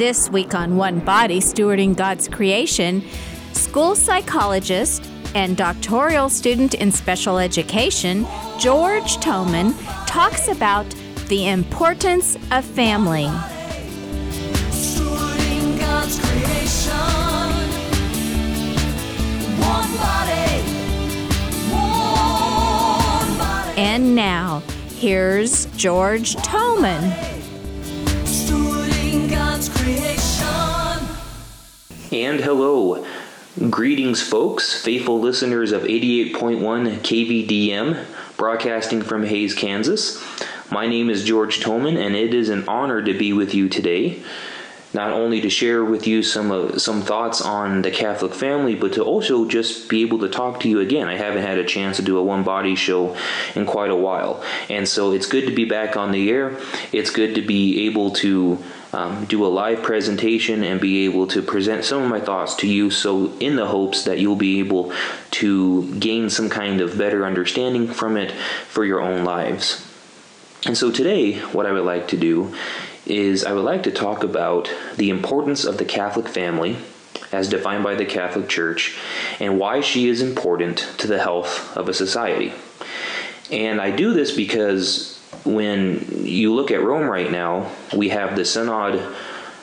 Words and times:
This 0.00 0.30
week 0.30 0.54
on 0.54 0.78
One 0.78 1.00
Body 1.00 1.40
Stewarding 1.40 1.94
God's 1.94 2.26
Creation, 2.26 3.04
school 3.52 3.94
psychologist 3.94 5.04
and 5.34 5.58
doctoral 5.58 6.30
student 6.30 6.72
in 6.72 6.90
special 6.90 7.38
education, 7.38 8.26
George 8.58 9.18
Toman, 9.18 9.74
talks 10.06 10.48
about 10.48 10.88
the 11.28 11.48
importance 11.48 12.36
of 12.50 12.64
family. 12.64 13.26
Stewarding 14.70 15.78
God's 15.78 16.18
creation. 16.18 16.96
One 19.60 19.96
body. 19.98 20.62
One 21.74 23.38
body. 23.38 23.78
And 23.78 24.14
now, 24.14 24.62
here's 24.96 25.66
George 25.76 26.36
Toman. 26.36 27.29
God's 29.60 29.78
creation. 29.78 31.06
And 32.12 32.40
hello. 32.40 33.06
Greetings, 33.68 34.22
folks, 34.22 34.82
faithful 34.82 35.20
listeners 35.20 35.72
of 35.72 35.82
88.1 35.82 37.00
KVDM, 37.00 38.06
broadcasting 38.38 39.02
from 39.02 39.22
Hays, 39.22 39.52
Kansas. 39.54 40.24
My 40.70 40.86
name 40.86 41.10
is 41.10 41.24
George 41.24 41.60
Toman, 41.60 42.02
and 42.02 42.16
it 42.16 42.32
is 42.32 42.48
an 42.48 42.66
honor 42.68 43.02
to 43.02 43.12
be 43.12 43.34
with 43.34 43.54
you 43.54 43.68
today. 43.68 44.22
Not 44.92 45.12
only 45.12 45.40
to 45.42 45.50
share 45.50 45.84
with 45.84 46.06
you 46.08 46.22
some 46.22 46.50
uh, 46.50 46.78
some 46.78 47.02
thoughts 47.02 47.40
on 47.40 47.82
the 47.82 47.92
Catholic 47.92 48.34
family, 48.34 48.74
but 48.74 48.92
to 48.94 49.04
also 49.04 49.46
just 49.46 49.88
be 49.88 50.02
able 50.02 50.18
to 50.18 50.28
talk 50.28 50.60
to 50.60 50.68
you 50.68 50.80
again. 50.80 51.08
I 51.08 51.16
haven't 51.16 51.42
had 51.42 51.58
a 51.58 51.64
chance 51.64 51.96
to 51.96 52.02
do 52.02 52.18
a 52.18 52.22
one 52.22 52.42
body 52.42 52.74
show 52.74 53.16
in 53.54 53.66
quite 53.66 53.90
a 53.90 53.96
while, 53.96 54.42
and 54.68 54.88
so 54.88 55.12
it's 55.12 55.26
good 55.26 55.46
to 55.46 55.54
be 55.54 55.64
back 55.64 55.96
on 55.96 56.10
the 56.10 56.28
air. 56.30 56.58
It's 56.92 57.10
good 57.10 57.36
to 57.36 57.42
be 57.42 57.86
able 57.86 58.10
to 58.14 58.58
um, 58.92 59.24
do 59.26 59.46
a 59.46 59.48
live 59.48 59.82
presentation 59.82 60.64
and 60.64 60.80
be 60.80 61.04
able 61.04 61.26
to 61.28 61.42
present 61.42 61.84
some 61.84 62.02
of 62.02 62.10
my 62.10 62.20
thoughts 62.20 62.56
to 62.56 62.66
you. 62.66 62.90
So, 62.90 63.32
in 63.38 63.56
the 63.56 63.66
hopes 63.66 64.04
that 64.04 64.18
you'll 64.18 64.36
be 64.36 64.58
able 64.58 64.92
to 65.32 65.94
gain 65.98 66.30
some 66.30 66.50
kind 66.50 66.80
of 66.80 66.98
better 66.98 67.24
understanding 67.24 67.86
from 67.86 68.16
it 68.16 68.32
for 68.68 68.84
your 68.84 69.00
own 69.00 69.24
lives. 69.24 69.86
And 70.66 70.76
so, 70.76 70.90
today, 70.90 71.38
what 71.38 71.66
I 71.66 71.72
would 71.72 71.84
like 71.84 72.08
to 72.08 72.16
do 72.16 72.54
is 73.10 73.44
I 73.44 73.52
would 73.52 73.64
like 73.64 73.82
to 73.82 73.90
talk 73.90 74.22
about 74.22 74.72
the 74.96 75.10
importance 75.10 75.64
of 75.64 75.78
the 75.78 75.84
Catholic 75.84 76.28
family 76.28 76.76
as 77.32 77.48
defined 77.48 77.84
by 77.84 77.94
the 77.94 78.06
Catholic 78.06 78.48
Church 78.48 78.96
and 79.38 79.58
why 79.58 79.80
she 79.80 80.08
is 80.08 80.22
important 80.22 80.78
to 80.98 81.06
the 81.06 81.18
health 81.18 81.76
of 81.76 81.88
a 81.88 81.94
society. 81.94 82.52
And 83.50 83.80
I 83.80 83.90
do 83.90 84.14
this 84.14 84.34
because 84.34 85.20
when 85.44 86.24
you 86.24 86.54
look 86.54 86.70
at 86.70 86.82
Rome 86.82 87.08
right 87.08 87.30
now, 87.30 87.70
we 87.94 88.10
have 88.10 88.36
the 88.36 88.44
Synod 88.44 89.14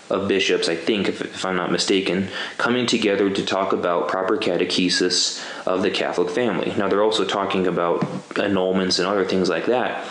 of 0.10 0.28
bishops, 0.28 0.70
I 0.70 0.76
think, 0.76 1.10
if, 1.10 1.22
if 1.22 1.46
I'm 1.46 1.58
not 1.58 1.72
mistaken, 1.72 2.30
coming 2.58 2.86
together 2.86 3.30
to 3.30 3.46
talk 3.46 3.74
about 3.74 4.08
proper 4.08 4.38
catechesis 4.38 5.44
of 5.66 5.82
the 5.82 5.92
Catholic 5.92 6.30
family. 6.30 6.74
Now, 6.78 6.88
they're 6.88 7.04
also 7.04 7.26
talking 7.26 7.68
about 7.68 8.02
annulments 8.36 9.00
and 9.00 9.08
other 9.08 9.26
things 9.26 9.50
like 9.50 9.66
that, 9.66 10.06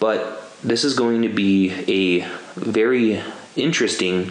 but 0.00 0.52
this 0.62 0.84
is 0.84 0.94
going 0.94 1.22
to 1.22 1.28
be 1.28 1.72
a 2.20 2.28
very 2.58 3.22
interesting 3.56 4.30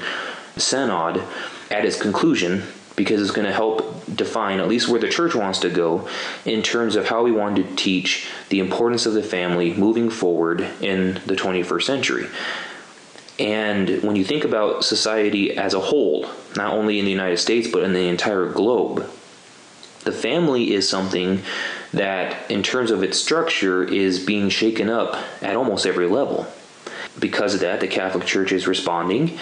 synod 0.56 1.22
at 1.70 1.86
its 1.86 2.00
conclusion 2.02 2.64
because 2.96 3.22
it's 3.22 3.32
going 3.32 3.46
to 3.46 3.54
help 3.54 4.04
define 4.14 4.60
at 4.60 4.68
least 4.68 4.90
where 4.90 5.00
the 5.00 5.08
church 5.08 5.36
wants 5.36 5.60
to 5.60 5.70
go 5.70 6.08
in 6.46 6.64
terms 6.64 6.96
of 6.96 7.08
how 7.08 7.24
we 7.24 7.32
want 7.32 7.56
to 7.56 7.76
teach 7.76 8.28
the 8.50 8.60
importance 8.60 9.06
of 9.06 9.14
the 9.14 9.22
family 9.22 9.74
moving 9.74 10.10
forward 10.10 10.62
in 10.82 11.14
the 11.28 11.36
21st 11.36 11.84
century. 11.84 12.28
And 13.40 14.02
when 14.02 14.16
you 14.16 14.26
think 14.26 14.44
about 14.44 14.84
society 14.84 15.56
as 15.56 15.76
a 15.76 15.80
whole, 15.80 16.28
not 16.56 16.74
only 16.74 16.98
in 16.98 17.06
the 17.06 17.12
United 17.12 17.38
States 17.38 17.68
but 17.68 17.84
in 17.84 17.94
the 17.94 18.08
entire 18.08 18.48
globe, 18.48 19.08
the 20.04 20.12
family 20.12 20.74
is 20.74 20.90
something 20.90 21.44
that, 21.94 22.50
in 22.50 22.64
terms 22.64 22.92
of 22.92 23.04
its 23.04 23.20
structure, 23.20 23.84
is 23.84 24.24
being 24.24 24.50
shaken 24.50 24.90
up 24.90 25.18
at 25.42 25.56
almost 25.56 25.86
every 25.86 26.08
level. 26.08 26.48
Because 27.20 27.54
of 27.54 27.62
that, 27.62 27.80
the 27.80 27.88
Catholic 27.88 28.26
Church 28.26 28.52
is 28.52 28.68
responding. 28.68 29.38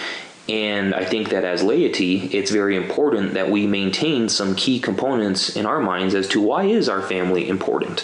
And 0.47 0.93
I 0.93 1.03
think 1.05 1.29
that 1.29 1.43
as 1.43 1.63
laity, 1.63 2.27
it's 2.27 2.51
very 2.51 2.75
important 2.75 3.33
that 3.33 3.49
we 3.49 3.65
maintain 3.65 4.29
some 4.29 4.55
key 4.55 4.79
components 4.79 5.55
in 5.55 5.65
our 5.65 5.79
minds 5.79 6.13
as 6.13 6.27
to 6.29 6.41
why 6.41 6.65
is 6.65 6.87
our 6.87 7.01
family 7.01 7.49
important? 7.49 8.01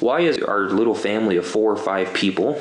Why 0.00 0.20
is 0.20 0.38
our 0.38 0.70
little 0.70 0.94
family 0.94 1.36
of 1.36 1.46
four 1.46 1.72
or 1.72 1.76
five 1.76 2.14
people 2.14 2.60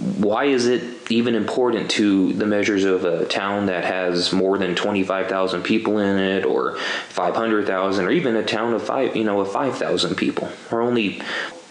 why 0.00 0.44
is 0.44 0.66
it 0.66 1.10
even 1.10 1.34
important 1.34 1.90
to 1.90 2.32
the 2.34 2.46
measures 2.46 2.84
of 2.84 3.04
a 3.04 3.24
town 3.26 3.66
that 3.66 3.84
has 3.84 4.32
more 4.32 4.58
than 4.58 4.74
25,000 4.74 5.62
people 5.62 5.98
in 5.98 6.18
it 6.18 6.44
or 6.44 6.78
500,000 7.08 8.04
or 8.04 8.10
even 8.10 8.36
a 8.36 8.44
town 8.44 8.74
of 8.74 8.82
5 8.82 9.16
you 9.16 9.24
know 9.24 9.40
of 9.40 9.50
5,000 9.50 10.14
people 10.16 10.50
or 10.70 10.82
only 10.82 11.20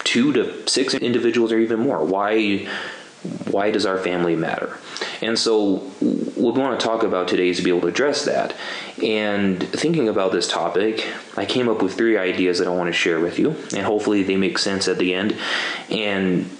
2 0.04 0.32
to 0.32 0.68
6 0.68 0.94
individuals 0.94 1.52
or 1.52 1.58
even 1.58 1.78
more 1.78 2.04
why 2.04 2.66
why 3.50 3.70
does 3.70 3.84
our 3.84 3.98
family 3.98 4.34
matter 4.34 4.78
and 5.20 5.38
so 5.38 5.76
what 5.76 6.54
we 6.54 6.60
want 6.60 6.78
to 6.78 6.86
talk 6.86 7.02
about 7.02 7.28
today 7.28 7.48
is 7.48 7.58
to 7.58 7.62
be 7.62 7.70
able 7.70 7.82
to 7.82 7.88
address 7.88 8.24
that 8.24 8.54
and 9.02 9.62
thinking 9.68 10.08
about 10.08 10.32
this 10.32 10.48
topic 10.48 11.06
i 11.36 11.44
came 11.44 11.68
up 11.68 11.82
with 11.82 11.94
three 11.94 12.16
ideas 12.16 12.58
that 12.58 12.66
i 12.66 12.70
want 12.70 12.86
to 12.86 12.92
share 12.92 13.20
with 13.20 13.38
you 13.38 13.50
and 13.76 13.84
hopefully 13.84 14.22
they 14.22 14.36
make 14.36 14.58
sense 14.58 14.88
at 14.88 14.98
the 14.98 15.14
end 15.14 15.36
and 15.90 16.50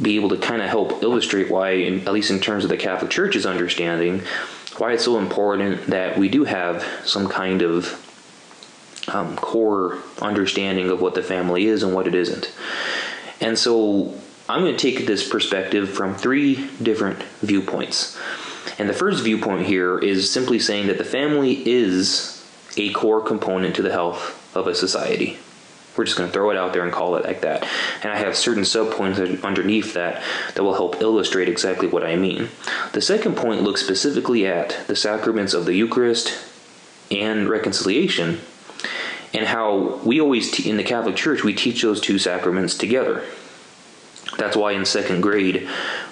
be 0.00 0.16
able 0.16 0.28
to 0.30 0.36
kind 0.36 0.62
of 0.62 0.68
help 0.68 1.02
illustrate 1.02 1.50
why, 1.50 1.82
at 1.82 2.12
least 2.12 2.30
in 2.30 2.40
terms 2.40 2.64
of 2.64 2.70
the 2.70 2.76
Catholic 2.76 3.10
Church's 3.10 3.46
understanding, 3.46 4.22
why 4.78 4.92
it's 4.92 5.04
so 5.04 5.18
important 5.18 5.86
that 5.88 6.16
we 6.16 6.28
do 6.28 6.44
have 6.44 6.84
some 7.04 7.28
kind 7.28 7.62
of 7.62 8.06
um, 9.08 9.36
core 9.36 9.98
understanding 10.22 10.90
of 10.90 11.00
what 11.00 11.14
the 11.14 11.22
family 11.22 11.66
is 11.66 11.82
and 11.82 11.94
what 11.94 12.06
it 12.06 12.14
isn't. 12.14 12.52
And 13.40 13.58
so 13.58 14.14
I'm 14.50 14.62
going 14.62 14.76
to 14.76 14.90
take 14.90 15.06
this 15.06 15.28
perspective 15.28 15.88
from 15.88 16.16
three 16.16 16.68
different 16.82 17.22
viewpoints. 17.40 18.18
And 18.80 18.88
the 18.88 18.92
first 18.94 19.22
viewpoint 19.22 19.64
here 19.64 19.96
is 19.96 20.28
simply 20.28 20.58
saying 20.58 20.88
that 20.88 20.98
the 20.98 21.04
family 21.04 21.62
is 21.68 22.44
a 22.76 22.92
core 22.92 23.20
component 23.20 23.76
to 23.76 23.82
the 23.82 23.92
health 23.92 24.56
of 24.56 24.66
a 24.66 24.74
society. 24.74 25.38
We're 25.96 26.04
just 26.04 26.16
going 26.18 26.28
to 26.28 26.32
throw 26.32 26.50
it 26.50 26.56
out 26.56 26.72
there 26.72 26.82
and 26.82 26.92
call 26.92 27.14
it 27.14 27.24
like 27.24 27.42
that. 27.42 27.64
And 28.02 28.12
I 28.12 28.16
have 28.16 28.36
certain 28.36 28.64
subpoints 28.64 29.44
underneath 29.44 29.94
that 29.94 30.20
that 30.54 30.64
will 30.64 30.74
help 30.74 31.00
illustrate 31.00 31.48
exactly 31.48 31.86
what 31.86 32.04
I 32.04 32.16
mean. 32.16 32.48
The 32.92 33.00
second 33.00 33.36
point 33.36 33.62
looks 33.62 33.84
specifically 33.84 34.48
at 34.48 34.84
the 34.88 34.96
sacraments 34.96 35.54
of 35.54 35.64
the 35.64 35.74
Eucharist 35.74 36.36
and 37.08 37.48
reconciliation 37.48 38.40
and 39.32 39.46
how 39.46 40.00
we 40.04 40.20
always, 40.20 40.50
te- 40.50 40.68
in 40.68 40.76
the 40.76 40.82
Catholic 40.82 41.14
Church, 41.14 41.44
we 41.44 41.54
teach 41.54 41.82
those 41.82 42.00
two 42.00 42.18
sacraments 42.18 42.76
together. 42.76 43.22
That's 44.40 44.56
why 44.56 44.72
in 44.72 44.86
second 44.86 45.20
grade, 45.20 45.68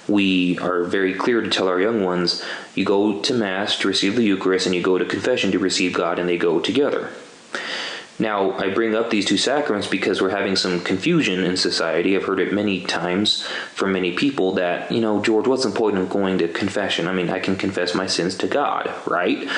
we 0.07 0.59
are 0.59 0.85
very 0.85 1.15
clear 1.15 1.41
to 1.41 1.49
tell 1.49 1.67
our 1.67 1.81
young 1.81 2.05
ones 2.05 2.45
you 2.75 2.85
go 2.85 3.21
to 3.23 3.33
Mass 3.33 3.79
to 3.79 3.89
receive 3.89 4.17
the 4.17 4.23
Eucharist 4.23 4.67
and 4.67 4.75
you 4.75 4.83
go 4.83 4.99
to 4.99 5.05
confession 5.07 5.51
to 5.53 5.59
receive 5.59 5.95
God, 5.95 6.19
and 6.19 6.29
they 6.29 6.37
go 6.37 6.61
together. 6.61 7.11
Now, 8.21 8.53
I 8.59 8.71
bring 8.71 8.97
up 8.97 9.11
these 9.11 9.25
two 9.25 9.37
sacraments 9.37 9.87
because 9.87 10.21
we're 10.21 10.31
having 10.31 10.57
some 10.57 10.81
confusion 10.81 11.45
in 11.45 11.57
society. 11.57 12.17
I've 12.17 12.25
heard 12.25 12.41
it 12.41 12.53
many 12.53 12.81
times 12.81 13.47
from 13.75 13.93
many 13.93 14.13
people 14.13 14.53
that, 14.55 14.91
you 14.91 15.01
know, 15.01 15.23
George, 15.23 15.47
what's 15.47 15.65
the 15.65 15.71
point 15.71 15.99
of 15.99 16.11
going 16.11 16.39
to 16.39 16.49
confession? 16.49 17.07
I 17.07 17.13
mean, 17.13 17.31
I 17.31 17.39
can 17.39 17.55
confess 17.55 17.95
my 17.95 18.09
sins 18.09 18.37
to 18.39 18.49
God, 18.49 18.93
right? 19.07 19.49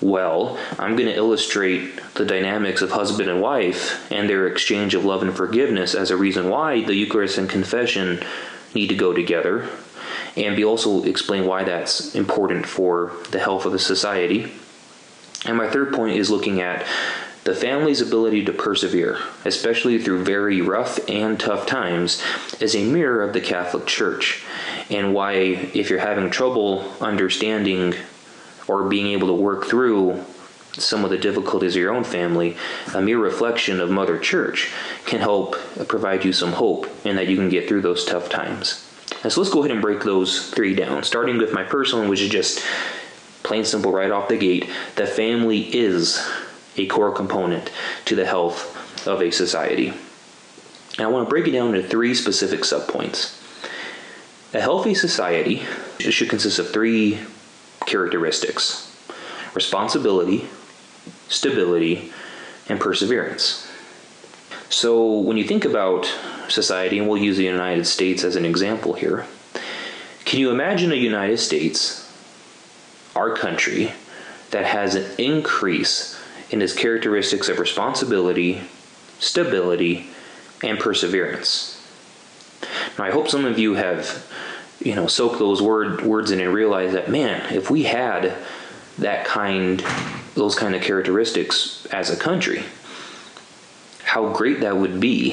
Well, 0.00 0.58
I'm 0.78 0.96
going 0.96 1.08
to 1.08 1.14
illustrate 1.14 2.00
the 2.14 2.24
dynamics 2.24 2.80
of 2.80 2.90
husband 2.90 3.28
and 3.28 3.42
wife 3.42 4.10
and 4.10 4.30
their 4.30 4.46
exchange 4.46 4.94
of 4.94 5.04
love 5.04 5.22
and 5.22 5.36
forgiveness 5.36 5.94
as 5.94 6.10
a 6.10 6.16
reason 6.16 6.48
why 6.48 6.84
the 6.84 6.94
Eucharist 6.94 7.36
and 7.36 7.50
confession 7.50 8.22
need 8.74 8.88
to 8.88 8.94
go 8.94 9.12
together, 9.12 9.68
and 10.36 10.56
be 10.56 10.64
also 10.64 11.02
explain 11.04 11.46
why 11.46 11.64
that's 11.64 12.14
important 12.14 12.66
for 12.66 13.12
the 13.30 13.38
health 13.38 13.64
of 13.64 13.72
the 13.72 13.78
society. 13.78 14.52
And 15.46 15.56
my 15.56 15.68
third 15.70 15.92
point 15.94 16.16
is 16.16 16.30
looking 16.30 16.60
at 16.60 16.86
the 17.46 17.54
family's 17.54 18.00
ability 18.00 18.44
to 18.44 18.52
persevere, 18.52 19.20
especially 19.44 20.02
through 20.02 20.24
very 20.24 20.60
rough 20.60 20.98
and 21.08 21.38
tough 21.38 21.64
times, 21.64 22.20
is 22.58 22.74
a 22.74 22.84
mirror 22.84 23.22
of 23.22 23.32
the 23.32 23.40
Catholic 23.40 23.86
Church, 23.86 24.44
and 24.90 25.14
why, 25.14 25.32
if 25.32 25.88
you're 25.88 26.00
having 26.00 26.28
trouble 26.28 26.92
understanding 27.00 27.94
or 28.66 28.88
being 28.88 29.06
able 29.06 29.28
to 29.28 29.32
work 29.32 29.66
through 29.66 30.24
some 30.72 31.04
of 31.04 31.10
the 31.10 31.16
difficulties 31.16 31.76
of 31.76 31.80
your 31.80 31.94
own 31.94 32.02
family, 32.02 32.56
a 32.94 33.00
mere 33.00 33.18
reflection 33.18 33.80
of 33.80 33.90
Mother 33.90 34.18
Church 34.18 34.72
can 35.04 35.20
help 35.20 35.54
provide 35.86 36.24
you 36.24 36.32
some 36.32 36.52
hope 36.52 36.88
and 37.04 37.16
that 37.16 37.28
you 37.28 37.36
can 37.36 37.48
get 37.48 37.68
through 37.68 37.80
those 37.80 38.04
tough 38.04 38.28
times. 38.28 38.82
And 39.22 39.32
so 39.32 39.40
let's 39.40 39.52
go 39.52 39.60
ahead 39.60 39.70
and 39.70 39.80
break 39.80 40.02
those 40.02 40.50
three 40.50 40.74
down, 40.74 41.04
starting 41.04 41.38
with 41.38 41.52
my 41.52 41.62
one, 41.62 42.08
which 42.08 42.20
is 42.20 42.28
just 42.28 42.64
plain 43.44 43.64
simple 43.64 43.92
right 43.92 44.10
off 44.10 44.28
the 44.28 44.36
gate. 44.36 44.68
The 44.96 45.06
family 45.06 45.60
is 45.72 46.20
a 46.76 46.86
core 46.86 47.12
component 47.12 47.70
to 48.04 48.14
the 48.14 48.26
health 48.26 49.06
of 49.06 49.20
a 49.20 49.30
society. 49.30 49.88
And 49.88 51.06
I 51.06 51.08
want 51.08 51.26
to 51.26 51.30
break 51.30 51.46
it 51.46 51.52
down 51.52 51.74
into 51.74 51.86
three 51.86 52.14
specific 52.14 52.60
subpoints. 52.60 53.42
A 54.54 54.60
healthy 54.60 54.94
society 54.94 55.62
should 55.98 56.30
consist 56.30 56.58
of 56.58 56.70
three 56.70 57.18
characteristics 57.84 58.82
responsibility, 59.54 60.46
stability, 61.28 62.12
and 62.68 62.78
perseverance. 62.78 63.66
So, 64.68 65.20
when 65.20 65.36
you 65.36 65.44
think 65.44 65.64
about 65.64 66.04
society, 66.48 66.98
and 66.98 67.08
we'll 67.08 67.22
use 67.22 67.36
the 67.36 67.44
United 67.44 67.86
States 67.86 68.22
as 68.22 68.36
an 68.36 68.44
example 68.44 68.92
here, 68.92 69.26
can 70.24 70.40
you 70.40 70.50
imagine 70.50 70.92
a 70.92 70.96
United 70.96 71.38
States, 71.38 72.12
our 73.14 73.34
country, 73.34 73.92
that 74.50 74.64
has 74.64 74.94
an 74.94 75.06
increase 75.18 76.20
in 76.50 76.60
his 76.60 76.74
characteristics 76.74 77.48
of 77.48 77.58
responsibility, 77.58 78.62
stability, 79.18 80.08
and 80.62 80.78
perseverance? 80.78 81.72
Now, 82.98 83.04
I 83.04 83.10
hope 83.10 83.28
some 83.28 83.44
of 83.44 83.58
you 83.58 83.74
have, 83.74 84.26
you 84.80 84.94
know, 84.94 85.06
soaked 85.06 85.38
those 85.38 85.60
word, 85.60 86.02
words 86.02 86.30
in 86.30 86.40
and 86.40 86.52
realized 86.52 86.94
that, 86.94 87.10
man, 87.10 87.52
if 87.54 87.70
we 87.70 87.84
had 87.84 88.36
that 88.98 89.26
kind, 89.26 89.84
those 90.34 90.54
kind 90.54 90.74
of 90.74 90.82
characteristics 90.82 91.86
as 91.86 92.10
a 92.10 92.16
country, 92.16 92.64
how 94.04 94.32
great 94.32 94.60
that 94.60 94.76
would 94.76 95.00
be 95.00 95.32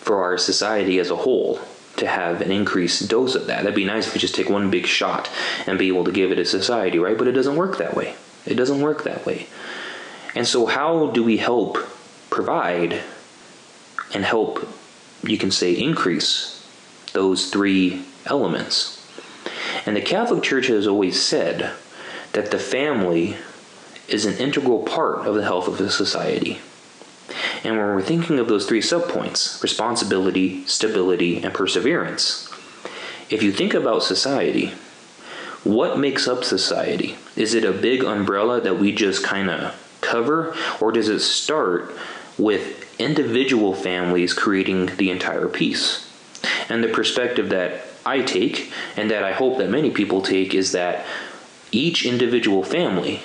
for 0.00 0.22
our 0.22 0.38
society 0.38 0.98
as 0.98 1.10
a 1.10 1.16
whole 1.16 1.60
to 1.96 2.06
have 2.06 2.40
an 2.40 2.50
increased 2.50 3.08
dose 3.08 3.34
of 3.34 3.46
that. 3.46 3.62
That'd 3.62 3.74
be 3.74 3.84
nice 3.84 4.06
if 4.06 4.14
we 4.14 4.20
just 4.20 4.34
take 4.34 4.50
one 4.50 4.70
big 4.70 4.86
shot 4.86 5.30
and 5.66 5.78
be 5.78 5.88
able 5.88 6.04
to 6.04 6.12
give 6.12 6.30
it 6.32 6.36
to 6.36 6.44
society, 6.44 6.98
right? 6.98 7.16
But 7.16 7.28
it 7.28 7.32
doesn't 7.32 7.56
work 7.56 7.78
that 7.78 7.94
way. 7.96 8.14
It 8.44 8.54
doesn't 8.54 8.80
work 8.80 9.04
that 9.04 9.26
way. 9.26 9.46
And 10.36 10.46
so, 10.46 10.66
how 10.66 11.10
do 11.10 11.24
we 11.24 11.38
help 11.38 11.78
provide 12.30 13.02
and 14.14 14.24
help, 14.24 14.68
you 15.22 15.36
can 15.36 15.50
say, 15.50 15.72
increase 15.72 16.64
those 17.12 17.50
three 17.50 18.04
elements? 18.26 18.92
And 19.84 19.96
the 19.96 20.02
Catholic 20.02 20.44
Church 20.44 20.68
has 20.68 20.86
always 20.86 21.20
said 21.20 21.72
that 22.32 22.52
the 22.52 22.58
family 22.58 23.36
is 24.06 24.24
an 24.24 24.36
integral 24.36 24.84
part 24.84 25.26
of 25.26 25.34
the 25.34 25.44
health 25.44 25.66
of 25.66 25.80
a 25.80 25.90
society. 25.90 26.60
And 27.64 27.76
when 27.76 27.86
we're 27.86 28.02
thinking 28.02 28.38
of 28.38 28.46
those 28.46 28.66
three 28.66 28.80
subpoints 28.80 29.60
responsibility, 29.62 30.64
stability, 30.66 31.42
and 31.42 31.52
perseverance 31.52 32.46
if 33.28 33.42
you 33.42 33.50
think 33.50 33.74
about 33.74 34.02
society, 34.02 34.72
what 35.64 35.98
makes 35.98 36.28
up 36.28 36.44
society? 36.44 37.16
Is 37.34 37.54
it 37.54 37.64
a 37.64 37.72
big 37.72 38.04
umbrella 38.04 38.60
that 38.60 38.78
we 38.78 38.92
just 38.92 39.24
kind 39.24 39.50
of 39.50 39.74
cover, 40.06 40.54
or 40.80 40.92
does 40.92 41.08
it 41.08 41.20
start 41.20 41.92
with 42.38 42.84
individual 43.00 43.74
families 43.74 44.32
creating 44.32 44.86
the 44.96 45.10
entire 45.10 45.48
piece? 45.48 46.10
And 46.68 46.82
the 46.82 46.88
perspective 46.88 47.48
that 47.50 47.82
I 48.04 48.22
take, 48.22 48.72
and 48.96 49.10
that 49.10 49.24
I 49.24 49.32
hope 49.32 49.58
that 49.58 49.68
many 49.68 49.90
people 49.90 50.22
take, 50.22 50.54
is 50.54 50.72
that 50.72 51.04
each 51.72 52.06
individual 52.06 52.62
family 52.62 53.20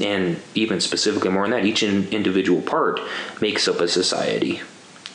and 0.00 0.40
even 0.54 0.80
specifically 0.80 1.30
more 1.30 1.42
than 1.42 1.52
that, 1.52 1.64
each 1.64 1.82
in, 1.82 2.08
individual 2.08 2.60
part 2.60 3.00
makes 3.40 3.66
up 3.68 3.80
a 3.80 3.88
society. 3.88 4.60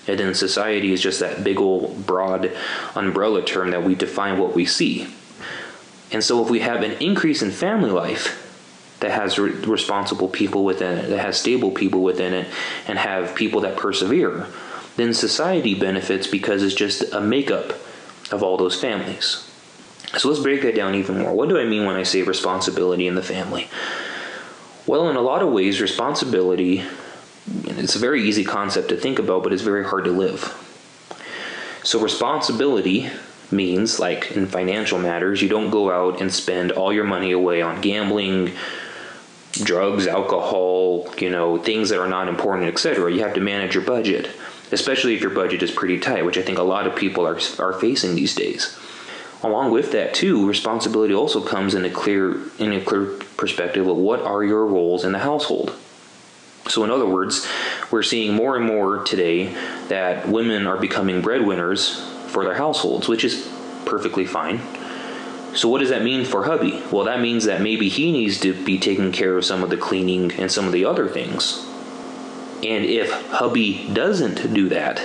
And 0.08 0.20
then 0.20 0.34
society 0.34 0.92
is 0.92 1.02
just 1.02 1.20
that 1.20 1.44
big 1.44 1.60
old 1.60 2.08
broad 2.08 2.52
umbrella 2.96 3.44
term 3.44 3.72
that 3.72 3.84
we 3.84 3.94
define 3.94 4.40
what 4.40 4.56
we 4.56 4.66
see. 4.66 5.08
And 6.12 6.24
so 6.24 6.44
if 6.44 6.50
we 6.50 6.60
have 6.62 6.82
an 6.82 6.94
increase 6.94 7.42
in 7.42 7.52
family 7.52 7.92
life 7.92 8.41
that 9.02 9.12
has 9.12 9.38
re- 9.38 9.52
responsible 9.52 10.30
people 10.30 10.64
within 10.64 10.98
it, 10.98 11.10
that 11.10 11.20
has 11.20 11.40
stable 11.40 11.72
people 11.72 12.02
within 12.02 12.34
it, 12.34 12.48
and 12.88 12.98
have 12.98 13.36
people 13.36 13.62
that 13.62 13.78
persevere, 13.78 14.48
then 14.96 15.14
society 15.14 15.76
benefits 15.76 16.28
because 16.28 16.64
it's 16.64 16.76
just 16.76 17.04
a 17.14 17.22
makeup 17.22 17.74
of 18.32 18.42
all 18.42 18.58
those 18.58 18.80
families. 18.80 19.48
So 20.18 20.30
let's 20.30 20.42
break 20.42 20.62
that 20.64 20.76
down 20.76 20.96
even 20.96 21.20
more. 21.20 21.34
What 21.34 21.50
do 21.50 21.58
I 21.58 21.66
mean 21.66 21.86
when 21.86 21.96
I 21.96 22.04
say 22.04 22.22
responsibility 22.22 23.08
in 23.08 23.16
the 23.16 23.24
family? 23.24 23.70
Well, 24.86 25.10
in 25.10 25.16
a 25.16 25.22
lot 25.22 25.42
of 25.42 25.52
ways, 25.52 25.80
responsibility, 25.80 26.84
it's 27.66 27.96
a 27.96 28.00
very 28.00 28.24
easy 28.24 28.44
concept 28.44 28.90
to 28.90 28.98
think 28.98 29.20
about, 29.20 29.44
but 29.44 29.54
it's 29.54 29.62
very 29.62 29.86
hard 29.86 30.06
to 30.06 30.12
live. 30.12 30.58
So, 31.84 32.00
responsibility 32.00 33.10
means, 33.52 34.00
like 34.00 34.32
in 34.32 34.48
financial 34.48 35.00
matters, 35.00 35.42
you 35.42 35.50
don't 35.50 35.70
go 35.70 35.92
out 35.92 36.22
and 36.22 36.32
spend 36.32 36.72
all 36.72 36.92
your 36.92 37.04
money 37.04 37.32
away 37.32 37.62
on 37.62 37.82
gambling, 37.82 38.52
drugs, 39.52 40.08
alcohol, 40.08 41.08
you 41.18 41.30
know, 41.30 41.58
things 41.58 41.90
that 41.90 42.00
are 42.00 42.08
not 42.08 42.28
important, 42.28 42.68
etc. 42.68 43.12
You 43.12 43.22
have 43.22 43.34
to 43.34 43.42
manage 43.42 43.76
your 43.76 43.84
budget, 43.84 44.30
especially 44.72 45.16
if 45.16 45.22
your 45.22 45.32
budget 45.32 45.62
is 45.64 45.72
pretty 45.72 46.00
tight, 46.00 46.26
which 46.26 46.38
I 46.38 46.42
think 46.42 46.58
a 46.58 46.64
lot 46.64 46.88
of 46.88 46.96
people 46.96 47.28
are, 47.28 47.40
are 47.60 47.74
facing 47.74 48.16
these 48.16 48.36
days. 48.36 48.78
Along 49.44 49.72
with 49.72 49.92
that, 49.94 50.14
too, 50.14 50.48
responsibility 50.48 51.14
also 51.14 51.42
comes 51.44 51.74
in 51.74 51.84
a 51.84 51.90
clear 51.90 52.40
in 52.60 52.74
a 52.74 52.82
clear 52.82 53.18
perspective 53.38 53.88
of 53.88 53.98
what 53.98 54.22
are 54.22 54.44
your 54.44 54.68
roles 54.68 55.04
in 55.04 55.14
the 55.14 55.20
household. 55.20 55.76
So, 56.68 56.84
in 56.84 56.92
other 56.92 57.08
words, 57.08 57.48
we're 57.90 58.04
seeing 58.04 58.36
more 58.36 58.56
and 58.56 58.66
more 58.66 59.04
today 59.04 59.48
that 59.88 60.28
women 60.28 60.68
are 60.68 60.78
becoming 60.78 61.22
breadwinners 61.22 62.00
for 62.28 62.44
their 62.44 62.54
households, 62.54 63.08
which 63.08 63.24
is 63.24 63.50
perfectly 63.86 64.26
fine. 64.26 64.62
So, 65.54 65.68
what 65.68 65.80
does 65.80 65.90
that 65.90 66.04
mean 66.04 66.24
for 66.26 66.46
hubby? 66.46 66.82
Well, 66.92 67.06
that 67.06 67.20
means 67.20 67.46
that 67.46 67.62
maybe 67.62 67.90
he 67.90 68.12
needs 68.12 68.40
to 68.42 68.54
be 68.54 68.80
taking 68.80 69.12
care 69.12 69.38
of 69.38 69.46
some 69.46 69.64
of 69.64 69.70
the 69.70 69.78
cleaning 69.78 70.32
and 70.34 70.52
some 70.52 70.66
of 70.66 70.72
the 70.72 70.86
other 70.86 71.08
things. 71.10 71.66
And 72.64 72.86
if 72.86 73.12
hubby 73.28 73.90
doesn't 73.92 74.54
do 74.54 74.70
that, 74.70 75.00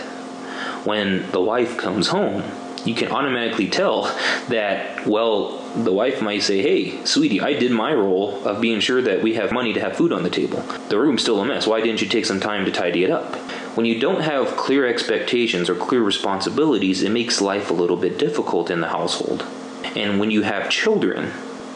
when 0.84 1.28
the 1.32 1.40
wife 1.40 1.76
comes 1.76 2.08
home, 2.08 2.44
you 2.84 2.94
can 2.94 3.10
automatically 3.10 3.68
tell 3.68 4.04
that, 4.48 5.06
well, 5.06 5.58
the 5.74 5.92
wife 5.92 6.22
might 6.22 6.42
say, 6.42 6.62
Hey, 6.62 7.04
sweetie, 7.04 7.40
I 7.40 7.54
did 7.54 7.72
my 7.72 7.92
role 7.92 8.46
of 8.46 8.60
being 8.60 8.78
sure 8.78 9.02
that 9.02 9.22
we 9.22 9.34
have 9.34 9.50
money 9.50 9.72
to 9.72 9.80
have 9.80 9.96
food 9.96 10.12
on 10.12 10.22
the 10.22 10.30
table. 10.30 10.60
The 10.88 10.98
room's 10.98 11.22
still 11.22 11.40
a 11.40 11.44
mess. 11.44 11.66
Why 11.66 11.80
didn't 11.80 12.00
you 12.00 12.08
take 12.08 12.26
some 12.26 12.40
time 12.40 12.64
to 12.64 12.70
tidy 12.70 13.02
it 13.02 13.10
up? 13.10 13.34
When 13.76 13.84
you 13.84 13.98
don't 13.98 14.22
have 14.22 14.56
clear 14.56 14.86
expectations 14.86 15.68
or 15.68 15.74
clear 15.74 16.02
responsibilities, 16.02 17.02
it 17.02 17.10
makes 17.10 17.40
life 17.40 17.70
a 17.70 17.74
little 17.74 17.96
bit 17.96 18.18
difficult 18.18 18.70
in 18.70 18.80
the 18.80 18.88
household. 18.88 19.44
And 19.96 20.20
when 20.20 20.30
you 20.30 20.42
have 20.42 20.70
children, 20.70 21.32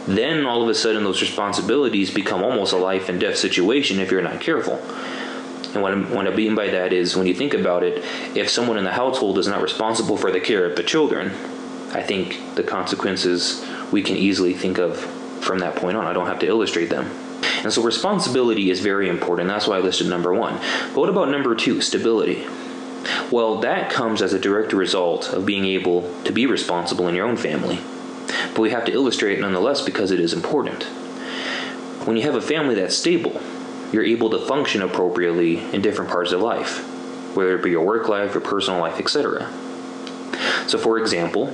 then 0.07 0.47
all 0.47 0.63
of 0.63 0.69
a 0.69 0.75
sudden 0.75 1.05
those 1.05 1.21
responsibilities 1.21 2.13
become 2.13 2.43
almost 2.43 2.73
a 2.73 2.77
life 2.77 3.09
and 3.09 3.21
death 3.21 3.37
situation 3.37 3.99
if 3.99 4.11
you're 4.11 4.23
not 4.23 4.41
careful. 4.41 4.75
And 5.73 5.83
what, 5.83 5.93
I'm, 5.93 6.11
what 6.11 6.27
I 6.27 6.35
mean 6.35 6.55
by 6.55 6.69
that 6.69 6.93
is 6.93 7.17
when 7.17 7.27
you 7.27 7.35
think 7.35 7.55
about 7.55 7.83
it, 7.83 8.05
if 8.37 8.51
someone 8.51 8.77
in 8.77 8.85
the 8.85 8.93
household 8.93 9.39
is 9.39 9.47
not 9.47 9.63
responsible 9.63 10.17
for 10.17 10.33
the 10.33 10.41
care 10.41 10.65
of 10.65 10.77
the 10.77 10.83
children, 10.83 11.31
I 11.93 12.03
think 12.03 12.57
the 12.57 12.63
consequences 12.63 13.65
we 13.93 14.03
can 14.03 14.17
easily 14.17 14.53
think 14.53 14.79
of 14.79 14.99
from 15.41 15.61
that 15.61 15.77
point 15.77 15.97
on. 15.97 16.07
I 16.07 16.13
don't 16.13 16.27
have 16.27 16.41
to 16.41 16.47
illustrate 16.47 16.91
them. 16.91 17.07
And 17.63 17.73
so 17.73 17.83
responsibility 17.83 18.71
is 18.71 18.81
very 18.81 19.09
important. 19.09 19.49
That's 19.49 19.67
why 19.67 19.77
I 19.77 19.81
listed 19.81 20.09
number 20.09 20.35
one. 20.35 20.55
But 20.55 20.97
what 20.97 21.09
about 21.09 21.31
number 21.31 21.55
two, 21.55 21.81
stability? 21.81 22.47
Well, 23.31 23.61
that 23.61 23.91
comes 23.91 24.23
as 24.23 24.33
a 24.33 24.39
direct 24.39 24.73
result 24.73 25.29
of 25.29 25.47
being 25.47 25.65
able 25.65 26.13
to 26.25 26.33
be 26.33 26.47
responsible 26.47 27.09
in 27.09 27.15
your 27.15 27.27
own 27.27 27.37
family. 27.37 27.81
But 28.49 28.61
we 28.61 28.71
have 28.71 28.85
to 28.87 28.93
illustrate 28.93 29.39
it 29.39 29.41
nonetheless 29.41 29.83
because 29.83 30.11
it 30.11 30.21
is 30.21 30.33
important. 30.33 30.85
When 32.05 32.17
you 32.17 32.23
have 32.23 32.35
a 32.35 32.41
family 32.41 32.75
that's 32.75 32.97
stable, 32.97 33.41
you're 33.93 34.05
able 34.05 34.31
to 34.31 34.39
function 34.39 34.83
appropriately 34.83 35.59
in 35.75 35.83
different 35.83 36.11
parts 36.11 36.33
of 36.33 36.41
life, 36.41 36.79
whether 37.37 37.57
it 37.57 37.63
be 37.63 37.71
your 37.71 37.85
work 37.85 38.09
life, 38.09 38.35
your 38.35 38.41
personal 38.41 38.81
life, 38.81 38.99
etc. 39.01 39.51
So, 40.67 40.79
for 40.79 40.99
example, 40.99 41.49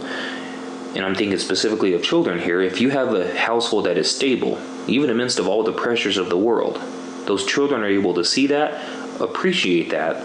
and 0.95 1.05
I'm 1.05 1.15
thinking 1.15 1.39
specifically 1.39 1.93
of 1.93 2.03
children 2.03 2.39
here, 2.39 2.61
if 2.61 2.81
you 2.81 2.91
have 2.91 3.15
a 3.15 3.37
household 3.37 3.85
that 3.85 3.99
is 3.99 4.15
stable, 4.15 4.59
even 4.87 5.11
amidst 5.11 5.39
of 5.39 5.47
all 5.47 5.63
the 5.63 5.73
pressures 5.73 6.17
of 6.17 6.31
the 6.31 6.39
world, 6.39 6.81
those 7.27 7.45
children 7.45 7.83
are 7.83 7.87
able 7.87 8.15
to 8.15 8.25
see 8.25 8.47
that, 8.47 8.83
appreciate 9.21 9.91
that, 9.91 10.25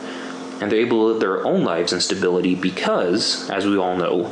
and 0.62 0.72
they're 0.72 0.80
able 0.80 1.00
to 1.00 1.14
live 1.14 1.20
their 1.20 1.46
own 1.46 1.64
lives 1.64 1.92
in 1.92 2.00
stability 2.00 2.56
because, 2.56 3.50
as 3.50 3.66
we 3.66 3.78
all 3.78 3.98
know, 3.98 4.26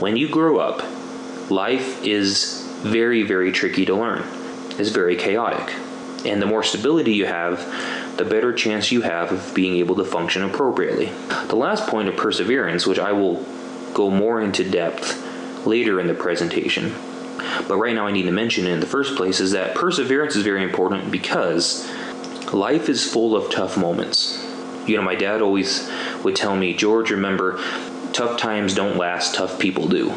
when 0.00 0.16
you 0.16 0.28
grow 0.28 0.58
up, 0.58 0.82
life 1.50 2.04
is 2.04 2.62
very, 2.82 3.22
very 3.22 3.52
tricky 3.52 3.84
to 3.86 3.94
learn. 3.94 4.22
It's 4.78 4.90
very 4.90 5.16
chaotic. 5.16 5.74
And 6.24 6.42
the 6.42 6.46
more 6.46 6.62
stability 6.62 7.14
you 7.14 7.26
have, 7.26 7.58
the 8.16 8.24
better 8.24 8.52
chance 8.52 8.90
you 8.90 9.02
have 9.02 9.30
of 9.32 9.54
being 9.54 9.76
able 9.76 9.94
to 9.96 10.04
function 10.04 10.42
appropriately. 10.42 11.06
The 11.48 11.56
last 11.56 11.86
point 11.86 12.08
of 12.08 12.16
perseverance, 12.16 12.86
which 12.86 12.98
I 12.98 13.12
will 13.12 13.44
go 13.94 14.10
more 14.10 14.40
into 14.40 14.68
depth 14.68 15.66
later 15.66 16.00
in 16.00 16.06
the 16.06 16.14
presentation, 16.14 16.94
but 17.68 17.76
right 17.76 17.94
now 17.94 18.06
I 18.06 18.12
need 18.12 18.24
to 18.24 18.32
mention 18.32 18.66
in 18.66 18.80
the 18.80 18.86
first 18.86 19.16
place, 19.16 19.40
is 19.40 19.52
that 19.52 19.74
perseverance 19.74 20.36
is 20.36 20.42
very 20.42 20.62
important 20.62 21.10
because 21.10 21.88
life 22.52 22.88
is 22.88 23.10
full 23.10 23.36
of 23.36 23.50
tough 23.50 23.76
moments. 23.76 24.42
You 24.86 24.96
know, 24.96 25.02
my 25.02 25.14
dad 25.14 25.42
always 25.42 25.90
would 26.22 26.36
tell 26.36 26.56
me, 26.56 26.74
George, 26.74 27.10
remember, 27.10 27.62
tough 28.12 28.38
times 28.38 28.74
don't 28.74 28.96
last, 28.96 29.34
tough 29.34 29.58
people 29.58 29.88
do. 29.88 30.14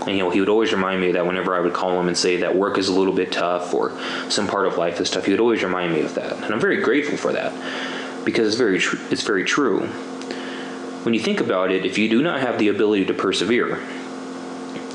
And, 0.00 0.16
you 0.16 0.18
know, 0.18 0.30
he 0.30 0.40
would 0.40 0.48
always 0.48 0.72
remind 0.72 1.00
me 1.00 1.12
that 1.12 1.26
whenever 1.26 1.54
I 1.54 1.60
would 1.60 1.72
call 1.72 1.98
him 1.98 2.08
and 2.08 2.16
say 2.16 2.36
that 2.38 2.54
work 2.54 2.76
is 2.78 2.88
a 2.88 2.92
little 2.92 3.14
bit 3.14 3.32
tough 3.32 3.72
or 3.72 3.98
some 4.28 4.46
part 4.46 4.66
of 4.66 4.76
life 4.76 5.00
is 5.00 5.10
tough. 5.10 5.24
He 5.24 5.30
would 5.30 5.40
always 5.40 5.62
remind 5.62 5.92
me 5.92 6.00
of 6.00 6.14
that, 6.16 6.32
and 6.34 6.52
I'm 6.52 6.60
very 6.60 6.80
grateful 6.80 7.16
for 7.16 7.32
that 7.32 7.52
because 8.24 8.48
it's 8.48 8.56
very 8.56 8.78
tr- 8.78 8.96
it's 9.10 9.22
very 9.22 9.44
true. 9.44 9.80
When 11.04 11.14
you 11.14 11.20
think 11.20 11.40
about 11.40 11.70
it, 11.70 11.84
if 11.84 11.98
you 11.98 12.08
do 12.08 12.22
not 12.22 12.40
have 12.40 12.58
the 12.58 12.68
ability 12.68 13.06
to 13.06 13.14
persevere, 13.14 13.82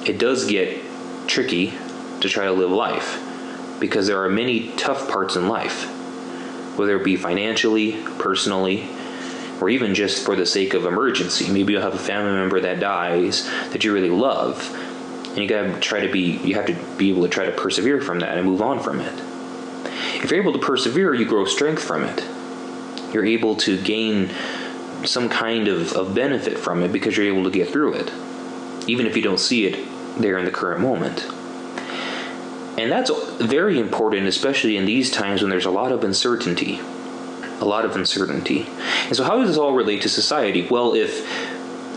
it 0.05 0.17
does 0.17 0.45
get 0.45 0.77
tricky 1.27 1.73
to 2.21 2.29
try 2.29 2.45
to 2.45 2.51
live 2.51 2.71
life 2.71 3.21
because 3.79 4.07
there 4.07 4.23
are 4.23 4.29
many 4.29 4.69
tough 4.75 5.09
parts 5.09 5.35
in 5.35 5.47
life, 5.47 5.85
whether 6.77 6.97
it 6.97 7.03
be 7.03 7.15
financially, 7.15 8.03
personally, 8.17 8.89
or 9.61 9.69
even 9.69 9.93
just 9.93 10.25
for 10.25 10.35
the 10.35 10.45
sake 10.45 10.73
of 10.73 10.85
emergency. 10.85 11.49
Maybe 11.51 11.73
you'll 11.73 11.81
have 11.81 11.93
a 11.93 11.99
family 11.99 12.31
member 12.31 12.59
that 12.61 12.79
dies 12.79 13.45
that 13.71 13.83
you 13.83 13.93
really 13.93 14.09
love, 14.09 14.57
and 15.39 15.49
you 15.49 15.55
gotta 15.55 15.79
try 15.79 16.01
to 16.01 16.11
be, 16.11 16.37
you 16.43 16.55
have 16.55 16.65
to 16.65 16.75
be 16.97 17.09
able 17.09 17.23
to 17.23 17.29
try 17.29 17.45
to 17.45 17.51
persevere 17.51 18.01
from 18.01 18.19
that 18.19 18.37
and 18.37 18.45
move 18.45 18.61
on 18.61 18.79
from 18.79 18.99
it. 18.99 19.13
If 20.21 20.29
you're 20.29 20.41
able 20.41 20.51
to 20.53 20.59
persevere, 20.59 21.13
you 21.13 21.25
grow 21.25 21.45
strength 21.45 21.81
from 21.81 22.03
it. 22.03 22.23
You're 23.13 23.25
able 23.25 23.55
to 23.57 23.81
gain 23.81 24.31
some 25.05 25.29
kind 25.29 25.69
of, 25.69 25.93
of 25.93 26.13
benefit 26.13 26.57
from 26.59 26.83
it 26.83 26.91
because 26.91 27.15
you're 27.15 27.27
able 27.27 27.45
to 27.45 27.49
get 27.49 27.69
through 27.69 27.93
it, 27.93 28.11
even 28.87 29.05
if 29.05 29.15
you 29.15 29.21
don't 29.21 29.39
see 29.39 29.65
it 29.65 29.87
there 30.17 30.37
in 30.37 30.43
the 30.43 30.51
current 30.51 30.81
moment. 30.81 31.25
And 32.77 32.91
that's 32.91 33.09
very 33.37 33.79
important, 33.79 34.27
especially 34.27 34.75
in 34.75 34.85
these 34.85 35.09
times 35.09 35.41
when 35.41 35.49
there's 35.49 35.65
a 35.65 35.71
lot 35.71 35.93
of 35.93 36.03
uncertainty. 36.03 36.81
A 37.61 37.65
lot 37.65 37.85
of 37.85 37.95
uncertainty. 37.95 38.67
And 39.07 39.15
so, 39.15 39.23
how 39.23 39.37
does 39.37 39.49
this 39.49 39.57
all 39.57 39.73
relate 39.73 40.01
to 40.03 40.09
society? 40.09 40.67
Well, 40.69 40.93
if 40.93 41.25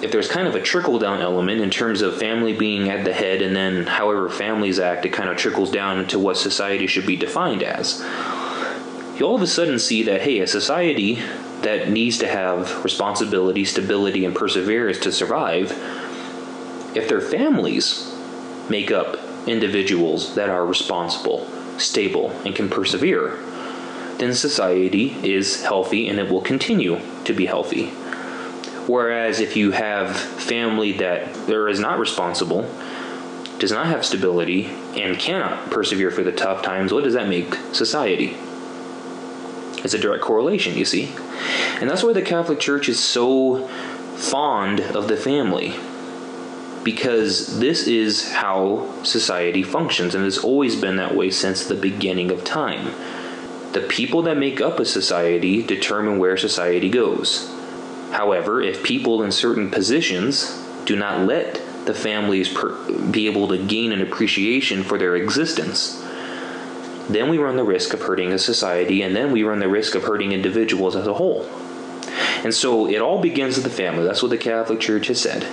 if 0.02 0.10
there's 0.10 0.28
kind 0.28 0.48
of 0.48 0.56
a 0.56 0.60
trickle 0.60 0.98
down 0.98 1.22
element 1.22 1.60
in 1.60 1.70
terms 1.70 2.02
of 2.02 2.18
family 2.18 2.52
being 2.52 2.90
at 2.90 3.04
the 3.04 3.12
head, 3.12 3.40
and 3.40 3.54
then 3.54 3.86
however 3.86 4.28
families 4.28 4.80
act, 4.80 5.06
it 5.06 5.12
kind 5.12 5.30
of 5.30 5.36
trickles 5.36 5.70
down 5.70 6.00
into 6.00 6.18
what 6.18 6.36
society 6.36 6.88
should 6.88 7.06
be 7.06 7.16
defined 7.16 7.62
as. 7.62 8.00
You 9.18 9.26
all 9.26 9.36
of 9.36 9.42
a 9.42 9.46
sudden 9.46 9.78
see 9.78 10.02
that, 10.02 10.22
hey, 10.22 10.40
a 10.40 10.46
society 10.46 11.22
that 11.60 11.88
needs 11.88 12.18
to 12.18 12.26
have 12.26 12.82
responsibility, 12.82 13.64
stability, 13.64 14.24
and 14.24 14.34
perseverance 14.34 14.98
to 15.00 15.12
survive, 15.12 15.70
if 16.96 17.08
their 17.08 17.20
families 17.20 18.12
make 18.68 18.90
up 18.90 19.18
individuals 19.46 20.34
that 20.34 20.48
are 20.48 20.66
responsible, 20.66 21.46
stable, 21.78 22.30
and 22.44 22.56
can 22.56 22.68
persevere, 22.68 23.36
then 24.18 24.34
society 24.34 25.16
is 25.22 25.62
healthy 25.62 26.08
and 26.08 26.18
it 26.18 26.28
will 26.28 26.40
continue 26.40 27.00
to 27.24 27.32
be 27.32 27.46
healthy. 27.46 27.92
Whereas 28.86 29.38
if 29.40 29.56
you 29.56 29.70
have 29.70 30.16
family 30.16 30.92
that 30.94 31.46
there 31.46 31.68
is 31.68 31.78
not 31.78 31.98
responsible, 31.98 32.68
does 33.58 33.70
not 33.70 33.86
have 33.86 34.04
stability, 34.04 34.66
and 34.96 35.18
cannot 35.18 35.70
persevere 35.70 36.10
for 36.10 36.24
the 36.24 36.32
tough 36.32 36.62
times, 36.62 36.92
what 36.92 37.04
does 37.04 37.14
that 37.14 37.28
make 37.28 37.54
society? 37.72 38.36
It's 39.84 39.94
a 39.94 39.98
direct 39.98 40.22
correlation, 40.22 40.76
you 40.76 40.84
see. 40.84 41.12
And 41.80 41.88
that's 41.88 42.02
why 42.02 42.12
the 42.12 42.22
Catholic 42.22 42.58
Church 42.58 42.88
is 42.88 42.98
so 42.98 43.68
fond 44.16 44.80
of 44.80 45.06
the 45.06 45.16
family. 45.16 45.74
Because 46.82 47.60
this 47.60 47.86
is 47.86 48.32
how 48.32 49.02
society 49.04 49.62
functions, 49.62 50.16
and 50.16 50.26
it's 50.26 50.38
always 50.38 50.74
been 50.74 50.96
that 50.96 51.14
way 51.14 51.30
since 51.30 51.64
the 51.64 51.76
beginning 51.76 52.32
of 52.32 52.42
time. 52.42 52.92
The 53.72 53.80
people 53.80 54.22
that 54.22 54.36
make 54.36 54.60
up 54.60 54.80
a 54.80 54.84
society 54.84 55.62
determine 55.62 56.18
where 56.18 56.36
society 56.36 56.90
goes. 56.90 57.51
However, 58.12 58.60
if 58.60 58.82
people 58.82 59.22
in 59.22 59.32
certain 59.32 59.70
positions 59.70 60.62
do 60.84 60.96
not 60.96 61.26
let 61.26 61.54
the 61.86 61.94
families 61.94 62.48
per- 62.48 62.76
be 63.10 63.26
able 63.26 63.48
to 63.48 63.58
gain 63.58 63.90
an 63.90 64.02
appreciation 64.02 64.82
for 64.84 64.98
their 64.98 65.16
existence, 65.16 65.98
then 67.08 67.30
we 67.30 67.38
run 67.38 67.56
the 67.56 67.64
risk 67.64 67.94
of 67.94 68.02
hurting 68.02 68.32
a 68.32 68.38
society, 68.38 69.02
and 69.02 69.16
then 69.16 69.32
we 69.32 69.42
run 69.42 69.60
the 69.60 69.68
risk 69.68 69.94
of 69.94 70.04
hurting 70.04 70.32
individuals 70.32 70.94
as 70.94 71.06
a 71.06 71.14
whole. 71.14 71.48
And 72.44 72.54
so 72.54 72.86
it 72.86 73.00
all 73.00 73.20
begins 73.20 73.56
with 73.56 73.64
the 73.64 73.70
family. 73.70 74.04
That's 74.04 74.22
what 74.22 74.30
the 74.30 74.38
Catholic 74.38 74.78
Church 74.78 75.06
has 75.06 75.20
said. 75.20 75.44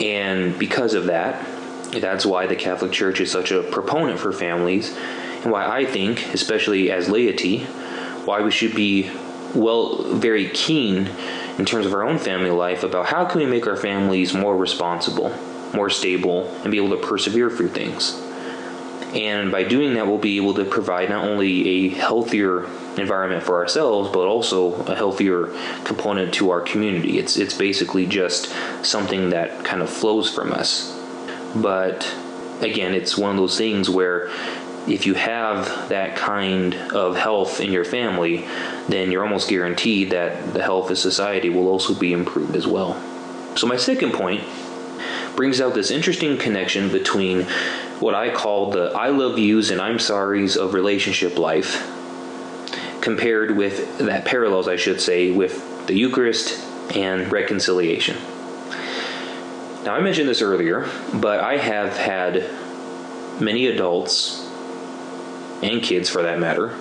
And 0.00 0.58
because 0.58 0.94
of 0.94 1.06
that, 1.06 1.46
that's 1.92 2.26
why 2.26 2.46
the 2.46 2.56
Catholic 2.56 2.90
Church 2.90 3.20
is 3.20 3.30
such 3.30 3.52
a 3.52 3.62
proponent 3.62 4.18
for 4.18 4.32
families, 4.32 4.96
and 5.44 5.52
why 5.52 5.64
I 5.64 5.84
think, 5.84 6.34
especially 6.34 6.90
as 6.90 7.08
laity, 7.08 7.60
why 8.24 8.42
we 8.42 8.50
should 8.50 8.74
be 8.74 9.12
well, 9.54 10.02
very 10.02 10.48
keen 10.48 11.08
in 11.58 11.64
terms 11.64 11.86
of 11.86 11.94
our 11.94 12.02
own 12.02 12.18
family 12.18 12.50
life 12.50 12.82
about 12.82 13.06
how 13.06 13.24
can 13.24 13.40
we 13.40 13.46
make 13.46 13.66
our 13.66 13.76
families 13.76 14.34
more 14.34 14.56
responsible, 14.56 15.36
more 15.72 15.90
stable, 15.90 16.48
and 16.62 16.70
be 16.70 16.78
able 16.78 16.90
to 16.90 17.06
persevere 17.06 17.50
through 17.50 17.68
things. 17.68 18.20
And 19.14 19.52
by 19.52 19.62
doing 19.62 19.94
that, 19.94 20.08
we'll 20.08 20.18
be 20.18 20.36
able 20.36 20.54
to 20.54 20.64
provide 20.64 21.08
not 21.08 21.24
only 21.24 21.68
a 21.68 21.88
healthier 21.90 22.64
environment 22.98 23.44
for 23.44 23.56
ourselves, 23.56 24.10
but 24.12 24.26
also 24.26 24.74
a 24.86 24.96
healthier 24.96 25.46
component 25.84 26.34
to 26.34 26.50
our 26.50 26.60
community. 26.60 27.18
It's 27.18 27.36
it's 27.36 27.54
basically 27.54 28.06
just 28.06 28.52
something 28.82 29.30
that 29.30 29.64
kind 29.64 29.82
of 29.82 29.90
flows 29.90 30.32
from 30.34 30.52
us. 30.52 30.90
But 31.54 32.12
again, 32.60 32.92
it's 32.92 33.16
one 33.16 33.30
of 33.30 33.36
those 33.36 33.56
things 33.56 33.88
where 33.88 34.30
if 34.88 35.06
you 35.06 35.14
have 35.14 35.88
that 35.88 36.16
kind 36.16 36.74
of 36.74 37.16
health 37.16 37.60
in 37.60 37.72
your 37.72 37.84
family, 37.84 38.46
then 38.88 39.10
you're 39.10 39.22
almost 39.22 39.48
guaranteed 39.48 40.10
that 40.10 40.52
the 40.52 40.62
health 40.62 40.90
of 40.90 40.98
society 40.98 41.48
will 41.48 41.68
also 41.68 41.94
be 41.94 42.12
improved 42.12 42.54
as 42.54 42.66
well. 42.66 43.00
So 43.56 43.66
my 43.66 43.76
second 43.76 44.12
point 44.12 44.44
brings 45.36 45.60
out 45.60 45.74
this 45.74 45.90
interesting 45.90 46.36
connection 46.36 46.90
between 46.90 47.42
what 48.00 48.14
I 48.14 48.30
call 48.30 48.70
the 48.70 48.92
I 48.92 49.08
love 49.08 49.38
yous 49.38 49.70
and 49.70 49.80
I'm 49.80 49.98
sorries 49.98 50.56
of 50.56 50.74
relationship 50.74 51.38
life 51.38 51.90
compared 53.00 53.56
with 53.56 53.98
that 53.98 54.24
parallels 54.24 54.68
I 54.68 54.76
should 54.76 55.00
say 55.00 55.30
with 55.30 55.86
the 55.86 55.94
Eucharist 55.94 56.58
and 56.94 57.30
reconciliation. 57.30 58.16
Now 59.84 59.94
I 59.94 60.00
mentioned 60.00 60.28
this 60.28 60.42
earlier, 60.42 60.88
but 61.12 61.40
I 61.40 61.56
have 61.58 61.96
had 61.96 62.48
many 63.40 63.66
adults 63.66 64.48
and 65.62 65.82
kids 65.82 66.08
for 66.08 66.22
that 66.22 66.38
matter 66.38 66.74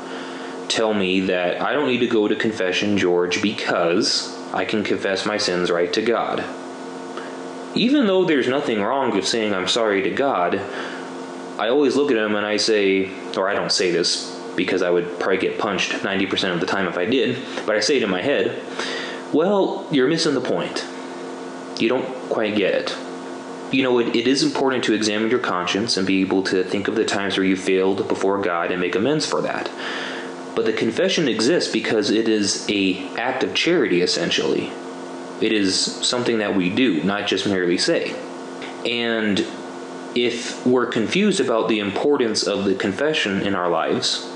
tell 0.74 0.94
me 0.94 1.20
that 1.22 1.62
I 1.62 1.72
don't 1.72 1.88
need 1.88 2.00
to 2.00 2.08
go 2.08 2.28
to 2.28 2.36
confession, 2.36 2.98
George, 2.98 3.42
because 3.42 4.36
I 4.52 4.66
can 4.66 4.84
confess 4.84 5.26
my 5.26 5.38
sins 5.38 5.70
right 5.70 5.94
to 5.94 6.02
God. 6.02 6.44
Even 7.76 8.08
though 8.08 8.26
there's 8.26 8.48
nothing 8.48 8.82
wrong 8.82 9.12
with 9.12 9.28
saying 9.28 9.54
I'm 9.54 9.68
sorry 9.68 10.02
to 10.04 10.10
God, 10.10 10.56
I 11.60 11.70
always 11.70 11.96
look 11.96 12.10
at 12.10 12.18
him 12.18 12.36
and 12.36 12.46
I 12.46 12.58
say, 12.58 13.12
or 13.38 13.48
I 13.48 13.54
don't 13.54 13.72
say 13.72 13.92
this 13.92 14.32
because 14.56 14.82
I 14.82 14.90
would 14.90 15.20
probably 15.20 15.38
get 15.38 15.60
punched 15.60 15.92
90% 15.92 16.54
of 16.54 16.60
the 16.60 16.66
time 16.66 16.88
if 16.88 16.98
I 16.98 17.06
did, 17.06 17.38
but 17.66 17.76
I 17.76 17.80
say 17.80 17.98
it 17.98 18.04
in 18.04 18.10
my 18.10 18.22
head, 18.22 18.60
well, 19.32 19.88
you're 19.92 20.08
missing 20.08 20.34
the 20.34 20.42
point. 20.42 20.86
You 21.80 21.90
don't 21.90 22.06
quite 22.30 22.56
get 22.56 22.74
it. 22.74 22.98
You 23.72 23.82
know, 23.82 23.98
it, 24.00 24.16
it 24.16 24.28
is 24.28 24.44
important 24.44 24.84
to 24.86 24.94
examine 24.94 25.32
your 25.32 25.40
conscience 25.40 25.98
and 25.98 26.06
be 26.06 26.22
able 26.22 26.44
to 26.44 26.64
think 26.64 26.88
of 26.88 26.96
the 26.96 27.06
times 27.06 27.38
where 27.38 27.46
you 27.46 27.56
failed 27.56 28.08
before 28.08 28.40
God 28.42 28.72
and 28.72 28.80
make 28.80 28.96
amends 28.96 29.26
for 29.26 29.42
that. 29.42 29.70
But 30.56 30.66
the 30.66 30.74
confession 30.74 31.28
exists 31.28 31.72
because 31.72 32.10
it 32.10 32.28
is 32.28 32.68
a 32.70 33.08
act 33.18 33.44
of 33.44 33.54
charity 33.54 34.02
essentially. 34.02 34.72
It 35.42 35.52
is 35.52 35.80
something 35.80 36.38
that 36.38 36.56
we 36.56 36.70
do, 36.70 37.04
not 37.04 37.28
just 37.28 37.46
merely 37.46 37.78
say. 37.78 38.16
And 38.86 39.46
if 40.16 40.66
we're 40.66 40.86
confused 40.86 41.40
about 41.40 41.70
the 41.70 41.80
importance 41.80 42.44
of 42.44 42.66
the 42.66 42.76
confession 42.76 43.42
in 43.42 43.56
our 43.56 43.70
lives, 43.70 44.30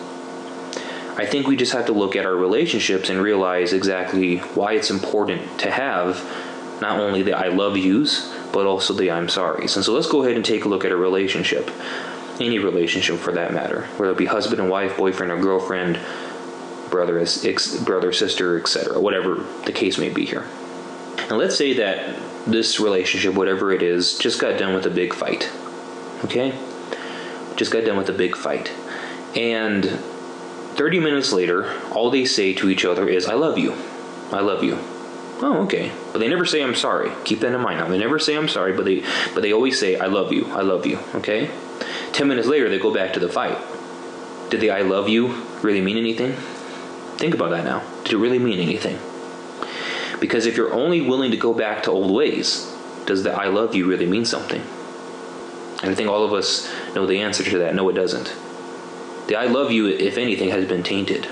I 1.18 1.26
think 1.26 1.48
we 1.48 1.56
just 1.56 1.74
have 1.74 1.86
to 1.88 1.94
look 1.94 2.16
at 2.16 2.26
our 2.26 2.36
relationships 2.36 3.10
and 3.10 3.20
realize 3.20 3.74
exactly 3.74 4.38
why 4.38 4.74
it's 4.74 4.90
important 4.90 5.60
to 5.60 5.72
have 5.72 6.24
not 6.82 7.00
only 7.00 7.24
the 7.24 7.34
I 7.34 7.48
love 7.48 7.78
yous, 7.78 8.32
but 8.52 8.66
also 8.66 8.94
the 8.94 9.12
I'm 9.12 9.28
sorries. 9.28 9.76
And 9.76 9.84
so 9.84 9.94
let's 9.94 10.08
go 10.08 10.24
ahead 10.24 10.36
and 10.36 10.46
take 10.46 10.66
a 10.66 10.68
look 10.68 10.86
at 10.86 10.92
a 10.92 10.96
relationship 10.96 11.72
any 12.40 12.60
relationship 12.60 13.18
for 13.18 13.32
that 13.34 13.54
matter, 13.54 13.84
whether 13.98 14.12
it 14.12 14.18
be 14.18 14.26
husband 14.26 14.62
and 14.62 14.70
wife, 14.70 14.98
boyfriend 14.98 15.32
or 15.32 15.40
girlfriend, 15.40 16.00
brother, 16.90 17.20
ex, 17.20 17.78
brother, 17.78 18.12
sister, 18.12 18.60
etc., 18.60 19.00
whatever 19.00 19.46
the 19.66 19.72
case 19.72 19.98
may 19.98 20.10
be 20.10 20.26
here. 20.26 20.46
And 21.30 21.38
let's 21.38 21.58
say 21.58 21.74
that 21.74 22.16
this 22.46 22.80
relationship, 22.80 23.34
whatever 23.34 23.72
it 23.72 23.82
is, 23.82 24.18
just 24.18 24.40
got 24.40 24.58
done 24.58 24.74
with 24.74 24.86
a 24.86 24.90
big 24.90 25.14
fight. 25.14 25.52
Okay? 26.26 26.58
Just 27.56 27.72
got 27.72 27.84
done 27.84 27.98
with 27.98 28.10
a 28.10 28.14
big 28.14 28.36
fight. 28.36 28.72
And 29.36 29.86
30 29.86 31.00
minutes 31.00 31.34
later, 31.34 31.74
all 31.92 32.10
they 32.10 32.26
say 32.26 32.54
to 32.54 32.70
each 32.70 32.86
other 32.86 33.08
is, 33.08 33.26
I 33.26 33.34
love 33.34 33.58
you. 33.58 33.74
I 34.32 34.40
love 34.40 34.64
you. 34.64 34.78
Oh, 35.40 35.64
okay. 35.66 35.92
But 36.12 36.20
they 36.20 36.28
never 36.28 36.46
say 36.46 36.64
I'm 36.64 36.76
sorry. 36.76 37.12
Keep 37.24 37.42
that 37.42 37.54
in 37.54 37.62
mind 37.62 37.80
now. 37.80 37.88
They 37.88 38.00
never 38.00 38.18
say 38.18 38.36
I'm 38.36 38.48
sorry, 38.48 38.74
but 38.74 38.86
they 38.86 39.04
but 39.36 39.44
they 39.44 39.54
always 39.54 39.80
say 39.80 39.98
I 40.00 40.08
love 40.08 40.34
you. 40.34 40.48
I 40.48 40.62
love 40.62 40.86
you. 40.88 40.98
Okay? 41.16 41.52
10 42.18 42.28
minutes 42.28 42.48
later, 42.48 42.68
they 42.68 42.80
go 42.80 42.92
back 42.92 43.14
to 43.14 43.20
the 43.20 43.30
fight. 43.30 43.56
Did 44.50 44.60
the 44.60 44.72
I 44.72 44.82
love 44.82 45.08
you 45.08 45.28
really 45.62 45.82
mean 45.82 45.98
anything? 45.98 46.34
Think 47.18 47.36
about 47.36 47.52
that 47.52 47.64
now. 47.64 47.84
Did 48.06 48.14
it 48.14 48.18
really 48.18 48.40
mean 48.40 48.60
anything? 48.60 48.98
Because 50.20 50.48
if 50.48 50.58
you're 50.58 50.74
only 50.74 51.00
willing 51.00 51.30
to 51.30 51.38
go 51.38 51.54
back 51.54 51.84
to 51.84 51.92
old 51.92 52.10
ways, 52.10 52.76
does 53.06 53.22
the 53.22 53.32
I 53.32 53.46
love 53.46 53.76
you 53.76 53.88
really 53.88 54.08
mean 54.08 54.26
something? 54.26 54.64
And 55.84 55.92
I 55.92 55.94
think 55.94 56.10
all 56.10 56.24
of 56.24 56.34
us 56.34 56.68
know 56.96 57.06
the 57.06 57.22
answer 57.22 57.44
to 57.44 57.60
that. 57.60 57.76
No, 57.76 57.88
it 57.88 57.94
doesn't. 57.94 58.36
The 59.28 59.36
I 59.36 59.46
love 59.46 59.72
you, 59.72 59.86
if 59.86 60.18
anything, 60.18 60.50
has 60.50 60.68
been 60.68 60.82
tainted. 60.82 61.28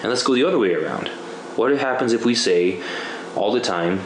And 0.00 0.08
let's 0.08 0.22
go 0.22 0.34
the 0.34 0.44
other 0.44 0.58
way 0.58 0.72
around. 0.72 1.08
What 1.54 1.70
happens 1.78 2.14
if 2.14 2.24
we 2.24 2.34
say 2.34 2.82
all 3.34 3.52
the 3.52 3.60
time, 3.60 4.00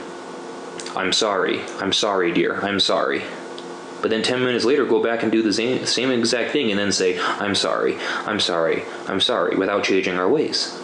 I'm 0.97 1.13
sorry, 1.13 1.61
I'm 1.79 1.93
sorry, 1.93 2.33
dear, 2.33 2.61
I'm 2.61 2.81
sorry? 2.81 3.23
But 4.01 4.11
then 4.11 4.23
10 4.23 4.41
minutes 4.41 4.65
later, 4.65 4.87
go 4.87 5.03
back 5.03 5.23
and 5.23 5.31
do 5.31 5.43
the 5.43 5.53
same, 5.53 5.85
same 5.85 6.11
exact 6.11 6.53
thing 6.53 6.71
and 6.71 6.79
then 6.79 6.93
say, 6.93 7.19
I'm 7.21 7.55
sorry, 7.55 7.97
I'm 8.27 8.41
sorry, 8.41 8.83
I'm 9.09 9.21
sorry, 9.21 9.57
without 9.57 9.85
changing 9.85 10.17
our 10.17 10.29
ways. 10.29 10.79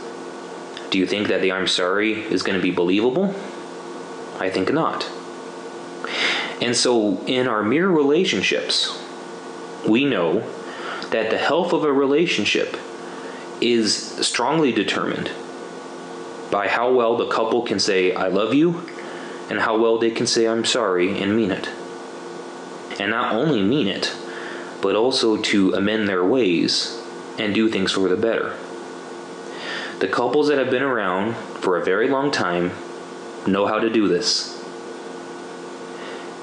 Do 0.90 0.98
you 0.98 1.06
think 1.06 1.28
that 1.28 1.40
the 1.40 1.52
I'm 1.52 1.66
sorry 1.66 2.12
is 2.12 2.42
going 2.42 2.56
to 2.58 2.62
be 2.62 2.70
believable? 2.70 3.34
I 4.38 4.50
think 4.50 4.72
not. 4.72 5.08
And 6.60 6.76
so, 6.76 7.22
in 7.26 7.48
our 7.48 7.62
mere 7.62 7.88
relationships, 7.88 8.98
we 9.86 10.04
know 10.04 10.40
that 11.10 11.30
the 11.30 11.38
health 11.38 11.72
of 11.72 11.84
a 11.84 11.92
relationship 11.92 12.76
is 13.60 13.94
strongly 14.26 14.72
determined 14.72 15.30
by 16.50 16.68
how 16.68 16.92
well 16.92 17.16
the 17.16 17.26
couple 17.26 17.62
can 17.62 17.78
say, 17.78 18.14
I 18.14 18.28
love 18.28 18.54
you, 18.54 18.88
and 19.50 19.60
how 19.60 19.78
well 19.78 19.98
they 19.98 20.10
can 20.10 20.26
say, 20.26 20.46
I'm 20.46 20.64
sorry, 20.64 21.20
and 21.20 21.36
mean 21.36 21.50
it. 21.50 21.68
And 22.98 23.10
not 23.10 23.34
only 23.34 23.62
mean 23.62 23.88
it, 23.88 24.12
but 24.80 24.94
also 24.96 25.36
to 25.36 25.74
amend 25.74 26.08
their 26.08 26.24
ways 26.24 27.02
and 27.38 27.54
do 27.54 27.68
things 27.68 27.92
for 27.92 28.08
the 28.08 28.16
better. 28.16 28.56
The 29.98 30.08
couples 30.08 30.48
that 30.48 30.58
have 30.58 30.70
been 30.70 30.82
around 30.82 31.34
for 31.34 31.76
a 31.76 31.84
very 31.84 32.08
long 32.08 32.30
time 32.30 32.72
know 33.46 33.66
how 33.66 33.78
to 33.78 33.90
do 33.90 34.08
this. 34.08 34.54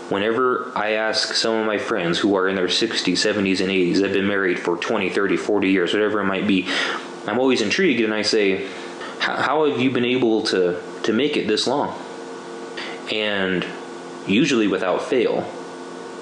Whenever 0.09 0.71
I 0.75 0.91
ask 0.91 1.33
some 1.33 1.55
of 1.55 1.65
my 1.65 1.77
friends 1.77 2.19
who 2.19 2.35
are 2.35 2.47
in 2.47 2.55
their 2.55 2.67
60s, 2.67 3.13
70s, 3.13 3.61
and 3.61 3.69
80s, 3.69 3.95
that 3.95 4.03
have 4.05 4.13
been 4.13 4.27
married 4.27 4.59
for 4.59 4.77
20, 4.77 5.09
30, 5.09 5.37
40 5.37 5.69
years, 5.69 5.93
whatever 5.93 6.19
it 6.19 6.25
might 6.25 6.47
be, 6.47 6.67
I'm 7.25 7.39
always 7.39 7.61
intrigued 7.61 8.01
and 8.01 8.13
I 8.13 8.21
say, 8.21 8.67
How 9.19 9.69
have 9.69 9.79
you 9.79 9.91
been 9.91 10.05
able 10.05 10.43
to, 10.43 10.81
to 11.03 11.13
make 11.13 11.37
it 11.37 11.47
this 11.47 11.67
long? 11.67 11.97
And 13.11 13.65
usually 14.27 14.67
without 14.67 15.03
fail, 15.03 15.49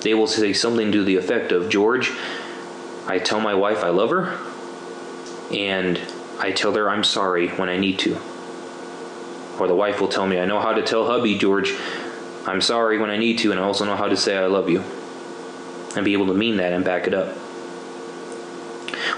they 0.02 0.14
will 0.14 0.28
say 0.28 0.54
something 0.54 0.92
to 0.92 1.04
the 1.04 1.16
effect 1.16 1.52
of 1.52 1.70
George, 1.70 2.12
I 3.08 3.20
tell 3.20 3.40
my 3.40 3.54
wife 3.56 3.84
I 3.84 3.90
love 3.90 4.10
her, 4.10 4.38
and 5.52 6.00
I 6.40 6.52
tell 6.52 6.74
her 6.74 6.90
I'm 6.90 7.04
sorry 7.04 7.50
when 7.50 7.70
I 7.70 7.78
need 7.78 8.00
to. 8.00 8.18
Or 9.60 9.68
the 9.68 9.76
wife 9.76 10.02
will 10.02 10.08
tell 10.08 10.28
me, 10.28 10.40
I 10.40 10.46
know 10.46 10.60
how 10.60 10.74
to 10.74 10.82
tell 10.82 11.06
hubby, 11.06 11.38
George, 11.38 11.76
I'm 12.46 12.62
sorry 12.62 12.98
when 12.98 13.10
I 13.10 13.18
need 13.18 13.40
to, 13.40 13.52
and 13.52 13.60
I 13.60 13.64
also 13.64 13.86
know 13.86 13.96
how 13.96 14.08
to 14.08 14.18
say 14.18 14.38
I 14.38 14.48
love 14.48 14.70
you. 14.70 14.84
And 15.96 16.06
be 16.06 16.14
able 16.14 16.28
to 16.28 16.34
mean 16.34 16.58
that 16.58 16.74
and 16.74 16.86
back 16.86 17.06
it 17.06 17.14
up. 17.14 17.38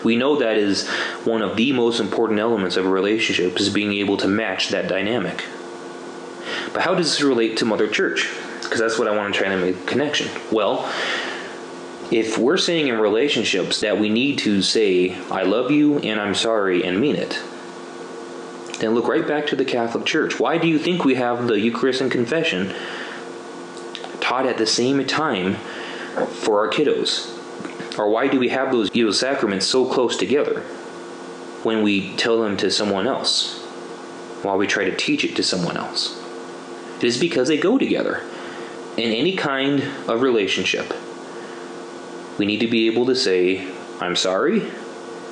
We 0.04 0.18
know 0.18 0.38
that 0.38 0.58
is 0.58 0.88
one 1.24 1.42
of 1.42 1.56
the 1.56 1.72
most 1.72 2.00
important 2.00 2.40
elements 2.40 2.76
of 2.76 2.86
a 2.86 2.90
relationship 2.90 3.60
is 3.60 3.70
being 3.70 3.94
able 3.94 4.18
to 4.18 4.28
match 4.28 4.70
that 4.70 4.90
dynamic. 4.90 5.46
But 6.74 6.82
how 6.82 6.96
does 6.96 7.12
this 7.12 7.22
relate 7.22 7.58
to 7.58 7.66
Mother 7.66 7.88
Church? 7.88 8.30
Because 8.74 8.90
that's 8.90 8.98
what 8.98 9.08
I 9.08 9.16
want 9.16 9.32
to 9.32 9.40
try 9.40 9.50
to 9.50 9.58
make 9.58 9.86
connection. 9.86 10.32
Well, 10.52 10.92
if 12.10 12.40
we're 12.40 12.58
saying 12.58 12.88
in 12.88 12.98
relationships 12.98 13.82
that 13.82 14.00
we 14.00 14.10
need 14.10 14.40
to 14.40 14.64
say, 14.64 15.16
I 15.30 15.44
love 15.44 15.70
you 15.70 16.00
and 16.00 16.20
I'm 16.20 16.34
sorry 16.34 16.84
and 16.84 17.00
mean 17.00 17.16
it, 17.16 17.40
then 18.80 18.96
look 18.96 19.08
right 19.08 19.28
back 19.28 19.46
to 19.48 19.56
the 19.56 19.64
Catholic 19.64 20.06
Church. 20.08 20.40
Why 20.40 20.58
do 20.58 20.68
you 20.68 20.80
think 20.80 21.06
we 21.06 21.14
have 21.14 21.46
the 21.46 21.60
Eucharist 21.60 22.02
and 22.02 22.12
Confession 22.12 22.74
taught 24.22 24.48
at 24.48 24.58
the 24.58 24.66
same 24.66 25.06
time 25.06 25.54
for 26.42 26.66
our 26.66 26.74
kiddos? 26.74 27.30
Or 28.00 28.10
why 28.10 28.28
do 28.28 28.40
we 28.40 28.50
have 28.50 28.72
those, 28.72 28.90
those 28.90 29.20
sacraments 29.20 29.68
so 29.68 29.86
close 29.86 30.18
together 30.18 30.62
when 31.62 31.84
we 31.84 32.16
tell 32.16 32.42
them 32.42 32.58
to 32.58 32.72
someone 32.72 33.06
else 33.06 33.62
while 34.42 34.58
we 34.58 34.66
try 34.66 34.86
to 34.86 34.98
teach 34.98 35.24
it 35.24 35.36
to 35.36 35.44
someone 35.44 35.78
else? 35.78 36.20
It 36.98 37.04
is 37.04 37.20
because 37.20 37.50
they 37.50 37.58
go 37.58 37.78
together. 37.78 38.24
In 38.96 39.12
any 39.12 39.36
kind 39.36 39.82
of 40.08 40.22
relationship, 40.22 40.94
we 42.38 42.46
need 42.46 42.60
to 42.60 42.68
be 42.68 42.88
able 42.88 43.06
to 43.08 43.16
say, 43.16 43.68
I'm 44.00 44.16
sorry, 44.16 44.70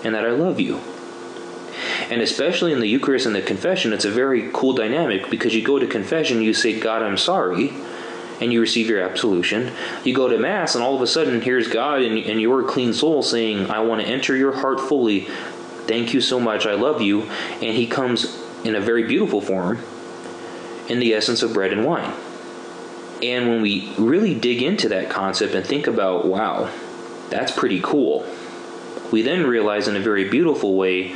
and 0.04 0.16
that 0.16 0.26
I 0.26 0.32
love 0.32 0.60
you. 0.60 0.80
And 2.10 2.22
especially 2.22 2.74
in 2.74 2.80
the 2.80 2.88
Eucharist 2.88 3.26
and 3.26 3.36
the 3.36 3.42
confession, 3.42 3.94
it's 3.94 4.06
a 4.06 4.12
very 4.12 4.50
cool 4.52 4.74
dynamic 4.74 5.30
because 5.30 5.56
you 5.56 5.64
go 5.64 5.80
to 5.80 5.88
confession, 5.88 6.42
you 6.42 6.54
say, 6.54 6.80
God, 6.80 7.04
I'm 7.04 7.18
sorry, 7.18 7.72
and 8.42 8.52
you 8.52 8.60
receive 8.60 8.90
your 8.90 9.02
absolution. 9.02 9.72
You 10.04 10.16
go 10.16 10.28
to 10.28 10.38
Mass, 10.38 10.74
and 10.74 10.84
all 10.84 10.96
of 10.96 11.02
a 11.02 11.08
sudden, 11.08 11.42
here's 11.42 11.68
God 11.68 12.02
and, 12.02 12.18
and 12.18 12.42
your 12.42 12.64
clean 12.64 12.94
soul 12.94 13.22
saying, 13.22 13.70
I 13.70 13.80
want 13.80 14.02
to 14.02 14.08
enter 14.08 14.36
your 14.36 14.54
heart 14.54 14.80
fully. 14.80 15.22
Thank 15.86 16.14
you 16.14 16.22
so 16.22 16.40
much. 16.40 16.66
I 16.66 16.74
love 16.74 17.02
you. 17.02 17.24
And 17.62 17.78
He 17.78 17.86
comes 17.86 18.42
in 18.64 18.76
a 18.76 18.82
very 18.82 19.04
beautiful 19.04 19.42
form 19.42 19.80
in 20.90 21.00
the 21.00 21.14
essence 21.14 21.44
of 21.44 21.54
bread 21.54 21.72
and 21.72 21.86
wine. 21.86 22.12
And 23.24 23.50
when 23.50 23.62
we 23.62 23.94
really 23.98 24.34
dig 24.34 24.62
into 24.62 24.90
that 24.90 25.10
concept 25.10 25.54
and 25.54 25.66
think 25.66 25.88
about, 25.88 26.26
wow, 26.26 26.72
that's 27.30 27.52
pretty 27.52 27.80
cool, 27.82 28.26
we 29.12 29.22
then 29.22 29.46
realize 29.46 29.88
in 29.88 29.96
a 29.96 30.00
very 30.00 30.30
beautiful 30.30 30.76
way 30.76 31.16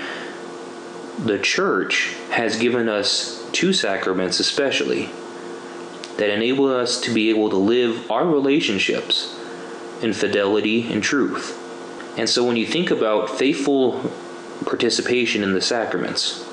the 1.17 1.39
church 1.39 2.13
has 2.31 2.57
given 2.57 2.89
us 2.89 3.47
two 3.51 3.73
sacraments, 3.73 4.39
especially, 4.39 5.09
that 6.17 6.29
enable 6.29 6.67
us 6.67 6.99
to 7.01 7.13
be 7.13 7.29
able 7.29 7.49
to 7.49 7.57
live 7.57 8.09
our 8.11 8.27
relationships 8.27 9.37
in 10.01 10.13
fidelity 10.13 10.91
and 10.91 11.01
truth. 11.01 11.61
And 12.17 12.29
so 12.29 12.43
when 12.43 12.55
you 12.55 12.65
think 12.65 12.91
about 12.91 13.29
faithful 13.29 14.11
participation 14.65 15.43
in 15.43 15.53
the 15.53 15.61
sacraments, 15.61 16.45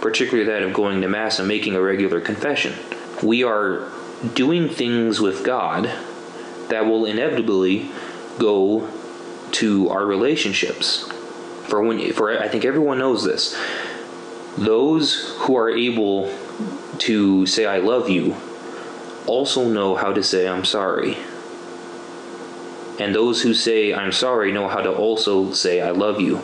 particularly 0.00 0.48
that 0.50 0.62
of 0.62 0.72
going 0.72 1.00
to 1.02 1.08
Mass 1.08 1.38
and 1.38 1.48
making 1.48 1.74
a 1.74 1.80
regular 1.80 2.20
confession, 2.20 2.74
we 3.22 3.42
are 3.44 3.90
doing 4.34 4.68
things 4.68 5.20
with 5.20 5.44
God 5.44 5.90
that 6.68 6.86
will 6.86 7.04
inevitably 7.04 7.90
go 8.38 8.90
to 9.52 9.88
our 9.88 10.04
relationships. 10.04 11.08
For 11.68 11.82
when 11.82 12.12
for 12.12 12.40
I 12.40 12.48
think 12.48 12.64
everyone 12.64 12.98
knows 12.98 13.24
this. 13.24 13.56
Those 14.56 15.36
who 15.40 15.56
are 15.56 15.70
able 15.70 16.32
to 16.98 17.46
say 17.46 17.66
I 17.66 17.78
love 17.78 18.08
you 18.08 18.36
also 19.26 19.68
know 19.68 19.94
how 19.94 20.12
to 20.12 20.22
say 20.22 20.48
I'm 20.48 20.64
sorry. 20.64 21.16
And 22.98 23.14
those 23.14 23.42
who 23.42 23.52
say 23.52 23.92
I'm 23.92 24.12
sorry 24.12 24.52
know 24.52 24.68
how 24.68 24.80
to 24.80 24.92
also 24.92 25.52
say 25.52 25.82
I 25.82 25.90
love 25.90 26.20
you. 26.20 26.40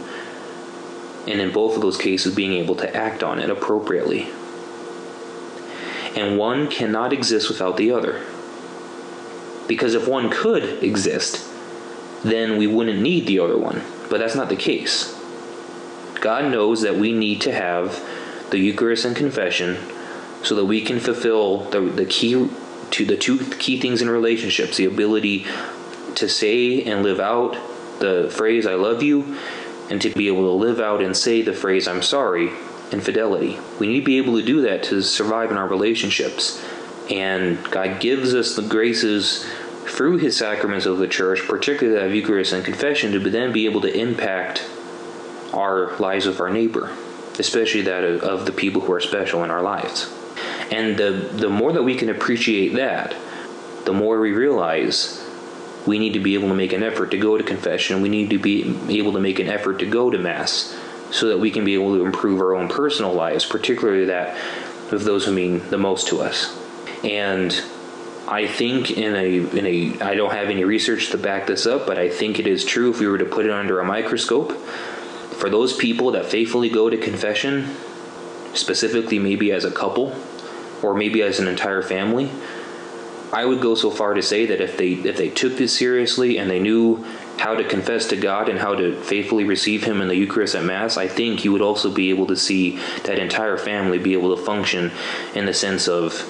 And 1.27 1.40
in 1.40 1.53
both 1.53 1.77
of 1.77 1.83
those 1.83 1.97
cases 1.97 2.35
being 2.35 2.53
able 2.53 2.75
to 2.77 2.97
act 2.97 3.23
on 3.23 3.38
it 3.38 3.49
appropriately. 3.49 4.29
And 6.16 6.38
one 6.38 6.68
cannot 6.68 7.12
exist 7.12 7.48
without 7.48 7.77
the 7.77 7.90
other. 7.90 8.25
Because 9.66 9.94
if 9.94 10.07
one 10.07 10.29
could 10.31 10.83
exist, 10.83 11.48
then 12.22 12.57
we 12.57 12.66
wouldn't 12.66 13.01
need 13.01 13.27
the 13.27 13.38
other 13.38 13.57
one. 13.57 13.83
But 14.11 14.18
that's 14.18 14.35
not 14.35 14.48
the 14.48 14.57
case. 14.57 15.18
God 16.20 16.51
knows 16.53 16.83
that 16.83 16.96
we 16.96 17.12
need 17.12 17.40
to 17.42 17.53
have 17.53 18.01
the 18.51 18.59
Eucharist 18.59 19.05
and 19.05 19.16
confession 19.16 19.79
so 20.42 20.55
that 20.55 20.66
we 20.66 20.83
can 20.83 21.01
fulfill 21.01 21.64
the, 21.70 21.81
the 21.81 22.05
key 22.05 22.48
to 22.90 23.05
the 23.07 23.16
two 23.16 23.38
key 23.55 23.81
things 23.81 24.03
in 24.03 24.11
relationships 24.11 24.77
the 24.77 24.85
ability 24.85 25.46
to 26.14 26.29
say 26.29 26.85
and 26.85 27.03
live 27.03 27.18
out 27.18 27.57
the 28.01 28.31
phrase 28.31 28.66
I 28.66 28.75
love 28.75 29.03
you 29.03 29.37
and 29.90 30.01
to 30.03 30.11
be 30.11 30.27
able 30.27 30.42
to 30.42 30.53
live 30.53 30.79
out 30.79 31.03
and 31.03 31.16
say 31.16 31.42
the 31.42 31.55
phrase 31.55 31.88
I'm 31.88 32.03
sorry 32.03 32.51
in 32.92 33.00
fidelity. 33.00 33.59
We 33.78 33.87
need 33.87 34.00
to 34.00 34.07
be 34.07 34.18
able 34.18 34.38
to 34.38 34.44
do 34.44 34.62
that 34.62 34.83
to 34.85 35.02
survive 35.02 35.50
in 35.50 35.57
our 35.57 35.66
relationships. 35.66 36.62
And 37.11 37.62
God 37.70 38.00
gives 38.00 38.35
us 38.35 38.55
the 38.55 38.62
graces 38.62 39.44
through 39.87 40.18
his 40.18 40.37
sacraments 40.37 40.87
of 40.87 40.98
the 40.98 41.09
church, 41.09 41.40
particularly 41.46 41.98
that 41.98 42.07
of 42.07 42.14
Eucharist 42.14 42.52
and 42.52 42.64
confession, 42.64 43.12
to 43.12 43.18
then 43.18 43.52
be 43.52 43.66
able 43.66 43.81
to 43.83 43.94
impact 43.94 44.64
our 45.52 45.96
lives 45.98 46.26
of 46.26 46.40
our 46.40 46.50
neighbor, 46.50 46.90
especially 47.38 47.83
that 47.83 48.05
of, 48.05 48.22
of 48.22 48.46
the 48.46 48.52
people 48.52 48.81
who 48.81 48.92
are 48.92 49.00
special 49.00 49.44
in 49.44 49.50
our 49.50 49.62
lives. 49.62 50.12
And 50.70 50.96
the, 50.96 51.11
the 51.11 51.50
more 51.50 51.72
that 51.72 51.83
we 51.83 51.94
can 51.94 52.09
appreciate 52.09 52.74
that, 52.74 53.14
the 53.85 53.92
more 53.92 54.20
we 54.20 54.33
realize 54.33 55.18
we 55.87 55.98
need 55.98 56.12
to 56.12 56.20
be 56.20 56.35
able 56.35 56.48
to 56.48 56.55
make 56.55 56.72
an 56.72 56.83
effort 56.83 57.11
to 57.11 57.18
go 57.18 57.37
to 57.37 57.42
confession. 57.42 58.02
We 58.02 58.09
need 58.09 58.31
to 58.31 58.38
be 58.38 58.62
able 58.96 59.12
to 59.12 59.20
make 59.20 59.40
an 59.40 59.48
effort 59.48 59.81
to 59.81 59.87
go 59.87 60.11
to 60.11 60.18
Mass 60.18 60.78
so 61.12 61.29
that 61.29 61.38
we 61.38 61.51
can 61.51 61.64
be 61.64 61.75
able 61.75 61.94
to 61.96 62.05
improve 62.05 62.40
our 62.40 62.55
own 62.55 62.68
personal 62.68 63.12
lives, 63.12 63.44
particularly 63.44 64.07
that 64.07 64.37
of 64.90 65.05
those 65.05 65.27
who 65.27 65.33
mean 65.33 65.68
the 65.70 65.79
most 65.79 66.09
to 66.09 66.20
us. 66.20 66.59
And 67.05 67.55
I 68.27 68.46
think 68.46 68.90
in 68.90 69.14
a 69.14 69.37
in 69.57 69.66
a 69.66 70.01
I 70.01 70.14
don't 70.14 70.33
have 70.33 70.48
any 70.48 70.64
research 70.64 71.11
to 71.11 71.18
back 71.18 71.46
this 71.46 71.66
up, 71.66 71.87
but 71.87 71.98
I 71.98 72.09
think 72.09 72.38
it 72.38 72.46
is 72.46 72.64
true 72.64 72.90
if 72.90 73.01
we 73.01 73.07
were 73.07 73.18
to 73.18 73.25
put 73.25 73.44
it 73.44 73.51
under 73.51 73.81
a 73.81 73.85
microscope. 73.85 74.53
For 74.53 75.51
those 75.51 75.77
people 75.77 76.12
that 76.12 76.27
faithfully 76.27 76.70
go 76.70 76.88
to 76.88 76.96
confession, 76.96 77.75
specifically 78.55 79.18
maybe 79.18 79.53
as 79.53 79.64
a 79.64 79.70
couple 79.70 80.14
or 80.83 80.94
maybe 80.94 81.22
as 81.22 81.40
an 81.40 81.48
entire 81.48 81.83
family, 81.83 82.31
I 83.33 83.44
would 83.44 83.61
go 83.61 83.75
so 83.75 83.90
far 83.90 84.14
to 84.14 84.22
say 84.22 84.46
that 84.46 84.61
if 84.61 84.77
they 84.77 84.92
if 84.92 85.16
they 85.16 85.31
took 85.31 85.57
this 85.57 85.77
seriously 85.77 86.38
and 86.38 86.51
they 86.51 86.61
knew 86.61 87.05
how 87.38 87.55
to 87.55 87.64
confess 87.64 88.07
to 88.09 88.16
God 88.16 88.49
and 88.49 88.59
how 88.59 88.75
to 88.75 89.01
faithfully 89.03 89.45
receive 89.45 89.85
Him 89.85 90.01
in 90.01 90.09
the 90.09 90.16
Eucharist 90.16 90.55
at 90.55 90.64
Mass, 90.64 90.97
I 90.97 91.09
think 91.09 91.45
you 91.45 91.53
would 91.53 91.62
also 91.62 91.90
be 91.90 92.11
able 92.11 92.27
to 92.29 92.37
see 92.37 92.79
that 93.05 93.18
entire 93.18 93.57
family 93.57 93.99
be 93.99 94.12
able 94.12 94.37
to 94.37 94.42
function 94.42 94.92
in 95.35 95.47
the 95.47 95.55
sense 95.55 95.88
of, 95.88 96.29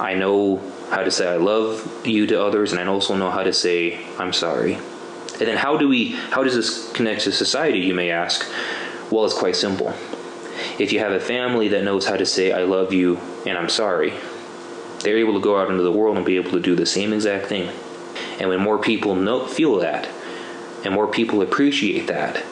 I 0.00 0.14
know 0.14 0.62
how 0.90 1.02
to 1.02 1.10
say 1.10 1.28
I 1.28 1.36
love 1.36 2.06
you 2.06 2.26
to 2.28 2.42
others, 2.42 2.72
and 2.72 2.80
I 2.80 2.86
also 2.86 3.16
know 3.16 3.30
how 3.30 3.42
to 3.42 3.52
say 3.52 4.04
I'm 4.18 4.32
sorry. 4.32 4.74
And 4.74 5.46
then 5.46 5.56
how 5.56 5.76
do 5.76 5.88
we 5.88 6.12
how 6.12 6.42
does 6.42 6.54
this 6.54 6.90
connect 6.92 7.22
to 7.22 7.32
society, 7.32 7.80
you 7.80 7.94
may 7.94 8.10
ask? 8.10 8.50
Well, 9.10 9.24
it's 9.24 9.38
quite 9.38 9.56
simple. 9.56 9.94
If 10.78 10.92
you 10.92 10.98
have 11.00 11.12
a 11.12 11.20
family 11.20 11.68
that 11.68 11.84
knows 11.84 12.06
how 12.06 12.16
to 12.16 12.26
say 12.26 12.52
I 12.52 12.62
love 12.62 12.92
you 12.92 13.18
and 13.46 13.56
I'm 13.56 13.68
sorry, 13.68 14.12
they're 15.00 15.18
able 15.18 15.34
to 15.34 15.40
go 15.40 15.60
out 15.60 15.70
into 15.70 15.82
the 15.82 15.92
world 15.92 16.16
and 16.16 16.26
be 16.26 16.36
able 16.36 16.50
to 16.52 16.60
do 16.60 16.74
the 16.74 16.86
same 16.86 17.12
exact 17.12 17.46
thing. 17.46 17.70
And 18.40 18.48
when 18.48 18.60
more 18.60 18.78
people 18.78 19.14
know, 19.14 19.46
feel 19.46 19.78
that, 19.80 20.08
and 20.88 20.94
more 20.94 21.06
people 21.06 21.42
appreciate 21.42 22.06
that, 22.06 22.42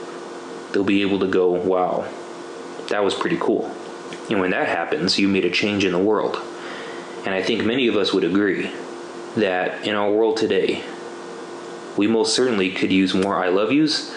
they'll 0.70 0.84
be 0.84 1.00
able 1.00 1.20
to 1.20 1.26
go, 1.26 1.52
wow, 1.52 2.06
that 2.90 3.02
was 3.02 3.14
pretty 3.14 3.38
cool. 3.40 3.74
And 4.28 4.40
when 4.40 4.50
that 4.50 4.68
happens, 4.68 5.18
you 5.18 5.26
made 5.26 5.46
a 5.46 5.50
change 5.50 5.86
in 5.86 5.92
the 5.92 5.98
world. 5.98 6.36
And 7.24 7.34
I 7.34 7.42
think 7.42 7.64
many 7.64 7.88
of 7.88 7.96
us 7.96 8.12
would 8.12 8.24
agree 8.24 8.70
that 9.36 9.86
in 9.86 9.94
our 9.94 10.10
world 10.10 10.36
today, 10.36 10.84
we 11.96 12.08
most 12.08 12.34
certainly 12.34 12.70
could 12.70 12.92
use 12.92 13.14
more 13.14 13.42
I 13.42 13.48
love 13.48 13.72
yous, 13.72 14.14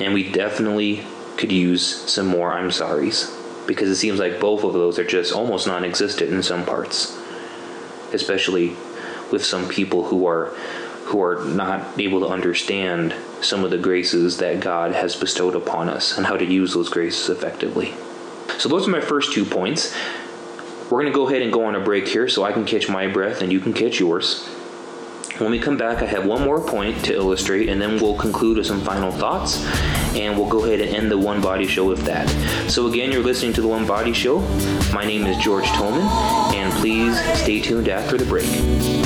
and 0.00 0.12
we 0.12 0.28
definitely 0.28 1.06
could 1.36 1.52
use 1.52 1.86
some 2.10 2.26
more 2.26 2.52
I'm 2.52 2.70
sorries. 2.70 3.30
Because 3.68 3.88
it 3.88 3.94
seems 3.94 4.18
like 4.18 4.40
both 4.40 4.64
of 4.64 4.72
those 4.72 4.98
are 4.98 5.04
just 5.04 5.32
almost 5.32 5.68
non 5.68 5.84
existent 5.84 6.32
in 6.32 6.42
some 6.42 6.66
parts, 6.66 7.16
especially 8.12 8.70
with 9.30 9.44
some 9.44 9.68
people 9.68 10.06
who 10.06 10.26
are 10.26 10.52
who 11.04 11.22
are 11.22 11.44
not 11.44 11.98
able 12.00 12.20
to 12.20 12.28
understand 12.28 13.14
some 13.40 13.64
of 13.64 13.70
the 13.70 13.78
graces 13.78 14.38
that 14.38 14.60
God 14.60 14.92
has 14.92 15.16
bestowed 15.16 15.54
upon 15.54 15.88
us 15.88 16.16
and 16.16 16.26
how 16.26 16.36
to 16.36 16.44
use 16.44 16.74
those 16.74 16.88
graces 16.88 17.28
effectively. 17.28 17.94
So 18.58 18.68
those 18.68 18.86
are 18.86 18.90
my 18.90 19.00
first 19.00 19.32
two 19.32 19.44
points. 19.44 19.94
We're 20.90 21.00
going 21.02 21.12
to 21.12 21.16
go 21.16 21.28
ahead 21.28 21.42
and 21.42 21.52
go 21.52 21.64
on 21.64 21.74
a 21.74 21.80
break 21.80 22.06
here 22.06 22.28
so 22.28 22.44
I 22.44 22.52
can 22.52 22.64
catch 22.64 22.88
my 22.88 23.06
breath 23.06 23.42
and 23.42 23.50
you 23.50 23.60
can 23.60 23.72
catch 23.72 23.98
yours. 23.98 24.48
When 25.38 25.50
we 25.50 25.58
come 25.58 25.76
back, 25.76 26.02
I 26.02 26.06
have 26.06 26.26
one 26.26 26.42
more 26.42 26.60
point 26.64 27.04
to 27.06 27.14
illustrate, 27.14 27.68
and 27.68 27.80
then 27.80 27.98
we'll 28.00 28.16
conclude 28.16 28.58
with 28.58 28.66
some 28.66 28.82
final 28.82 29.10
thoughts, 29.10 29.64
and 30.14 30.38
we'll 30.38 30.48
go 30.48 30.64
ahead 30.66 30.80
and 30.80 30.94
end 30.94 31.10
the 31.10 31.18
One 31.18 31.40
Body 31.40 31.66
Show 31.66 31.88
with 31.88 32.04
that. 32.04 32.28
So, 32.70 32.86
again, 32.86 33.10
you're 33.10 33.24
listening 33.24 33.54
to 33.54 33.62
the 33.62 33.66
One 33.66 33.86
Body 33.86 34.12
Show. 34.12 34.40
My 34.92 35.04
name 35.04 35.26
is 35.26 35.36
George 35.38 35.64
Toman, 35.64 36.04
and 36.54 36.72
please 36.74 37.18
stay 37.40 37.60
tuned 37.60 37.88
after 37.88 38.18
the 38.18 38.26
break. 38.26 39.01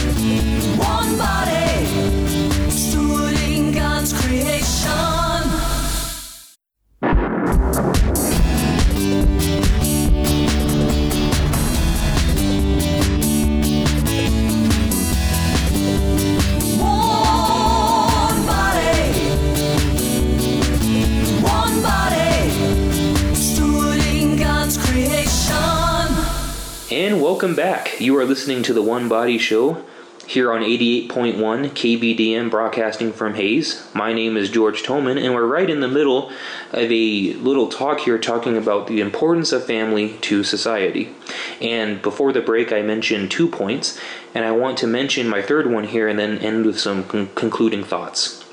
Welcome 27.47 27.65
back. 27.65 28.01
You 28.01 28.19
are 28.19 28.25
listening 28.25 28.65
to 28.65 28.75
the 28.75 28.83
One 28.83 29.09
Body 29.09 29.39
Show 29.39 29.85
here 30.27 30.53
on 30.53 30.63
88.1 30.63 31.37
KBDM 31.39 32.51
broadcasting 32.51 33.13
from 33.13 33.35
Hays. 33.35 33.89
My 33.95 34.13
name 34.13 34.37
is 34.37 34.51
George 34.51 34.83
Toman, 34.83 35.17
and 35.17 35.33
we're 35.33 35.47
right 35.47 35.71
in 35.71 35.79
the 35.79 35.87
middle 35.87 36.33
of 36.73 36.91
a 36.91 37.35
little 37.35 37.69
talk 37.69 38.01
here 38.01 38.19
talking 38.19 38.57
about 38.57 38.89
the 38.89 39.01
importance 39.01 39.53
of 39.53 39.65
family 39.65 40.15
to 40.23 40.43
society. 40.43 41.15
And 41.61 42.03
before 42.03 42.33
the 42.33 42.41
break, 42.41 42.73
I 42.73 42.83
mentioned 42.83 43.31
two 43.31 43.47
points, 43.47 43.97
and 44.35 44.45
I 44.45 44.51
want 44.51 44.77
to 44.79 44.89
mention 44.89 45.29
my 45.29 45.41
third 45.41 45.71
one 45.71 45.85
here 45.85 46.09
and 46.09 46.19
then 46.19 46.39
end 46.39 46.67
with 46.67 46.81
some 46.81 47.05
con- 47.05 47.31
concluding 47.37 47.85
thoughts. 47.85 48.45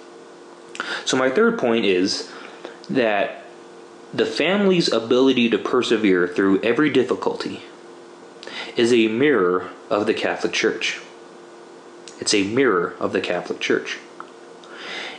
So, 1.04 1.18
my 1.18 1.32
third 1.32 1.58
point 1.58 1.86
is 1.86 2.32
that 2.92 3.44
the 4.14 4.28
family's 4.28 4.94
ability 4.94 5.50
to 5.50 5.58
persevere 5.58 6.28
through 6.28 6.62
every 6.62 6.92
difficulty 6.92 7.64
is 8.76 8.94
a 8.94 9.08
mirror 9.08 9.70
of 9.90 10.06
the 10.06 10.14
Catholic 10.14 10.54
Church. 10.54 11.02
It's 12.20 12.34
a 12.34 12.44
mirror 12.44 12.96
of 13.00 13.14
the 13.14 13.22
Catholic 13.22 13.60
Church. 13.60 14.00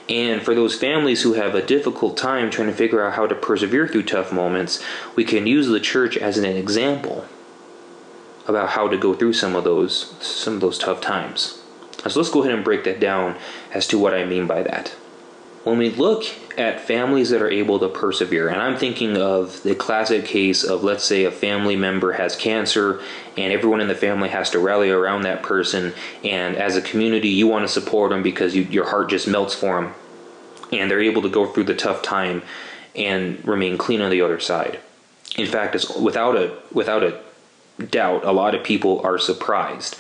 And 0.09 0.43
for 0.43 0.55
those 0.55 0.79
families 0.79 1.23
who 1.23 1.35
have 1.35 1.55
a 1.55 1.65
difficult 1.65 2.17
time 2.17 2.51
trying 2.51 2.69
to 2.69 2.75
figure 2.75 3.05
out 3.05 3.15
how 3.15 3.27
to 3.27 3.35
persevere 3.35 3.89
through 3.89 4.03
tough 4.03 4.33
moments, 4.33 4.85
we 5.17 5.25
can 5.25 5.47
use 5.47 5.69
the 5.69 5.81
church 5.81 6.17
as 6.17 6.37
an 6.37 6.45
example 6.45 7.27
about 8.47 8.71
how 8.71 8.89
to 8.89 8.99
go 8.99 9.15
through 9.15 9.33
some 9.33 9.57
of 9.57 9.65
those 9.65 10.15
some 10.21 10.55
of 10.55 10.61
those 10.61 10.79
tough 10.79 11.01
times. 11.01 11.63
So 12.07 12.21
let's 12.21 12.31
go 12.31 12.43
ahead 12.43 12.55
and 12.55 12.63
break 12.63 12.85
that 12.85 13.01
down 13.01 13.37
as 13.73 13.87
to 13.89 13.99
what 13.99 14.13
I 14.13 14.27
mean 14.27 14.47
by 14.47 14.63
that. 14.63 14.95
When 15.65 15.79
we 15.79 15.89
look 15.89 16.25
at 16.59 16.83
families 16.83 17.31
that 17.31 17.41
are 17.41 17.51
able 17.51 17.79
to 17.79 17.89
persevere, 17.89 18.49
and 18.49 18.61
I'm 18.61 18.77
thinking 18.77 19.17
of 19.17 19.63
the 19.63 19.75
classic 19.75 20.27
case 20.27 20.63
of, 20.63 20.85
let's 20.85 21.05
say, 21.05 21.25
a 21.25 21.31
family 21.31 21.75
member 21.75 22.13
has 22.13 22.37
cancer 22.37 23.01
and 23.39 23.51
everyone 23.51 23.81
in 23.81 23.89
the 23.89 23.95
family 23.95 24.29
has 24.29 24.51
to 24.51 24.59
rally 24.59 24.91
around 24.91 25.23
that 25.23 25.43
person, 25.43 25.95
and 26.23 26.57
as 26.57 26.77
a 26.77 26.83
community, 26.83 27.31
you 27.31 27.49
want 27.49 27.67
to 27.67 27.73
support 27.73 28.11
them 28.11 28.23
because 28.23 28.55
you, 28.55 28.63
your 28.65 28.89
heart 28.89 29.09
just 29.09 29.27
melts 29.27 29.55
for 29.55 29.81
them, 29.81 29.95
and 30.71 30.91
they're 30.91 31.01
able 31.01 31.23
to 31.23 31.31
go 31.31 31.47
through 31.47 31.65
the 31.65 31.75
tough 31.75 32.03
time 32.03 32.43
and 32.95 33.45
remain 33.47 33.79
clean 33.79 34.01
on 34.01 34.11
the 34.11 34.21
other 34.21 34.39
side. 34.39 34.79
In 35.37 35.47
fact, 35.47 35.75
it's 35.75 35.91
without 35.97 36.37
a 36.37 36.57
without 36.73 37.03
a 37.03 37.21
doubt, 37.87 38.25
a 38.25 38.31
lot 38.31 38.55
of 38.55 38.63
people 38.63 39.01
are 39.01 39.19
surprised 39.19 39.97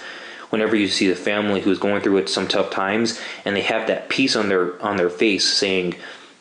whenever 0.54 0.76
you 0.76 0.86
see 0.86 1.08
the 1.08 1.16
family 1.16 1.60
who's 1.60 1.80
going 1.80 2.00
through 2.00 2.16
it 2.16 2.28
some 2.28 2.46
tough 2.46 2.70
times 2.70 3.20
and 3.44 3.56
they 3.56 3.60
have 3.60 3.88
that 3.88 4.08
peace 4.08 4.36
on 4.36 4.48
their 4.48 4.80
on 4.80 4.96
their 4.96 5.10
face 5.10 5.52
saying 5.52 5.92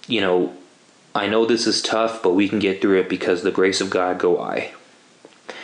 you 0.08 0.22
know 0.22 0.54
i 1.16 1.26
know 1.26 1.48
this 1.48 1.66
is 1.66 1.82
tough 1.82 2.22
but 2.22 2.36
we 2.36 2.48
can 2.48 2.60
get 2.60 2.80
through 2.80 3.00
it 3.00 3.10
because 3.10 3.42
the 3.42 3.50
grace 3.50 3.82
of 3.82 3.90
god 3.90 4.20
go 4.20 4.40
i 4.40 4.72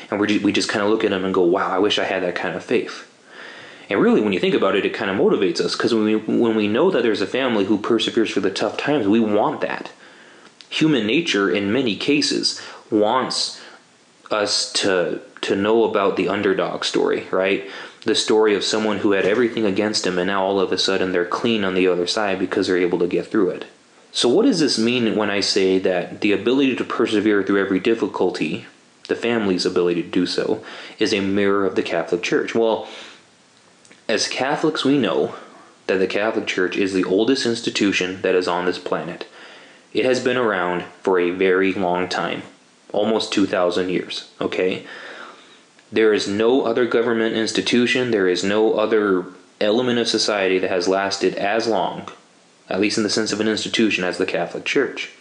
and 0.10 0.20
we 0.20 0.26
just, 0.26 0.44
we 0.44 0.52
just 0.52 0.68
kind 0.68 0.84
of 0.84 0.90
look 0.90 1.04
at 1.04 1.12
them 1.12 1.24
and 1.24 1.32
go 1.32 1.44
wow 1.44 1.70
i 1.70 1.78
wish 1.78 2.00
i 2.00 2.04
had 2.04 2.24
that 2.24 2.34
kind 2.34 2.56
of 2.56 2.64
faith. 2.64 3.06
And 3.88 4.02
really 4.02 4.20
when 4.20 4.34
you 4.34 4.40
think 4.40 4.56
about 4.56 4.76
it 4.76 4.84
it 4.84 4.96
kind 4.96 5.12
of 5.12 5.18
motivates 5.18 5.60
us 5.60 5.76
because 5.76 5.94
when 5.94 6.06
we 6.06 6.16
when 6.16 6.56
we 6.56 6.68
know 6.68 6.90
that 6.90 7.04
there's 7.04 7.22
a 7.22 7.28
family 7.28 7.66
who 7.66 7.78
perseveres 7.78 8.34
through 8.34 8.42
the 8.42 8.50
tough 8.52 8.78
times 8.78 9.08
we 9.08 9.20
want 9.20 9.62
that. 9.62 9.92
Human 10.70 11.06
nature 11.06 11.52
in 11.52 11.72
many 11.72 11.96
cases 11.96 12.60
wants 12.90 13.62
us 14.32 14.74
to 14.74 15.22
to 15.42 15.56
know 15.56 15.84
about 15.84 16.18
the 16.18 16.30
underdog 16.30 16.84
story, 16.84 17.28
right? 17.32 17.70
The 18.04 18.16
story 18.16 18.56
of 18.56 18.64
someone 18.64 19.00
who 19.00 19.12
had 19.12 19.26
everything 19.26 19.66
against 19.66 20.08
him 20.08 20.18
and 20.18 20.28
now 20.28 20.44
all 20.44 20.60
of 20.60 20.72
a 20.72 20.78
sudden 20.78 21.12
they're 21.12 21.26
clean 21.26 21.64
on 21.64 21.76
the 21.76 21.88
other 21.88 22.08
side 22.08 22.40
because 22.40 22.68
they're 22.68 22.78
able 22.78 23.00
to 23.00 23.08
get 23.08 23.28
through 23.28 23.50
it. 23.50 23.66
So 24.12 24.30
what 24.30 24.46
does 24.46 24.60
this 24.60 24.80
mean 24.80 25.16
when 25.16 25.30
I 25.30 25.42
say 25.42 25.78
that 25.80 26.22
the 26.22 26.32
ability 26.32 26.76
to 26.78 26.84
persevere 26.84 27.44
through 27.44 27.62
every 27.62 27.80
difficulty, 27.80 28.66
the 29.08 29.16
family's 29.16 29.66
ability 29.66 30.02
to 30.04 30.10
do 30.10 30.26
so, 30.26 30.64
is 30.98 31.14
a 31.14 31.20
mirror 31.20 31.66
of 31.66 31.76
the 31.76 31.84
Catholic 31.84 32.24
Church? 32.24 32.56
Well, 32.56 32.88
as 34.08 34.28
Catholics 34.28 34.84
we 34.84 34.98
know 34.98 35.36
that 35.90 35.98
the 35.98 36.08
Catholic 36.08 36.48
Church 36.48 36.78
is 36.78 36.94
the 36.94 37.04
oldest 37.04 37.46
institution 37.46 38.22
that 38.22 38.36
is 38.36 38.48
on 38.48 38.66
this 38.66 38.80
planet. 38.80 39.28
It 39.94 40.06
has 40.06 40.20
been 40.20 40.38
around 40.38 40.84
for 41.02 41.20
a 41.20 41.32
very 41.32 41.74
long 41.74 42.08
time, 42.08 42.44
almost 42.94 43.34
2,000 43.34 43.90
years, 43.90 44.30
okay? 44.40 44.86
There 45.92 46.14
is 46.14 46.28
no 46.28 46.64
other 46.64 46.86
government 46.86 47.36
institution, 47.36 48.12
there 48.12 48.28
is 48.28 48.44
no 48.44 48.74
other 48.74 49.26
element 49.60 50.00
of 50.00 50.08
society 50.08 50.60
that 50.60 50.70
has 50.70 50.88
lasted 50.88 51.36
as 51.36 51.68
long, 51.68 52.08
at 52.70 52.80
least 52.80 52.98
in 52.98 53.04
the 53.04 53.10
sense 53.10 53.32
of 53.32 53.42
an 53.42 53.48
institution, 53.48 54.04
as 54.04 54.18
the 54.18 54.26
Catholic 54.26 54.66
Church. 54.66 55.12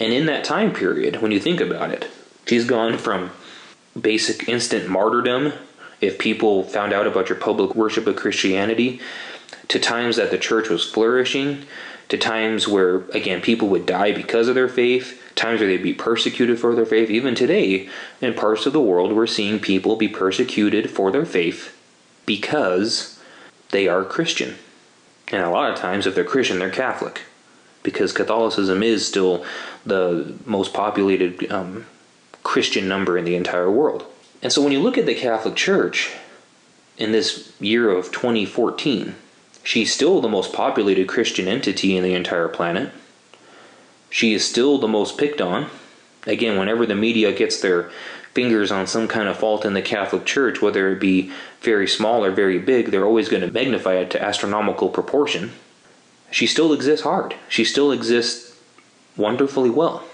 And 0.00 0.12
in 0.12 0.26
that 0.26 0.44
time 0.44 0.72
period, 0.72 1.22
when 1.22 1.32
you 1.32 1.40
think 1.40 1.60
about 1.60 1.90
it, 1.90 2.08
she's 2.46 2.64
gone 2.64 2.98
from 2.98 3.30
basic 3.98 4.48
instant 4.48 4.88
martyrdom 4.88 5.52
if 6.00 6.18
people 6.18 6.62
found 6.62 6.92
out 6.92 7.06
about 7.06 7.28
your 7.28 7.38
public 7.38 7.74
worship 7.74 8.06
of 8.06 8.16
Christianity 8.16 9.00
to 9.68 9.78
times 9.78 10.16
that 10.16 10.30
the 10.30 10.38
church 10.38 10.68
was 10.68 10.88
flourishing, 10.88 11.64
to 12.08 12.16
times 12.16 12.68
where, 12.68 12.98
again, 13.10 13.40
people 13.40 13.68
would 13.68 13.86
die 13.86 14.12
because 14.12 14.48
of 14.48 14.54
their 14.54 14.68
faith, 14.68 15.20
times 15.34 15.60
where 15.60 15.68
they'd 15.68 15.82
be 15.82 15.94
persecuted 15.94 16.58
for 16.58 16.74
their 16.74 16.86
faith. 16.86 17.10
Even 17.10 17.34
today, 17.34 17.88
in 18.20 18.34
parts 18.34 18.66
of 18.66 18.72
the 18.72 18.80
world, 18.80 19.12
we're 19.12 19.26
seeing 19.26 19.58
people 19.58 19.96
be 19.96 20.08
persecuted 20.08 20.90
for 20.90 21.10
their 21.10 21.26
faith 21.26 21.76
because 22.24 23.20
they 23.70 23.88
are 23.88 24.04
Christian. 24.04 24.56
And 25.28 25.42
a 25.42 25.50
lot 25.50 25.70
of 25.70 25.78
times, 25.78 26.06
if 26.06 26.14
they're 26.14 26.24
Christian, 26.24 26.58
they're 26.58 26.70
Catholic. 26.70 27.22
Because 27.82 28.12
Catholicism 28.12 28.82
is 28.82 29.06
still 29.06 29.44
the 29.84 30.36
most 30.44 30.72
populated 30.72 31.50
um, 31.50 31.86
Christian 32.42 32.88
number 32.88 33.18
in 33.18 33.24
the 33.24 33.36
entire 33.36 33.70
world. 33.70 34.04
And 34.42 34.52
so 34.52 34.62
when 34.62 34.72
you 34.72 34.80
look 34.80 34.98
at 34.98 35.06
the 35.06 35.14
Catholic 35.14 35.56
Church 35.56 36.12
in 36.98 37.12
this 37.12 37.52
year 37.60 37.90
of 37.90 38.12
2014, 38.12 39.14
she's 39.66 39.92
still 39.92 40.20
the 40.20 40.28
most 40.28 40.52
populated 40.52 41.08
Christian 41.08 41.48
entity 41.48 41.96
in 41.96 42.04
the 42.04 42.14
entire 42.14 42.46
planet. 42.46 42.92
She 44.08 44.32
is 44.32 44.48
still 44.48 44.78
the 44.78 44.86
most 44.86 45.18
picked 45.18 45.40
on. 45.40 45.66
Again, 46.24 46.56
whenever 46.56 46.86
the 46.86 46.94
media 46.94 47.32
gets 47.32 47.60
their 47.60 47.90
fingers 48.32 48.70
on 48.70 48.86
some 48.86 49.08
kind 49.08 49.28
of 49.28 49.36
fault 49.36 49.64
in 49.64 49.74
the 49.74 49.82
Catholic 49.82 50.24
Church, 50.24 50.62
whether 50.62 50.92
it 50.92 51.00
be 51.00 51.32
very 51.62 51.88
small 51.88 52.24
or 52.24 52.30
very 52.30 52.60
big, 52.60 52.90
they're 52.90 53.04
always 53.04 53.28
going 53.28 53.42
to 53.42 53.50
magnify 53.50 53.94
it 53.94 54.10
to 54.10 54.22
astronomical 54.22 54.88
proportion. 54.88 55.50
She 56.30 56.46
still 56.46 56.72
exists 56.72 57.04
hard. 57.04 57.34
She 57.48 57.64
still 57.64 57.90
exists 57.90 58.56
wonderfully 59.16 59.70
well. 59.70 60.04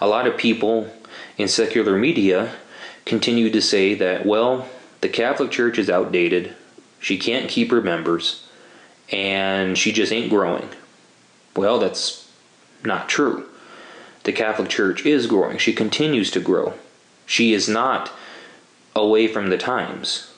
A 0.00 0.08
lot 0.08 0.26
of 0.26 0.38
people 0.38 0.90
in 1.36 1.48
secular 1.48 1.98
media 1.98 2.54
continue 3.04 3.50
to 3.50 3.60
say 3.60 3.92
that, 3.94 4.24
well, 4.24 4.66
the 5.02 5.08
Catholic 5.10 5.50
Church 5.50 5.78
is 5.78 5.90
outdated, 5.90 6.54
she 6.98 7.18
can't 7.18 7.50
keep 7.50 7.70
her 7.70 7.82
members, 7.82 8.43
and 9.10 9.76
she 9.76 9.92
just 9.92 10.12
ain't 10.12 10.30
growing. 10.30 10.68
Well, 11.56 11.78
that's 11.78 12.30
not 12.84 13.08
true. 13.08 13.48
The 14.24 14.32
Catholic 14.32 14.68
Church 14.68 15.04
is 15.04 15.26
growing, 15.26 15.58
she 15.58 15.72
continues 15.72 16.30
to 16.32 16.40
grow. 16.40 16.74
She 17.26 17.52
is 17.52 17.68
not 17.68 18.12
away 18.94 19.28
from 19.28 19.50
the 19.50 19.58
times. 19.58 20.30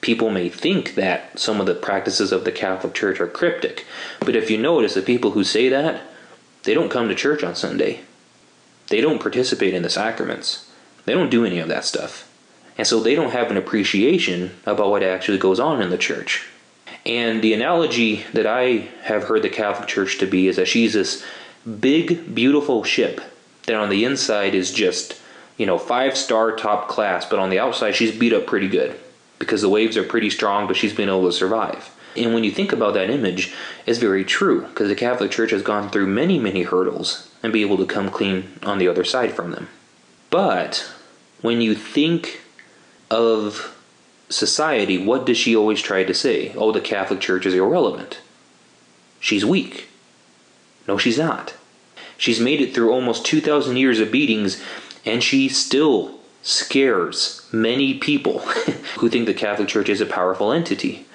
People 0.00 0.30
may 0.30 0.48
think 0.48 0.94
that 0.94 1.38
some 1.38 1.60
of 1.60 1.66
the 1.66 1.74
practices 1.74 2.32
of 2.32 2.44
the 2.44 2.52
Catholic 2.52 2.94
Church 2.94 3.20
are 3.20 3.26
cryptic, 3.26 3.84
but 4.20 4.36
if 4.36 4.50
you 4.50 4.56
notice, 4.56 4.94
the 4.94 5.02
people 5.02 5.32
who 5.32 5.44
say 5.44 5.68
that, 5.68 6.02
they 6.62 6.74
don't 6.74 6.90
come 6.90 7.08
to 7.08 7.14
church 7.14 7.42
on 7.42 7.54
Sunday. 7.54 8.00
They 8.88 9.00
don't 9.00 9.20
participate 9.20 9.74
in 9.74 9.82
the 9.82 9.90
sacraments. 9.90 10.70
They 11.04 11.14
don't 11.14 11.30
do 11.30 11.44
any 11.44 11.58
of 11.58 11.68
that 11.68 11.84
stuff. 11.84 12.30
And 12.76 12.86
so 12.86 13.00
they 13.00 13.14
don't 13.14 13.32
have 13.32 13.50
an 13.50 13.56
appreciation 13.56 14.52
about 14.66 14.90
what 14.90 15.02
actually 15.02 15.38
goes 15.38 15.60
on 15.60 15.80
in 15.82 15.90
the 15.90 15.98
church. 15.98 16.48
And 17.10 17.42
the 17.42 17.54
analogy 17.54 18.24
that 18.34 18.46
I 18.46 18.88
have 19.02 19.24
heard 19.24 19.42
the 19.42 19.48
Catholic 19.48 19.88
Church 19.88 20.18
to 20.18 20.26
be 20.26 20.46
is 20.46 20.54
that 20.54 20.68
she's 20.68 20.92
this 20.92 21.24
big, 21.80 22.36
beautiful 22.36 22.84
ship 22.84 23.20
that 23.66 23.74
on 23.74 23.88
the 23.88 24.04
inside 24.04 24.54
is 24.54 24.72
just, 24.72 25.20
you 25.56 25.66
know, 25.66 25.76
five 25.76 26.16
star 26.16 26.54
top 26.54 26.86
class, 26.86 27.26
but 27.26 27.40
on 27.40 27.50
the 27.50 27.58
outside 27.58 27.96
she's 27.96 28.16
beat 28.16 28.32
up 28.32 28.46
pretty 28.46 28.68
good 28.68 28.96
because 29.40 29.60
the 29.60 29.68
waves 29.68 29.96
are 29.96 30.04
pretty 30.04 30.30
strong, 30.30 30.68
but 30.68 30.76
she's 30.76 30.94
been 30.94 31.08
able 31.08 31.24
to 31.24 31.32
survive. 31.32 31.90
And 32.16 32.32
when 32.32 32.44
you 32.44 32.52
think 32.52 32.72
about 32.72 32.94
that 32.94 33.10
image, 33.10 33.52
it's 33.86 33.98
very 33.98 34.24
true 34.24 34.60
because 34.68 34.88
the 34.88 34.94
Catholic 34.94 35.32
Church 35.32 35.50
has 35.50 35.62
gone 35.62 35.90
through 35.90 36.06
many, 36.06 36.38
many 36.38 36.62
hurdles 36.62 37.28
and 37.42 37.52
be 37.52 37.62
able 37.62 37.78
to 37.78 37.86
come 37.86 38.10
clean 38.10 38.52
on 38.62 38.78
the 38.78 38.86
other 38.86 39.02
side 39.02 39.32
from 39.32 39.50
them. 39.50 39.68
But 40.30 40.88
when 41.40 41.60
you 41.60 41.74
think 41.74 42.42
of 43.10 43.76
society, 44.30 45.04
what 45.04 45.26
does 45.26 45.36
she 45.36 45.54
always 45.54 45.82
try 45.82 46.04
to 46.04 46.14
say? 46.14 46.52
Oh, 46.56 46.72
the 46.72 46.80
Catholic 46.80 47.20
Church 47.20 47.44
is 47.44 47.54
irrelevant. 47.54 48.20
She's 49.18 49.44
weak. 49.44 49.88
No, 50.88 50.96
she's 50.96 51.18
not. 51.18 51.54
She's 52.16 52.40
made 52.40 52.60
it 52.60 52.74
through 52.74 52.92
almost 52.92 53.26
2,000 53.26 53.76
years 53.76 54.00
of 54.00 54.12
beatings, 54.12 54.62
and 55.04 55.22
she 55.22 55.48
still 55.48 56.18
scares 56.42 57.46
many 57.52 57.98
people 57.98 58.38
who 58.98 59.08
think 59.08 59.26
the 59.26 59.34
Catholic 59.34 59.68
Church 59.68 59.88
is 59.88 60.00
a 60.00 60.06
powerful 60.06 60.52
entity. 60.52 61.06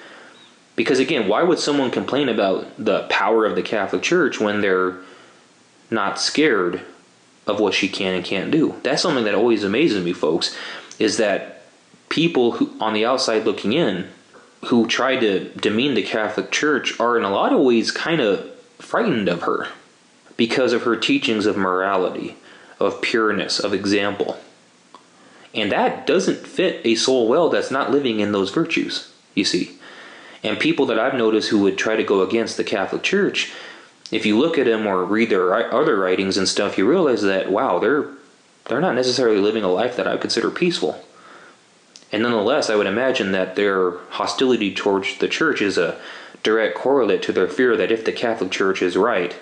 Because 0.75 0.99
again, 0.99 1.28
why 1.28 1.41
would 1.43 1.60
someone 1.60 1.89
complain 1.89 2.30
about 2.30 2.67
the 2.78 3.04
power 3.04 3.45
of 3.45 3.56
the 3.56 3.62
Catholic 3.62 4.01
Church 4.04 4.39
when 4.39 4.62
they're 4.62 4.97
not 5.89 6.19
scared 6.19 6.82
of 7.47 7.60
what 7.60 7.73
she 7.73 7.88
can 7.88 8.13
and 8.13 8.25
can't 8.25 8.51
do? 8.51 8.75
That's 8.84 9.01
something 9.01 9.23
that 9.23 9.36
always 9.36 9.63
amazes 9.63 10.04
me, 10.04 10.12
folks, 10.12 10.56
is 10.99 11.17
that 11.17 11.55
people 12.15 12.54
who 12.54 12.71
on 12.80 12.93
the 12.93 13.06
outside 13.06 13.43
looking 13.43 13.73
in 13.73 14.08
who 14.67 14.88
try 14.88 15.17
to 15.17 15.49
demean 15.56 15.95
the 15.95 16.01
Catholic 16.01 16.49
Church 16.49 16.97
are 16.97 17.17
in 17.17 17.25
a 17.25 17.30
lot 17.30 17.51
of 17.51 17.60
ways 17.60 17.91
kind 17.91 18.21
of 18.21 18.49
frightened 18.80 19.28
of 19.28 19.41
her 19.41 19.67
because 20.38 20.71
of 20.71 20.84
her 20.84 20.95
teachings 20.95 21.45
of 21.45 21.58
morality, 21.58 22.38
of 22.80 23.01
pureness, 23.01 23.60
of 23.60 23.73
example. 23.73 24.39
And 25.54 25.69
that 25.73 26.08
doesn't 26.08 26.47
fit 26.47 26.80
a 26.86 26.95
soul 26.95 27.28
well 27.28 27.49
that's 27.49 27.69
not 27.69 27.91
living 27.91 28.21
in 28.21 28.32
those 28.32 28.49
virtues, 28.49 29.12
you 29.34 29.43
see. 29.43 29.78
And 30.41 30.58
people 30.58 30.86
that 30.86 30.99
I've 30.99 31.15
noticed 31.15 31.49
who 31.49 31.60
would 31.60 31.78
try 31.78 31.97
to 31.97 32.04
go 32.04 32.21
against 32.21 32.56
the 32.56 32.63
Catholic 32.63 33.04
Church, 33.04 33.51
if 34.10 34.25
you 34.25 34.39
look 34.39 34.58
at 34.58 34.67
them 34.67 34.88
or 34.88 35.04
read 35.04 35.30
their 35.30 35.54
other 35.54 35.99
writings 35.99 36.38
and 36.38 36.47
stuff, 36.47 36.78
you 36.78 36.89
realize 36.89 37.23
that 37.23 37.51
wow, 37.51 37.78
they're 37.78 38.08
they're 38.69 38.80
not 38.80 38.95
necessarily 38.95 39.38
living 39.38 39.65
a 39.65 39.67
life 39.67 39.97
that 39.97 40.08
I 40.08 40.13
would 40.13 40.21
consider 40.21 40.49
peaceful. 40.49 41.04
And 42.15 42.23
nonetheless, 42.23 42.69
I 42.69 42.78
would 42.78 42.88
imagine 42.88 43.34
that 43.34 43.58
their 43.58 43.91
hostility 44.12 44.73
towards 44.73 45.17
the 45.17 45.28
church 45.28 45.62
is 45.62 45.78
a 45.78 45.99
direct 46.43 46.78
correlate 46.78 47.21
to 47.23 47.34
their 47.34 47.49
fear 47.49 47.75
that 47.75 47.91
if 47.91 48.06
the 48.06 48.13
Catholic 48.13 48.51
Church 48.51 48.82
is 48.82 48.95
right, 48.95 49.36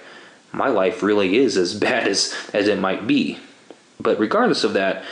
my 0.52 0.70
life 0.70 1.04
really 1.04 1.38
is 1.38 1.56
as 1.56 1.76
bad 1.80 2.08
as, 2.08 2.34
as 2.52 2.68
it 2.68 2.80
might 2.80 3.06
be. 3.06 3.38
But 4.00 4.18
regardless 4.18 4.64
of 4.64 4.74
that, 4.74 5.06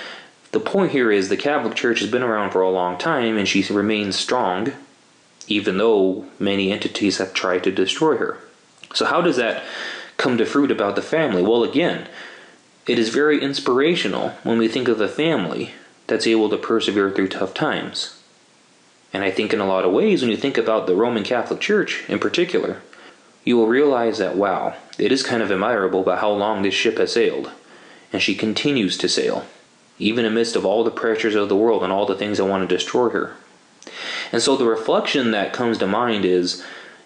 the 0.51 0.59
point 0.59 0.91
here 0.91 1.11
is 1.11 1.29
the 1.29 1.37
Catholic 1.37 1.75
Church 1.75 1.99
has 1.99 2.09
been 2.09 2.23
around 2.23 2.49
for 2.49 2.63
a 2.63 2.71
long 2.71 2.97
time 2.97 3.37
and 3.37 3.47
she 3.47 3.61
remains 3.71 4.15
strong, 4.15 4.73
even 5.47 5.77
though 5.77 6.25
many 6.39 6.71
entities 6.71 7.19
have 7.19 7.31
tried 7.31 7.63
to 7.65 7.71
destroy 7.71 8.17
her. 8.17 8.39
So, 8.95 9.05
how 9.05 9.21
does 9.21 9.37
that 9.37 9.63
come 10.17 10.39
to 10.39 10.47
fruit 10.47 10.71
about 10.71 10.95
the 10.95 11.03
family? 11.03 11.43
Well, 11.43 11.63
again, 11.63 12.07
it 12.87 12.97
is 12.97 13.09
very 13.09 13.39
inspirational 13.39 14.29
when 14.41 14.57
we 14.57 14.67
think 14.67 14.87
of 14.87 14.97
the 14.97 15.07
family 15.07 15.75
that's 16.11 16.27
able 16.27 16.49
to 16.49 16.57
persevere 16.57 17.09
through 17.09 17.29
tough 17.29 17.53
times. 17.53 18.19
And 19.13 19.23
I 19.23 19.31
think 19.31 19.53
in 19.53 19.61
a 19.61 19.65
lot 19.65 19.85
of 19.85 19.93
ways, 19.93 20.21
when 20.21 20.29
you 20.29 20.37
think 20.37 20.57
about 20.57 20.85
the 20.85 20.95
Roman 20.95 21.23
Catholic 21.23 21.61
Church 21.61 22.03
in 22.09 22.19
particular, 22.19 22.81
you 23.45 23.55
will 23.57 23.67
realize 23.67 24.17
that 24.17 24.35
wow, 24.35 24.75
it 24.99 25.11
is 25.11 25.23
kind 25.23 25.41
of 25.41 25.49
admirable 25.51 26.03
by 26.03 26.17
how 26.17 26.31
long 26.31 26.61
this 26.61 26.73
ship 26.73 26.97
has 26.97 27.13
sailed. 27.13 27.51
And 28.11 28.21
she 28.21 28.35
continues 28.35 28.97
to 28.97 29.07
sail, 29.07 29.45
even 29.99 30.25
amidst 30.25 30.57
of 30.57 30.65
all 30.65 30.83
the 30.83 30.91
pressures 30.91 31.33
of 31.33 31.47
the 31.47 31.55
world 31.55 31.81
and 31.81 31.93
all 31.93 32.05
the 32.05 32.15
things 32.15 32.37
that 32.37 32.45
want 32.45 32.67
to 32.67 32.75
destroy 32.75 33.09
her. 33.09 33.35
And 34.33 34.41
so 34.41 34.57
the 34.57 34.65
reflection 34.65 35.31
that 35.31 35.53
comes 35.53 35.77
to 35.77 35.87
mind 35.87 36.25
is 36.25 36.63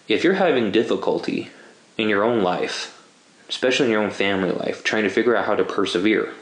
if 0.08 0.24
you're 0.24 0.34
having 0.34 0.72
difficulty 0.72 1.50
in 1.96 2.08
your 2.08 2.24
own 2.24 2.42
life, 2.42 3.00
especially 3.48 3.86
in 3.86 3.92
your 3.92 4.02
own 4.02 4.10
family 4.10 4.50
life, 4.50 4.82
trying 4.82 5.04
to 5.04 5.10
figure 5.10 5.36
out 5.36 5.46
how 5.46 5.54
to 5.54 5.64
persevere, 5.64 6.34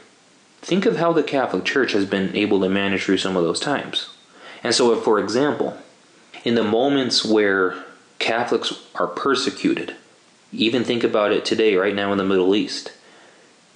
think 0.65 0.87
of 0.87 0.97
how 0.97 1.13
the 1.13 1.21
Catholic 1.21 1.63
Church 1.63 1.91
has 1.91 2.05
been 2.05 2.35
able 2.35 2.59
to 2.59 2.69
manage 2.69 3.03
through 3.03 3.19
some 3.19 3.37
of 3.37 3.43
those 3.43 3.59
times. 3.59 4.09
And 4.63 4.73
so, 4.73 4.91
if, 4.91 5.03
for 5.03 5.19
example, 5.19 5.77
in 6.43 6.55
the 6.55 6.63
moments 6.63 7.23
where 7.23 7.85
Catholics 8.17 8.73
are 8.95 9.05
persecuted, 9.05 9.95
even 10.51 10.83
think 10.83 11.03
about 11.03 11.31
it 11.31 11.45
today, 11.45 11.75
right 11.75 11.93
now 11.93 12.11
in 12.11 12.17
the 12.17 12.25
Middle 12.25 12.55
East, 12.55 12.93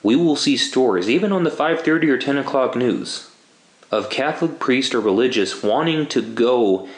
we 0.02 0.15
will 0.15 0.36
see 0.36 0.58
stories, 0.58 1.08
even 1.08 1.32
on 1.32 1.43
the 1.43 1.52
5:30 1.52 2.10
or 2.10 2.17
10 2.17 2.39
o'clock 2.39 2.75
news, 2.75 3.30
of 3.91 4.10
Catholic 4.10 4.58
priests 4.58 4.95
or 4.95 4.99
religious 4.99 5.62
wanting 5.62 6.08
to 6.08 6.23
go 6.23 6.89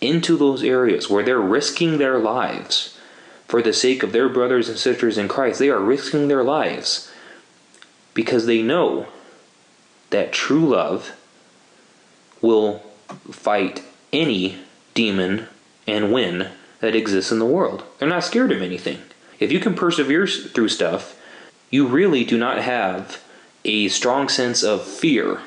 into 0.00 0.36
those 0.36 0.64
areas 0.64 1.08
where 1.08 1.22
they're 1.22 1.38
risking 1.38 1.98
their 1.98 2.18
lives 2.18 2.98
for 3.46 3.62
the 3.62 3.72
sake 3.72 4.02
of 4.02 4.10
their 4.10 4.28
brothers 4.28 4.68
and 4.68 4.76
sisters 4.76 5.16
in 5.16 5.28
Christ. 5.28 5.60
They 5.60 5.70
are 5.70 5.78
risking 5.78 6.26
their 6.26 6.42
lives 6.42 7.12
because 8.12 8.46
they 8.46 8.60
know 8.60 9.06
that 10.10 10.32
true 10.32 10.66
love 10.66 11.12
will 12.40 12.82
fight 13.30 13.82
any 14.12 14.58
demon 14.94 15.46
and 15.86 16.12
win 16.12 16.50
that 16.80 16.94
exists 16.94 17.32
in 17.32 17.38
the 17.38 17.44
world. 17.44 17.84
They're 17.98 18.08
not 18.08 18.24
scared 18.24 18.52
of 18.52 18.62
anything. 18.62 19.00
If 19.38 19.52
you 19.52 19.60
can 19.60 19.74
persevere 19.74 20.26
through 20.26 20.68
stuff, 20.68 21.20
you 21.70 21.86
really 21.86 22.24
do 22.24 22.38
not 22.38 22.62
have 22.62 23.22
a 23.64 23.88
strong 23.88 24.28
sense 24.28 24.62
of 24.62 24.82
fear. 24.84 25.40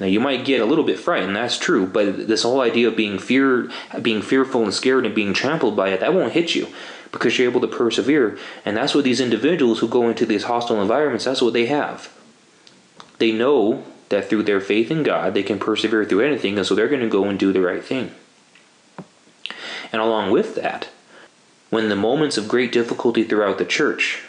Now 0.00 0.06
you 0.06 0.20
might 0.20 0.44
get 0.44 0.60
a 0.60 0.64
little 0.64 0.84
bit 0.84 0.98
frightened, 0.98 1.36
that's 1.36 1.58
true, 1.58 1.86
but 1.86 2.26
this 2.26 2.42
whole 2.42 2.60
idea 2.60 2.88
of 2.88 2.96
being 2.96 3.18
fear 3.18 3.70
being 4.00 4.22
fearful 4.22 4.64
and 4.64 4.72
scared 4.74 5.04
and 5.04 5.14
being 5.14 5.34
trampled 5.34 5.76
by 5.76 5.90
it, 5.90 6.00
that 6.00 6.14
won't 6.14 6.32
hit 6.32 6.54
you 6.54 6.68
because 7.12 7.38
you're 7.38 7.50
able 7.50 7.60
to 7.60 7.68
persevere. 7.68 8.38
And 8.64 8.76
that's 8.76 8.94
what 8.94 9.04
these 9.04 9.20
individuals 9.20 9.80
who 9.80 9.88
go 9.88 10.08
into 10.08 10.24
these 10.24 10.44
hostile 10.44 10.80
environments, 10.80 11.26
that's 11.26 11.42
what 11.42 11.52
they 11.52 11.66
have 11.66 12.10
they 13.22 13.30
know 13.30 13.84
that 14.08 14.28
through 14.28 14.42
their 14.42 14.60
faith 14.60 14.90
in 14.90 15.04
God, 15.04 15.32
they 15.32 15.44
can 15.44 15.60
persevere 15.60 16.04
through 16.04 16.22
anything, 16.22 16.58
and 16.58 16.66
so 16.66 16.74
they're 16.74 16.88
going 16.88 17.02
to 17.02 17.08
go 17.08 17.26
and 17.26 17.38
do 17.38 17.52
the 17.52 17.60
right 17.60 17.84
thing. 17.84 18.10
And 19.92 20.02
along 20.02 20.32
with 20.32 20.56
that, 20.56 20.88
when 21.70 21.88
the 21.88 21.94
moments 21.94 22.36
of 22.36 22.48
great 22.48 22.72
difficulty 22.72 23.22
throughout 23.22 23.58
the 23.58 23.64
church, 23.64 24.24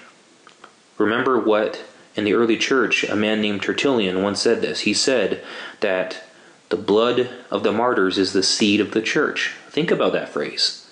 remember 1.00 1.40
what 1.40 1.84
in 2.16 2.24
the 2.24 2.36
early 2.36 2.56
church 2.56 3.04
a 3.06 3.16
man 3.16 3.42
named 3.42 3.64
Tertullian 3.64 4.22
once 4.22 4.40
said 4.40 4.62
this. 4.62 4.82
He 4.82 4.94
said 4.94 5.44
that 5.80 6.22
the 6.70 6.78
blood 6.78 7.32
of 7.50 7.64
the 7.64 7.72
martyrs 7.72 8.20
is 8.20 8.32
the 8.32 8.44
seed 8.44 8.80
of 8.80 8.92
the 8.92 9.02
church. 9.02 9.56
Think 9.70 9.90
about 9.90 10.14
that 10.14 10.30
phrase. 10.30 10.88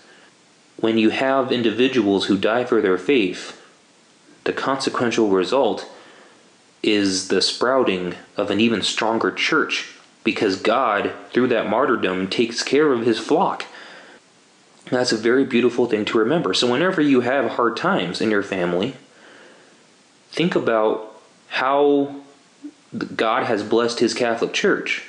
When 0.78 0.98
you 0.98 1.12
have 1.12 1.52
individuals 1.52 2.26
who 2.26 2.36
die 2.36 2.66
for 2.66 2.82
their 2.82 2.98
faith, 2.98 3.62
the 4.46 4.54
consequential 4.54 5.30
result 5.30 5.88
is 6.84 7.28
the 7.28 7.42
sprouting 7.42 8.16
of 8.38 8.50
an 8.50 8.60
even 8.60 8.82
stronger 8.82 9.32
church 9.32 9.96
because 10.24 10.62
God, 10.62 11.12
through 11.32 11.48
that 11.48 11.70
martyrdom, 11.70 12.28
takes 12.28 12.64
care 12.64 12.92
of 12.92 13.06
his 13.06 13.20
flock. 13.20 13.66
That's 14.90 15.12
a 15.12 15.18
very 15.18 15.46
beautiful 15.46 15.86
thing 15.86 16.06
to 16.06 16.18
remember. 16.18 16.54
So, 16.54 16.72
whenever 16.72 17.02
you 17.02 17.22
have 17.22 17.52
hard 17.52 17.78
times 17.78 18.20
in 18.20 18.30
your 18.30 18.44
family, 18.44 18.96
think 20.30 20.56
about 20.56 21.22
how 21.48 22.22
God 23.16 23.46
has 23.46 23.64
blessed 23.64 24.00
his 24.00 24.14
Catholic 24.14 24.54
Church. 24.54 25.04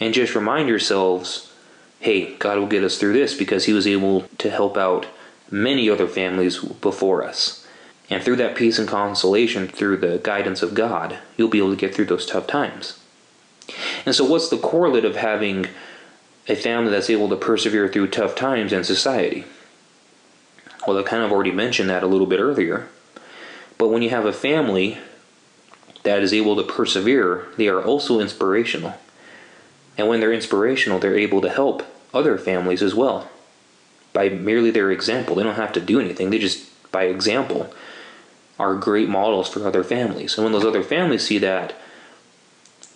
And 0.00 0.14
just 0.14 0.34
remind 0.34 0.68
yourselves 0.68 1.52
hey, 2.00 2.36
God 2.36 2.58
will 2.58 2.68
get 2.68 2.84
us 2.84 2.98
through 2.98 3.14
this 3.14 3.34
because 3.34 3.64
he 3.64 3.72
was 3.72 3.86
able 3.86 4.22
to 4.38 4.50
help 4.50 4.76
out 4.76 5.06
many 5.50 5.90
other 5.90 6.06
families 6.06 6.58
before 6.58 7.24
us. 7.24 7.66
And 8.10 8.22
through 8.22 8.36
that 8.36 8.56
peace 8.56 8.78
and 8.78 8.88
consolation, 8.88 9.68
through 9.68 9.98
the 9.98 10.18
guidance 10.22 10.62
of 10.62 10.74
God, 10.74 11.18
you'll 11.36 11.48
be 11.48 11.58
able 11.58 11.70
to 11.70 11.76
get 11.76 11.94
through 11.94 12.06
those 12.06 12.24
tough 12.24 12.46
times. 12.46 12.98
And 14.06 14.14
so, 14.14 14.24
what's 14.24 14.48
the 14.48 14.56
correlate 14.56 15.04
of 15.04 15.16
having 15.16 15.66
a 16.48 16.54
family 16.54 16.90
that's 16.90 17.10
able 17.10 17.28
to 17.28 17.36
persevere 17.36 17.88
through 17.88 18.08
tough 18.08 18.34
times 18.34 18.72
in 18.72 18.82
society? 18.84 19.44
Well, 20.86 20.98
I 20.98 21.02
kind 21.02 21.22
of 21.22 21.32
already 21.32 21.50
mentioned 21.50 21.90
that 21.90 22.02
a 22.02 22.06
little 22.06 22.26
bit 22.26 22.40
earlier. 22.40 22.88
But 23.76 23.88
when 23.88 24.00
you 24.00 24.10
have 24.10 24.24
a 24.24 24.32
family 24.32 24.98
that 26.02 26.22
is 26.22 26.32
able 26.32 26.56
to 26.56 26.62
persevere, 26.62 27.46
they 27.58 27.68
are 27.68 27.82
also 27.82 28.20
inspirational. 28.20 28.94
And 29.98 30.08
when 30.08 30.20
they're 30.20 30.32
inspirational, 30.32 30.98
they're 30.98 31.18
able 31.18 31.42
to 31.42 31.50
help 31.50 31.82
other 32.14 32.38
families 32.38 32.82
as 32.82 32.94
well 32.94 33.28
by 34.12 34.28
merely 34.28 34.70
their 34.70 34.90
example. 34.90 35.34
They 35.36 35.42
don't 35.42 35.56
have 35.56 35.72
to 35.74 35.80
do 35.80 36.00
anything, 36.00 36.30
they 36.30 36.38
just, 36.38 36.90
by 36.90 37.04
example, 37.04 37.72
are 38.58 38.74
great 38.74 39.08
models 39.08 39.48
for 39.48 39.66
other 39.66 39.84
families. 39.84 40.36
And 40.36 40.44
when 40.44 40.52
those 40.52 40.64
other 40.64 40.82
families 40.82 41.26
see 41.26 41.38
that, 41.38 41.74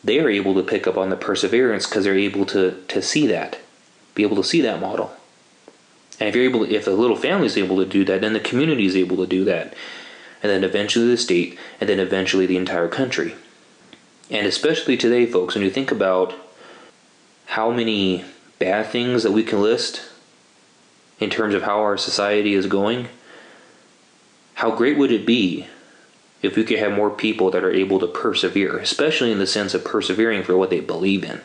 they 0.04 0.18
are 0.18 0.28
able 0.28 0.54
to 0.54 0.62
pick 0.62 0.86
up 0.86 0.96
on 0.96 1.10
the 1.10 1.16
perseverance 1.16 1.86
because 1.86 2.04
they're 2.04 2.18
able 2.18 2.44
to, 2.46 2.82
to 2.88 3.00
see 3.00 3.26
that, 3.28 3.58
be 4.14 4.22
able 4.24 4.36
to 4.36 4.44
see 4.44 4.60
that 4.60 4.80
model. 4.80 5.12
And 6.18 6.28
if 6.28 6.34
you're 6.34 6.44
able, 6.44 6.66
to, 6.66 6.74
if 6.74 6.86
a 6.86 6.90
little 6.90 7.16
family 7.16 7.46
is 7.46 7.56
able 7.56 7.76
to 7.76 7.86
do 7.86 8.04
that, 8.04 8.20
then 8.20 8.32
the 8.32 8.40
community 8.40 8.86
is 8.86 8.96
able 8.96 9.16
to 9.18 9.26
do 9.26 9.44
that, 9.44 9.74
and 10.42 10.50
then 10.50 10.64
eventually 10.64 11.08
the 11.08 11.16
state, 11.16 11.58
and 11.80 11.88
then 11.88 12.00
eventually 12.00 12.46
the 12.46 12.56
entire 12.56 12.88
country. 12.88 13.34
And 14.30 14.46
especially 14.46 14.96
today, 14.96 15.26
folks, 15.26 15.54
when 15.54 15.64
you 15.64 15.70
think 15.70 15.90
about 15.90 16.34
how 17.46 17.70
many 17.70 18.24
bad 18.58 18.86
things 18.86 19.22
that 19.22 19.32
we 19.32 19.42
can 19.42 19.60
list 19.60 20.02
in 21.20 21.30
terms 21.30 21.54
of 21.54 21.62
how 21.62 21.80
our 21.80 21.96
society 21.96 22.54
is 22.54 22.66
going, 22.66 23.08
how 24.54 24.74
great 24.74 24.98
would 24.98 25.12
it 25.12 25.26
be 25.26 25.66
if 26.42 26.56
we 26.56 26.64
could 26.64 26.78
have 26.78 26.92
more 26.92 27.10
people 27.10 27.50
that 27.50 27.64
are 27.64 27.72
able 27.72 27.98
to 28.00 28.06
persevere, 28.06 28.78
especially 28.78 29.32
in 29.32 29.38
the 29.38 29.46
sense 29.46 29.74
of 29.74 29.84
persevering 29.84 30.42
for 30.42 30.56
what 30.56 30.70
they 30.70 30.80
believe 30.80 31.24
in? 31.24 31.40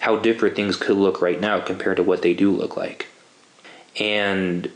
How 0.00 0.16
different 0.16 0.56
things 0.56 0.76
could 0.76 0.96
look 0.96 1.22
right 1.22 1.40
now 1.40 1.60
compared 1.60 1.96
to 1.96 2.02
what 2.02 2.22
they 2.22 2.34
do 2.34 2.50
look 2.50 2.76
like. 2.76 3.06
And 3.98 4.70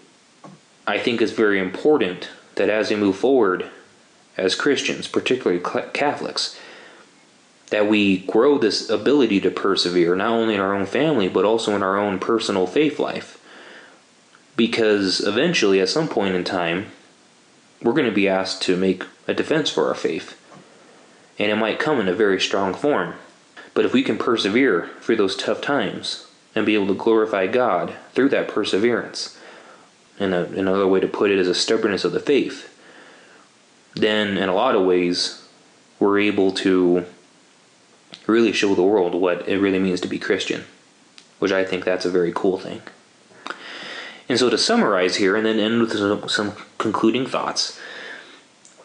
I 0.87 0.99
think 0.99 1.21
it's 1.21 1.33
very 1.33 1.61
important 1.61 2.29
that 2.55 2.71
as 2.71 2.91
we 2.91 2.97
move 2.97 3.17
forward 3.17 3.71
as 4.37 4.55
Christians, 4.55 5.09
particularly 5.09 5.63
Catholics, 5.93 6.59
that 7.71 7.89
we 7.89 8.19
grow 8.19 8.57
this 8.57 8.89
ability 8.89 9.41
to 9.41 9.51
persevere, 9.51 10.17
not 10.17 10.31
only 10.31 10.55
in 10.55 10.61
our 10.61 10.75
own 10.75 10.87
family, 10.87 11.29
but 11.29 11.45
also 11.45 11.75
in 11.77 11.83
our 11.83 11.99
own 11.99 12.19
personal 12.19 12.67
faith 12.67 12.99
life. 12.99 13.35
Because 14.57 15.21
eventually, 15.21 15.81
at 15.81 15.89
some 15.89 16.09
point 16.09 16.35
in 16.35 16.45
time, 16.45 16.87
we're 17.83 17.93
going 17.93 18.09
to 18.09 18.13
be 18.13 18.29
asked 18.29 18.63
to 18.63 18.77
make 18.77 19.05
a 19.27 19.35
defense 19.35 19.71
for 19.71 19.89
our 19.89 19.95
faith. 19.95 20.41
And 21.39 21.51
it 21.51 21.57
might 21.57 21.79
come 21.79 22.01
in 22.01 22.09
a 22.09 22.15
very 22.15 22.41
strong 22.41 22.75
form. 22.75 23.15
But 23.75 23.85
if 23.85 23.93
we 23.93 24.03
can 24.03 24.19
persevere 24.19 24.91
through 25.01 25.17
those 25.17 25.37
tough 25.37 25.61
times 25.61 26.27
and 26.55 26.67
be 26.67 26.75
able 26.75 26.89
to 26.89 26.95
glorify 26.95 27.47
God 27.47 27.95
through 28.13 28.31
that 28.31 28.49
perseverance, 28.49 29.39
and 30.19 30.35
another 30.35 30.87
way 30.89 30.99
to 30.99 31.07
put 31.07 31.31
it 31.31 31.39
is 31.39 31.47
a 31.47 31.55
stubbornness 31.55 32.05
of 32.05 32.13
the 32.13 32.19
faith, 32.19 32.75
then 33.95 34.37
in 34.37 34.49
a 34.49 34.55
lot 34.55 34.75
of 34.75 34.85
ways, 34.85 35.47
we're 36.01 36.19
able 36.19 36.51
to 36.53 37.05
really 38.27 38.53
show 38.53 38.75
the 38.75 38.83
world 38.83 39.15
what 39.15 39.49
it 39.49 39.59
really 39.59 39.79
means 39.79 40.01
to 40.01 40.09
be 40.09 40.19
Christian, 40.19 40.65
which 41.39 41.53
I 41.53 41.65
think 41.65 41.85
that's 41.85 42.05
a 42.05 42.11
very 42.11 42.33
cool 42.35 42.59
thing. 42.59 42.83
And 44.29 44.39
so 44.39 44.51
to 44.51 44.59
summarize 44.59 45.17
here 45.17 45.37
and 45.37 45.47
then 45.47 45.59
end 45.59 45.81
with 45.81 46.31
some, 46.31 46.53
concluding 46.77 47.27
thoughts. 47.27 47.81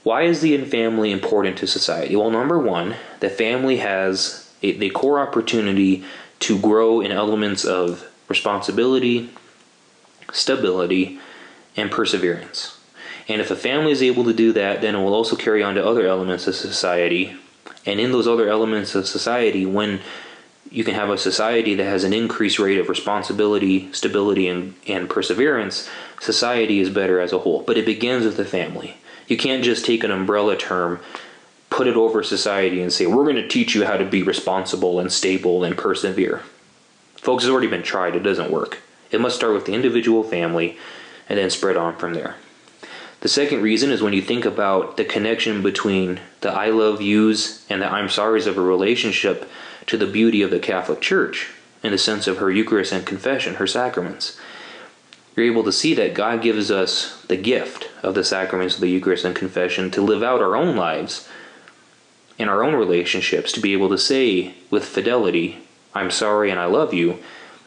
Why 0.03 0.23
is 0.23 0.41
the 0.41 0.57
family 0.65 1.11
important 1.11 1.57
to 1.57 1.67
society? 1.67 2.15
Well, 2.15 2.31
number 2.31 2.57
one, 2.57 2.95
the 3.19 3.29
family 3.29 3.77
has 3.77 4.51
a, 4.61 4.71
the 4.77 4.89
core 4.89 5.19
opportunity 5.19 6.03
to 6.39 6.59
grow 6.59 7.01
in 7.01 7.11
elements 7.11 7.63
of 7.63 8.09
responsibility, 8.27 9.29
stability, 10.31 11.19
and 11.75 11.91
perseverance. 11.91 12.79
And 13.27 13.39
if 13.39 13.51
a 13.51 13.55
family 13.55 13.91
is 13.91 14.03
able 14.03 14.25
to 14.25 14.33
do 14.33 14.51
that, 14.53 14.81
then 14.81 14.95
it 14.95 15.03
will 15.03 15.13
also 15.13 15.35
carry 15.35 15.63
on 15.63 15.75
to 15.75 15.85
other 15.85 16.05
elements 16.05 16.47
of 16.47 16.55
society. 16.55 17.35
And 17.85 17.99
in 17.99 18.11
those 18.11 18.27
other 18.27 18.49
elements 18.49 18.95
of 18.95 19.07
society, 19.07 19.65
when 19.65 20.01
you 20.73 20.83
can 20.83 20.95
have 20.95 21.11
a 21.11 21.17
society 21.19 21.75
that 21.75 21.85
has 21.85 22.03
an 22.03 22.13
increased 22.13 22.57
rate 22.57 22.79
of 22.79 22.89
responsibility, 22.89 23.93
stability, 23.93 24.47
and, 24.47 24.73
and 24.87 25.07
perseverance, 25.07 25.87
society 26.19 26.79
is 26.79 26.89
better 26.89 27.19
as 27.19 27.31
a 27.31 27.37
whole. 27.37 27.61
But 27.61 27.77
it 27.77 27.85
begins 27.85 28.25
with 28.25 28.37
the 28.37 28.43
family. 28.43 28.97
You 29.27 29.37
can't 29.37 29.63
just 29.63 29.85
take 29.85 30.03
an 30.03 30.09
umbrella 30.09 30.57
term, 30.57 30.99
put 31.69 31.85
it 31.85 31.95
over 31.95 32.23
society, 32.23 32.81
and 32.81 32.91
say, 32.91 33.05
we're 33.05 33.23
going 33.23 33.35
to 33.35 33.47
teach 33.47 33.75
you 33.75 33.85
how 33.85 33.97
to 33.97 34.05
be 34.05 34.23
responsible 34.23 34.99
and 34.99 35.13
stable 35.13 35.63
and 35.63 35.77
persevere. 35.77 36.41
Folks, 37.17 37.43
it's 37.43 37.51
already 37.51 37.67
been 37.67 37.83
tried, 37.83 38.15
it 38.15 38.23
doesn't 38.23 38.51
work. 38.51 38.79
It 39.11 39.21
must 39.21 39.35
start 39.35 39.53
with 39.53 39.65
the 39.65 39.73
individual 39.73 40.23
family 40.23 40.79
and 41.29 41.37
then 41.37 41.51
spread 41.51 41.77
on 41.77 41.97
from 41.97 42.15
there. 42.15 42.35
The 43.21 43.29
second 43.29 43.61
reason 43.61 43.91
is 43.91 44.01
when 44.01 44.13
you 44.13 44.23
think 44.23 44.43
about 44.43 44.97
the 44.97 45.05
connection 45.05 45.61
between 45.61 46.19
the 46.41 46.49
I 46.49 46.71
love 46.71 46.99
yous 46.99 47.63
and 47.69 47.79
the 47.81 47.85
I'm 47.85 48.07
sorries 48.07 48.47
of 48.47 48.57
a 48.57 48.61
relationship 48.61 49.47
to 49.87 49.97
the 49.97 50.07
beauty 50.07 50.41
of 50.41 50.51
the 50.51 50.59
Catholic 50.59 51.01
Church 51.01 51.51
in 51.81 51.91
the 51.91 51.97
sense 51.97 52.27
of 52.27 52.37
her 52.37 52.49
Eucharist 52.49 52.93
and 52.93 53.05
confession, 53.05 53.55
her 53.55 53.67
sacraments. 53.67 54.39
You're 55.35 55.45
able 55.45 55.63
to 55.63 55.71
see 55.71 55.93
that 55.95 56.13
God 56.13 56.41
gives 56.41 56.69
us 56.69 57.21
the 57.23 57.37
gift 57.37 57.89
of 58.03 58.15
the 58.15 58.23
sacraments 58.23 58.75
of 58.75 58.81
the 58.81 58.89
Eucharist 58.89 59.25
and 59.25 59.35
confession 59.35 59.89
to 59.91 60.01
live 60.01 60.23
out 60.23 60.41
our 60.41 60.55
own 60.55 60.75
lives 60.75 61.27
in 62.37 62.49
our 62.49 62.63
own 62.63 62.75
relationships, 62.75 63.51
to 63.51 63.59
be 63.59 63.73
able 63.73 63.89
to 63.89 63.97
say 63.97 64.53
with 64.69 64.85
fidelity, 64.85 65.59
I'm 65.93 66.11
sorry 66.11 66.49
and 66.49 66.59
I 66.59 66.65
love 66.65 66.93
you. 66.93 67.19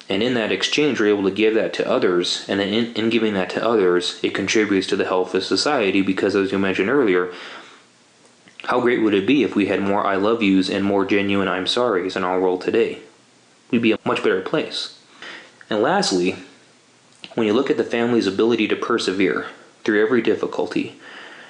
And 0.08 0.22
in 0.22 0.34
that 0.34 0.52
exchange, 0.52 1.00
we're 1.00 1.08
able 1.08 1.24
to 1.24 1.34
give 1.34 1.54
that 1.54 1.72
to 1.74 1.88
others. 1.88 2.44
And 2.48 2.60
then 2.60 2.68
in, 2.72 2.94
in 2.94 3.10
giving 3.10 3.34
that 3.34 3.50
to 3.50 3.64
others, 3.64 4.20
it 4.22 4.34
contributes 4.34 4.86
to 4.88 4.96
the 4.96 5.04
health 5.04 5.34
of 5.34 5.44
society 5.44 6.00
because, 6.00 6.36
as 6.36 6.52
you 6.52 6.58
mentioned 6.58 6.88
earlier, 6.88 7.32
how 8.66 8.80
great 8.80 9.00
would 9.00 9.14
it 9.14 9.26
be 9.26 9.44
if 9.44 9.54
we 9.54 9.66
had 9.66 9.80
more 9.80 10.04
I 10.04 10.16
love 10.16 10.42
yous 10.42 10.68
and 10.68 10.84
more 10.84 11.04
genuine 11.04 11.46
I'm 11.46 11.66
sorries 11.66 12.16
in 12.16 12.24
our 12.24 12.40
world 12.40 12.62
today? 12.62 12.98
We'd 13.70 13.82
be 13.82 13.92
a 13.92 13.98
much 14.04 14.22
better 14.24 14.40
place. 14.40 14.98
And 15.70 15.80
lastly, 15.80 16.36
when 17.34 17.46
you 17.46 17.52
look 17.52 17.70
at 17.70 17.76
the 17.76 17.84
family's 17.84 18.26
ability 18.26 18.66
to 18.68 18.76
persevere 18.76 19.46
through 19.84 20.02
every 20.02 20.20
difficulty, 20.20 20.98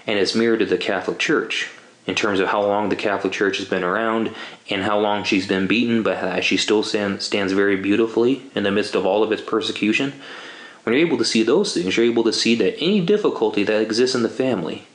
and 0.07 0.19
it's 0.19 0.35
mirrored 0.35 0.59
to 0.59 0.67
the 0.67 0.77
Catholic 0.77 1.19
Church 1.19 1.71
in 2.07 2.15
terms 2.15 2.39
of 2.39 2.49
how 2.49 2.63
long 2.63 2.91
the 2.91 2.97
Catholic 2.97 3.33
Church 3.33 3.57
has 3.59 3.67
been 3.67 3.83
around 3.83 4.35
and 4.69 4.83
how 4.83 4.99
long 4.99 5.25
she's 5.25 5.49
been 5.49 5.67
beaten, 5.67 6.03
but 6.03 6.45
she 6.45 6.59
still 6.59 6.83
stand, 6.83 7.23
stands 7.23 7.55
very 7.55 7.77
beautifully 7.77 8.43
in 8.55 8.63
the 8.63 8.71
midst 8.71 8.95
of 8.95 9.07
all 9.07 9.23
of 9.23 9.33
its 9.33 9.43
persecution. 9.43 10.13
When 10.83 10.95
you're 10.95 11.07
able 11.07 11.19
to 11.19 11.25
see 11.25 11.43
those 11.43 11.73
things, 11.73 11.97
you're 11.97 12.07
able 12.07 12.25
to 12.25 12.33
see 12.33 12.55
that 12.57 12.79
any 12.79 13.01
difficulty 13.01 13.65
that 13.65 13.81
exists 13.81 14.15
in 14.15 14.23
the 14.23 14.29
family, 14.29 14.87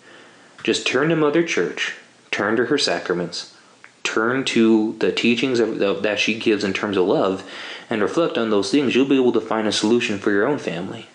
just 0.64 0.86
turn 0.86 1.10
to 1.10 1.16
Mother 1.16 1.44
Church 1.44 1.96
turn 2.32 2.56
to 2.56 2.66
her 2.66 2.78
sacraments, 2.78 3.56
turn 4.04 4.44
to 4.46 4.96
the 5.00 5.12
teachings 5.12 5.60
of, 5.60 5.82
of, 5.82 6.04
that 6.04 6.20
she 6.20 6.40
gives 6.40 6.64
in 6.64 6.74
terms 6.74 6.98
of 6.98 7.06
love, 7.06 7.50
and 7.90 8.02
reflect 8.02 8.38
on 8.38 8.50
those 8.50 8.72
things, 8.72 8.96
you'll 8.96 9.08
be 9.08 9.16
able 9.16 9.34
to 9.34 9.42
find 9.42 9.68
a 9.68 9.72
solution 9.72 10.18
for 10.18 10.32
your 10.32 10.48
own 10.48 10.58
family. 10.58 11.08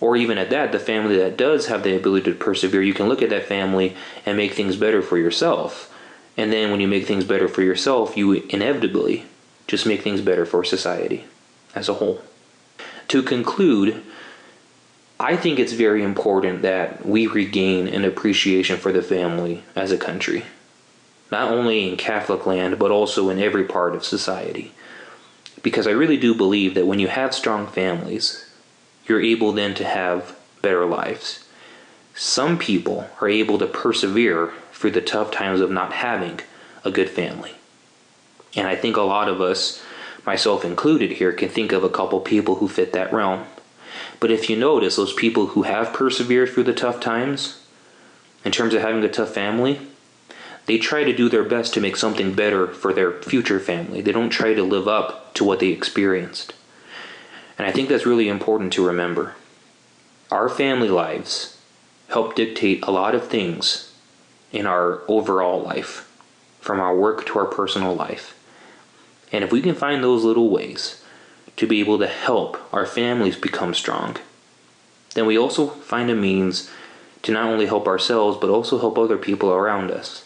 Or 0.00 0.16
even 0.16 0.38
at 0.38 0.50
that, 0.50 0.72
the 0.72 0.78
family 0.78 1.16
that 1.18 1.36
does 1.36 1.66
have 1.66 1.82
the 1.82 1.94
ability 1.94 2.30
to 2.30 2.36
persevere, 2.36 2.82
you 2.82 2.94
can 2.94 3.08
look 3.08 3.22
at 3.22 3.30
that 3.30 3.46
family 3.46 3.96
and 4.24 4.36
make 4.36 4.52
things 4.52 4.76
better 4.76 5.02
for 5.02 5.18
yourself. 5.18 5.94
And 6.36 6.52
then 6.52 6.70
when 6.70 6.80
you 6.80 6.88
make 6.88 7.06
things 7.06 7.24
better 7.24 7.48
for 7.48 7.62
yourself, 7.62 8.16
you 8.16 8.32
inevitably 8.32 9.26
just 9.66 9.86
make 9.86 10.02
things 10.02 10.20
better 10.20 10.46
for 10.46 10.64
society 10.64 11.26
as 11.74 11.88
a 11.88 11.94
whole. 11.94 12.22
To 13.08 13.22
conclude, 13.22 14.02
I 15.20 15.36
think 15.36 15.58
it's 15.58 15.74
very 15.74 16.02
important 16.02 16.62
that 16.62 17.04
we 17.04 17.26
regain 17.26 17.86
an 17.88 18.06
appreciation 18.06 18.78
for 18.78 18.90
the 18.90 19.02
family 19.02 19.62
as 19.76 19.92
a 19.92 19.98
country, 19.98 20.44
not 21.30 21.52
only 21.52 21.90
in 21.90 21.98
Catholic 21.98 22.46
land, 22.46 22.78
but 22.78 22.90
also 22.90 23.28
in 23.28 23.38
every 23.38 23.64
part 23.64 23.94
of 23.94 24.02
society. 24.02 24.72
Because 25.62 25.86
I 25.86 25.90
really 25.90 26.16
do 26.16 26.34
believe 26.34 26.74
that 26.74 26.86
when 26.86 27.00
you 27.00 27.08
have 27.08 27.34
strong 27.34 27.66
families, 27.66 28.50
you're 29.06 29.20
able 29.20 29.52
then 29.52 29.74
to 29.74 29.84
have 29.84 30.34
better 30.62 30.86
lives. 30.86 31.44
Some 32.14 32.56
people 32.56 33.06
are 33.20 33.28
able 33.28 33.58
to 33.58 33.66
persevere 33.66 34.54
through 34.72 34.92
the 34.92 35.02
tough 35.02 35.30
times 35.30 35.60
of 35.60 35.70
not 35.70 35.92
having 35.92 36.40
a 36.82 36.90
good 36.90 37.10
family. 37.10 37.52
And 38.56 38.66
I 38.66 38.74
think 38.74 38.96
a 38.96 39.02
lot 39.02 39.28
of 39.28 39.42
us, 39.42 39.82
myself 40.24 40.64
included 40.64 41.12
here, 41.12 41.34
can 41.34 41.50
think 41.50 41.72
of 41.72 41.84
a 41.84 41.90
couple 41.90 42.20
people 42.20 42.54
who 42.54 42.68
fit 42.68 42.94
that 42.94 43.12
realm. 43.12 43.44
But 44.20 44.30
if 44.30 44.50
you 44.50 44.56
notice, 44.56 44.96
those 44.96 45.14
people 45.14 45.48
who 45.48 45.62
have 45.62 45.94
persevered 45.94 46.50
through 46.50 46.64
the 46.64 46.74
tough 46.74 47.00
times, 47.00 47.66
in 48.44 48.52
terms 48.52 48.74
of 48.74 48.82
having 48.82 49.02
a 49.02 49.08
tough 49.08 49.30
family, 49.30 49.80
they 50.66 50.78
try 50.78 51.04
to 51.04 51.16
do 51.16 51.28
their 51.28 51.42
best 51.42 51.74
to 51.74 51.80
make 51.80 51.96
something 51.96 52.34
better 52.34 52.68
for 52.68 52.92
their 52.92 53.12
future 53.22 53.58
family. 53.58 54.02
They 54.02 54.12
don't 54.12 54.30
try 54.30 54.54
to 54.54 54.62
live 54.62 54.86
up 54.86 55.34
to 55.34 55.44
what 55.44 55.58
they 55.58 55.68
experienced. 55.68 56.52
And 57.58 57.66
I 57.66 57.72
think 57.72 57.88
that's 57.88 58.06
really 58.06 58.28
important 58.28 58.72
to 58.74 58.86
remember. 58.86 59.34
Our 60.30 60.48
family 60.48 60.88
lives 60.88 61.58
help 62.08 62.34
dictate 62.34 62.82
a 62.84 62.90
lot 62.90 63.14
of 63.14 63.28
things 63.28 63.92
in 64.52 64.66
our 64.66 65.00
overall 65.08 65.62
life, 65.62 66.10
from 66.60 66.78
our 66.78 66.94
work 66.94 67.26
to 67.26 67.38
our 67.38 67.46
personal 67.46 67.94
life. 67.94 68.38
And 69.32 69.44
if 69.44 69.52
we 69.52 69.62
can 69.62 69.74
find 69.74 70.02
those 70.02 70.24
little 70.24 70.50
ways 70.50 70.99
to 71.56 71.66
be 71.66 71.80
able 71.80 71.98
to 71.98 72.06
help 72.06 72.56
our 72.72 72.86
families 72.86 73.36
become 73.36 73.74
strong, 73.74 74.16
then 75.14 75.26
we 75.26 75.38
also 75.38 75.66
find 75.68 76.10
a 76.10 76.14
means 76.14 76.70
to 77.22 77.32
not 77.32 77.46
only 77.46 77.66
help 77.66 77.86
ourselves, 77.86 78.38
but 78.40 78.50
also 78.50 78.78
help 78.78 78.96
other 78.96 79.18
people 79.18 79.50
around 79.50 79.90
us. 79.90 80.24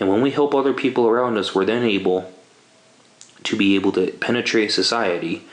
And 0.00 0.08
when 0.08 0.22
we 0.22 0.30
help 0.30 0.54
other 0.54 0.72
people 0.72 1.08
around 1.08 1.36
us, 1.36 1.54
we're 1.54 1.64
then 1.64 1.84
able 1.84 2.32
to 3.44 3.56
be 3.56 3.74
able 3.74 3.92
to 3.92 4.10
penetrate 4.12 4.72
society 4.72 5.44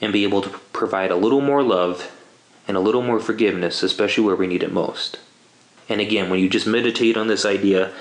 and 0.00 0.12
be 0.12 0.24
able 0.24 0.42
to 0.42 0.50
provide 0.72 1.10
a 1.10 1.16
little 1.16 1.40
more 1.40 1.62
love 1.62 2.10
and 2.66 2.76
a 2.76 2.80
little 2.80 3.02
more 3.02 3.20
forgiveness, 3.20 3.82
especially 3.82 4.24
where 4.24 4.36
we 4.36 4.46
need 4.46 4.62
it 4.62 4.72
most. 4.72 5.18
And 5.88 6.00
again, 6.00 6.30
when 6.30 6.40
you 6.40 6.48
just 6.48 6.66
meditate 6.66 7.16
on 7.16 7.28
this 7.28 7.44
idea 7.44 7.92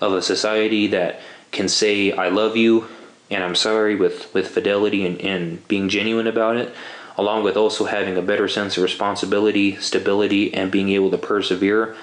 of 0.00 0.12
a 0.12 0.22
society 0.22 0.86
that 0.88 1.20
can 1.52 1.68
say, 1.68 2.12
I 2.12 2.28
love 2.28 2.56
you 2.56 2.88
and 3.30 3.42
I'm 3.42 3.54
sorry 3.54 3.96
with, 3.96 4.32
with 4.34 4.48
fidelity 4.48 5.04
and, 5.04 5.20
and 5.20 5.66
being 5.68 5.88
genuine 5.88 6.26
about 6.26 6.56
it, 6.56 6.74
along 7.16 7.42
with 7.42 7.56
also 7.56 7.86
having 7.86 8.16
a 8.16 8.22
better 8.22 8.48
sense 8.48 8.76
of 8.76 8.82
responsibility, 8.82 9.76
stability, 9.76 10.52
and 10.54 10.70
being 10.70 10.90
able 10.90 11.10
to 11.10 11.18
persevere, 11.18 11.96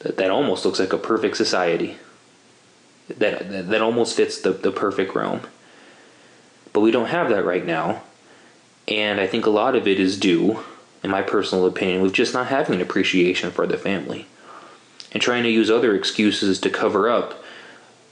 that, 0.00 0.16
that 0.16 0.30
almost 0.30 0.64
looks 0.64 0.80
like 0.80 0.92
a 0.92 0.98
perfect 0.98 1.36
society. 1.36 1.96
That, 3.08 3.50
that, 3.50 3.68
that 3.68 3.82
almost 3.82 4.16
fits 4.16 4.40
the, 4.40 4.52
the 4.52 4.72
perfect 4.72 5.14
realm. 5.14 5.42
But 6.72 6.80
we 6.80 6.90
don't 6.90 7.08
have 7.08 7.28
that 7.30 7.44
right 7.44 7.64
now. 7.64 8.02
And 8.88 9.20
I 9.20 9.26
think 9.26 9.46
a 9.46 9.50
lot 9.50 9.76
of 9.76 9.86
it 9.86 10.00
is 10.00 10.18
due, 10.18 10.64
in 11.02 11.10
my 11.10 11.22
personal 11.22 11.66
opinion, 11.66 12.02
with 12.02 12.12
just 12.12 12.34
not 12.34 12.48
having 12.48 12.76
an 12.76 12.80
appreciation 12.80 13.50
for 13.50 13.66
the 13.66 13.78
family 13.78 14.26
and 15.12 15.22
trying 15.22 15.42
to 15.42 15.50
use 15.50 15.70
other 15.70 15.94
excuses 15.94 16.58
to 16.60 16.70
cover 16.70 17.08
up 17.08 17.39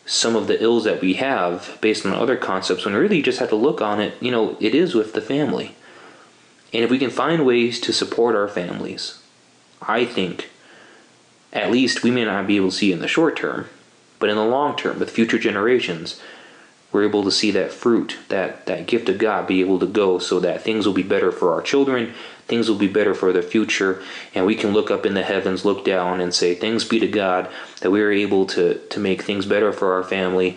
some 0.08 0.34
of 0.34 0.46
the 0.46 0.60
ills 0.62 0.84
that 0.84 1.02
we 1.02 1.14
have 1.14 1.76
based 1.82 2.06
on 2.06 2.14
other 2.14 2.36
concepts 2.36 2.86
when 2.86 2.94
really 2.94 3.18
you 3.18 3.22
just 3.22 3.40
have 3.40 3.50
to 3.50 3.56
look 3.56 3.82
on 3.82 4.00
it, 4.00 4.14
you 4.22 4.30
know, 4.30 4.56
it 4.58 4.74
is 4.74 4.94
with 4.94 5.12
the 5.12 5.20
family. 5.20 5.76
And 6.72 6.82
if 6.82 6.90
we 6.90 6.98
can 6.98 7.10
find 7.10 7.44
ways 7.44 7.78
to 7.80 7.92
support 7.92 8.34
our 8.34 8.48
families, 8.48 9.22
I 9.82 10.06
think 10.06 10.48
at 11.52 11.70
least 11.70 12.02
we 12.02 12.10
may 12.10 12.24
not 12.24 12.46
be 12.46 12.56
able 12.56 12.70
to 12.70 12.76
see 12.76 12.90
in 12.90 13.00
the 13.00 13.06
short 13.08 13.36
term, 13.36 13.68
but 14.18 14.30
in 14.30 14.36
the 14.36 14.44
long 14.44 14.76
term, 14.76 14.98
with 14.98 15.10
future 15.10 15.38
generations, 15.38 16.18
we're 16.90 17.04
able 17.04 17.22
to 17.24 17.30
see 17.30 17.50
that 17.50 17.70
fruit, 17.70 18.16
that, 18.28 18.64
that 18.64 18.86
gift 18.86 19.10
of 19.10 19.18
God 19.18 19.46
be 19.46 19.60
able 19.60 19.78
to 19.78 19.86
go 19.86 20.18
so 20.18 20.40
that 20.40 20.62
things 20.62 20.86
will 20.86 20.94
be 20.94 21.02
better 21.02 21.30
for 21.30 21.52
our 21.52 21.60
children, 21.60 22.14
things 22.48 22.68
will 22.68 22.76
be 22.76 22.88
better 22.88 23.14
for 23.14 23.32
the 23.32 23.42
future, 23.42 24.02
and 24.34 24.46
we 24.46 24.54
can 24.54 24.72
look 24.72 24.90
up 24.90 25.06
in 25.06 25.14
the 25.14 25.22
heavens, 25.22 25.64
look 25.64 25.84
down, 25.84 26.20
and 26.20 26.34
say, 26.34 26.54
Thanks 26.54 26.84
be 26.84 26.98
to 26.98 27.06
God 27.06 27.48
that 27.80 27.90
we 27.90 28.00
are 28.02 28.10
able 28.10 28.46
to, 28.46 28.78
to 28.88 28.98
make 28.98 29.22
things 29.22 29.46
better 29.46 29.72
for 29.72 29.92
our 29.92 30.02
family, 30.02 30.56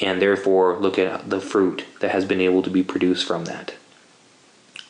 and 0.00 0.22
therefore 0.22 0.78
look 0.78 0.98
at 0.98 1.28
the 1.28 1.40
fruit 1.40 1.84
that 2.00 2.12
has 2.12 2.24
been 2.24 2.40
able 2.40 2.62
to 2.62 2.70
be 2.70 2.82
produced 2.82 3.26
from 3.26 3.44
that. 3.44 3.74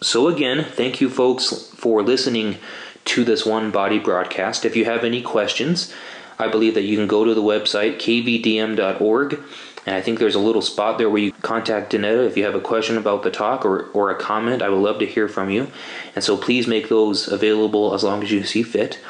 So, 0.00 0.28
again, 0.28 0.64
thank 0.64 1.00
you 1.00 1.09
folks 1.09 1.70
for 1.74 2.03
listening 2.03 2.59
to 3.07 3.24
this 3.24 3.44
one 3.46 3.70
body 3.70 3.98
broadcast. 3.98 4.64
If 4.64 4.76
you 4.76 4.84
have 4.84 5.05
any 5.05 5.22
questions, 5.22 5.92
I 6.38 6.48
believe 6.48 6.74
that 6.74 6.82
you 6.82 6.96
can 6.96 7.07
go 7.07 7.24
to 7.24 7.34
the 7.34 7.42
website 7.42 7.96
kvdm.org 7.96 9.42
and 9.84 9.96
I 9.96 10.00
think 10.00 10.18
there's 10.18 10.36
a 10.36 10.40
little 10.40 10.62
spot 10.62 10.98
there 10.98 11.10
where 11.10 11.22
you 11.22 11.32
contact 11.32 11.92
Danetta 11.92 12.26
if 12.26 12.36
you 12.36 12.44
have 12.44 12.54
a 12.54 12.60
question 12.60 12.96
about 12.96 13.24
the 13.24 13.30
talk 13.30 13.64
or, 13.64 13.86
or 13.86 14.10
a 14.10 14.14
comment. 14.14 14.62
I 14.62 14.68
would 14.68 14.78
love 14.80 15.00
to 15.00 15.06
hear 15.06 15.28
from 15.28 15.50
you. 15.50 15.68
And 16.14 16.22
so 16.22 16.36
please 16.36 16.68
make 16.68 16.88
those 16.88 17.26
available 17.26 17.92
as 17.92 18.04
long 18.04 18.22
as 18.22 18.30
you 18.30 18.44
see 18.44 18.62
fit. 18.62 19.00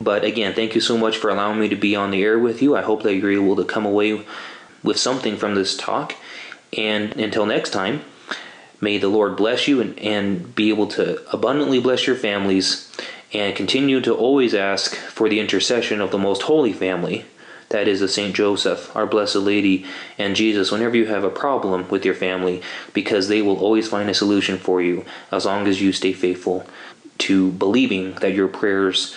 But 0.00 0.24
again, 0.24 0.54
thank 0.54 0.74
you 0.74 0.80
so 0.80 0.98
much 0.98 1.16
for 1.16 1.30
allowing 1.30 1.60
me 1.60 1.68
to 1.68 1.76
be 1.76 1.94
on 1.94 2.10
the 2.10 2.22
air 2.22 2.36
with 2.36 2.60
you. 2.60 2.76
I 2.76 2.82
hope 2.82 3.04
that 3.04 3.14
you're 3.14 3.30
able 3.30 3.54
to 3.56 3.64
come 3.64 3.86
away 3.86 4.24
with 4.82 4.98
something 4.98 5.36
from 5.36 5.54
this 5.54 5.76
talk. 5.76 6.16
And 6.76 7.14
until 7.14 7.46
next 7.46 7.70
time, 7.70 8.02
may 8.80 8.98
the 8.98 9.08
Lord 9.08 9.36
bless 9.36 9.68
you 9.68 9.80
and, 9.80 9.96
and 10.00 10.52
be 10.56 10.70
able 10.70 10.88
to 10.88 11.24
abundantly 11.32 11.78
bless 11.78 12.08
your 12.08 12.16
families 12.16 12.90
and 13.32 13.54
continue 13.54 14.00
to 14.00 14.12
always 14.12 14.52
ask 14.52 14.96
for 14.96 15.28
the 15.28 15.38
intercession 15.38 16.00
of 16.00 16.10
the 16.10 16.18
most 16.18 16.42
holy 16.42 16.72
family 16.72 17.24
that 17.72 17.88
is 17.88 18.00
the 18.00 18.08
Saint 18.08 18.36
Joseph, 18.36 18.94
our 18.94 19.06
Blessed 19.06 19.36
Lady, 19.36 19.84
and 20.18 20.36
Jesus 20.36 20.70
whenever 20.70 20.96
you 20.96 21.06
have 21.06 21.24
a 21.24 21.30
problem 21.30 21.88
with 21.88 22.04
your 22.04 22.14
family, 22.14 22.62
because 22.92 23.28
they 23.28 23.42
will 23.42 23.58
always 23.58 23.88
find 23.88 24.08
a 24.08 24.14
solution 24.14 24.58
for 24.58 24.80
you 24.80 25.04
as 25.30 25.44
long 25.44 25.66
as 25.66 25.80
you 25.82 25.92
stay 25.92 26.12
faithful 26.12 26.66
to 27.18 27.50
believing 27.52 28.14
that 28.16 28.34
your 28.34 28.48
prayers 28.48 29.16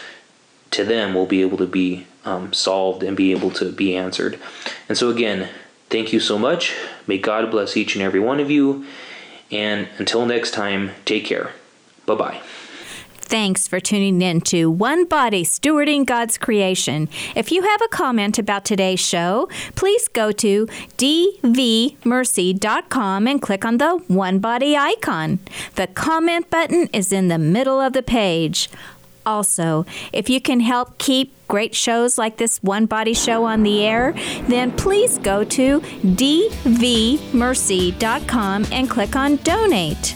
to 0.72 0.84
them 0.84 1.14
will 1.14 1.26
be 1.26 1.42
able 1.42 1.58
to 1.58 1.68
be 1.68 2.08
um, 2.24 2.54
solved 2.54 3.04
and 3.04 3.16
be 3.16 3.32
able 3.32 3.52
to 3.52 3.72
be 3.72 3.96
answered. 3.96 4.40
And 4.88 4.98
so, 4.98 5.10
again, 5.10 5.50
thank 5.90 6.14
you 6.14 6.20
so 6.20 6.40
much. 6.40 6.76
May 7.08 7.18
God 7.18 7.52
bless 7.52 7.78
each 7.78 7.96
and 7.96 8.04
every 8.04 8.20
one 8.20 8.40
of 8.40 8.50
you. 8.50 8.86
And 9.52 9.88
until 9.98 10.26
next 10.26 10.52
time, 10.52 10.92
take 11.06 11.26
care. 11.26 11.52
Bye 12.06 12.16
bye. 12.16 12.42
Thanks 13.26 13.68
for 13.68 13.80
tuning 13.80 14.22
in 14.22 14.42
to 14.42 14.70
One 14.70 15.06
Body 15.06 15.44
Stewarding 15.44 16.06
God's 16.06 16.38
Creation. 16.38 17.10
If 17.36 17.52
you 17.52 17.64
have 17.64 17.82
a 17.82 17.88
comment 17.88 18.38
about 18.38 18.66
today's 18.66 19.00
show, 19.00 19.50
please 19.74 20.08
go 20.08 20.32
to 20.34 20.68
dvmercy.com 20.98 23.28
and 23.28 23.42
click 23.42 23.66
on 23.66 23.80
the 23.80 23.98
One 24.08 24.38
Body 24.38 24.78
icon. 24.78 25.40
The 25.74 25.88
comment 25.88 26.52
button 26.52 26.88
is 26.94 27.12
in 27.12 27.30
the 27.30 27.40
middle 27.40 27.82
of 27.82 27.94
the 27.94 28.04
page. 28.04 28.70
Also, 29.26 29.88
if 30.14 30.30
you 30.30 30.40
can 30.40 30.60
help 30.60 31.00
keep 31.00 31.34
great 31.48 31.74
shows 31.74 32.20
like 32.20 32.38
this 32.38 32.62
One 32.62 32.86
Body 32.86 33.16
Show 33.16 33.44
on 33.44 33.64
the 33.64 33.84
air, 33.84 34.14
then 34.48 34.72
please 34.72 35.18
go 35.18 35.44
to 35.44 35.80
dvmercy.com 35.80 36.46
and 38.72 38.88
click 38.88 39.16
on 39.16 39.38
Donate. 39.38 40.16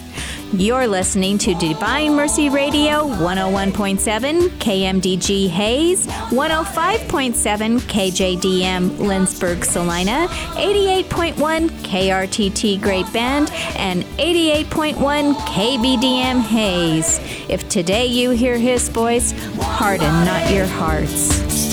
You're 0.52 0.88
listening 0.88 1.38
to 1.38 1.54
Divine 1.54 2.16
Mercy 2.16 2.48
Radio 2.48 3.06
101.7 3.06 4.48
KMDG 4.58 5.48
Hays, 5.48 6.08
105.7 6.08 7.78
KJDM 7.82 8.90
Lindsborg 8.96 9.64
Salina, 9.64 10.26
88.1 10.56 11.68
KRTT 11.68 12.82
Great 12.82 13.10
Bend, 13.12 13.52
and 13.76 14.02
88.1 14.18 15.34
KBDM 15.34 16.40
Hays. 16.40 17.20
If 17.48 17.68
today 17.68 18.06
you 18.06 18.30
hear 18.30 18.58
his 18.58 18.88
voice, 18.88 19.30
harden 19.60 20.12
not 20.24 20.50
your 20.52 20.66
hearts. 20.66 21.70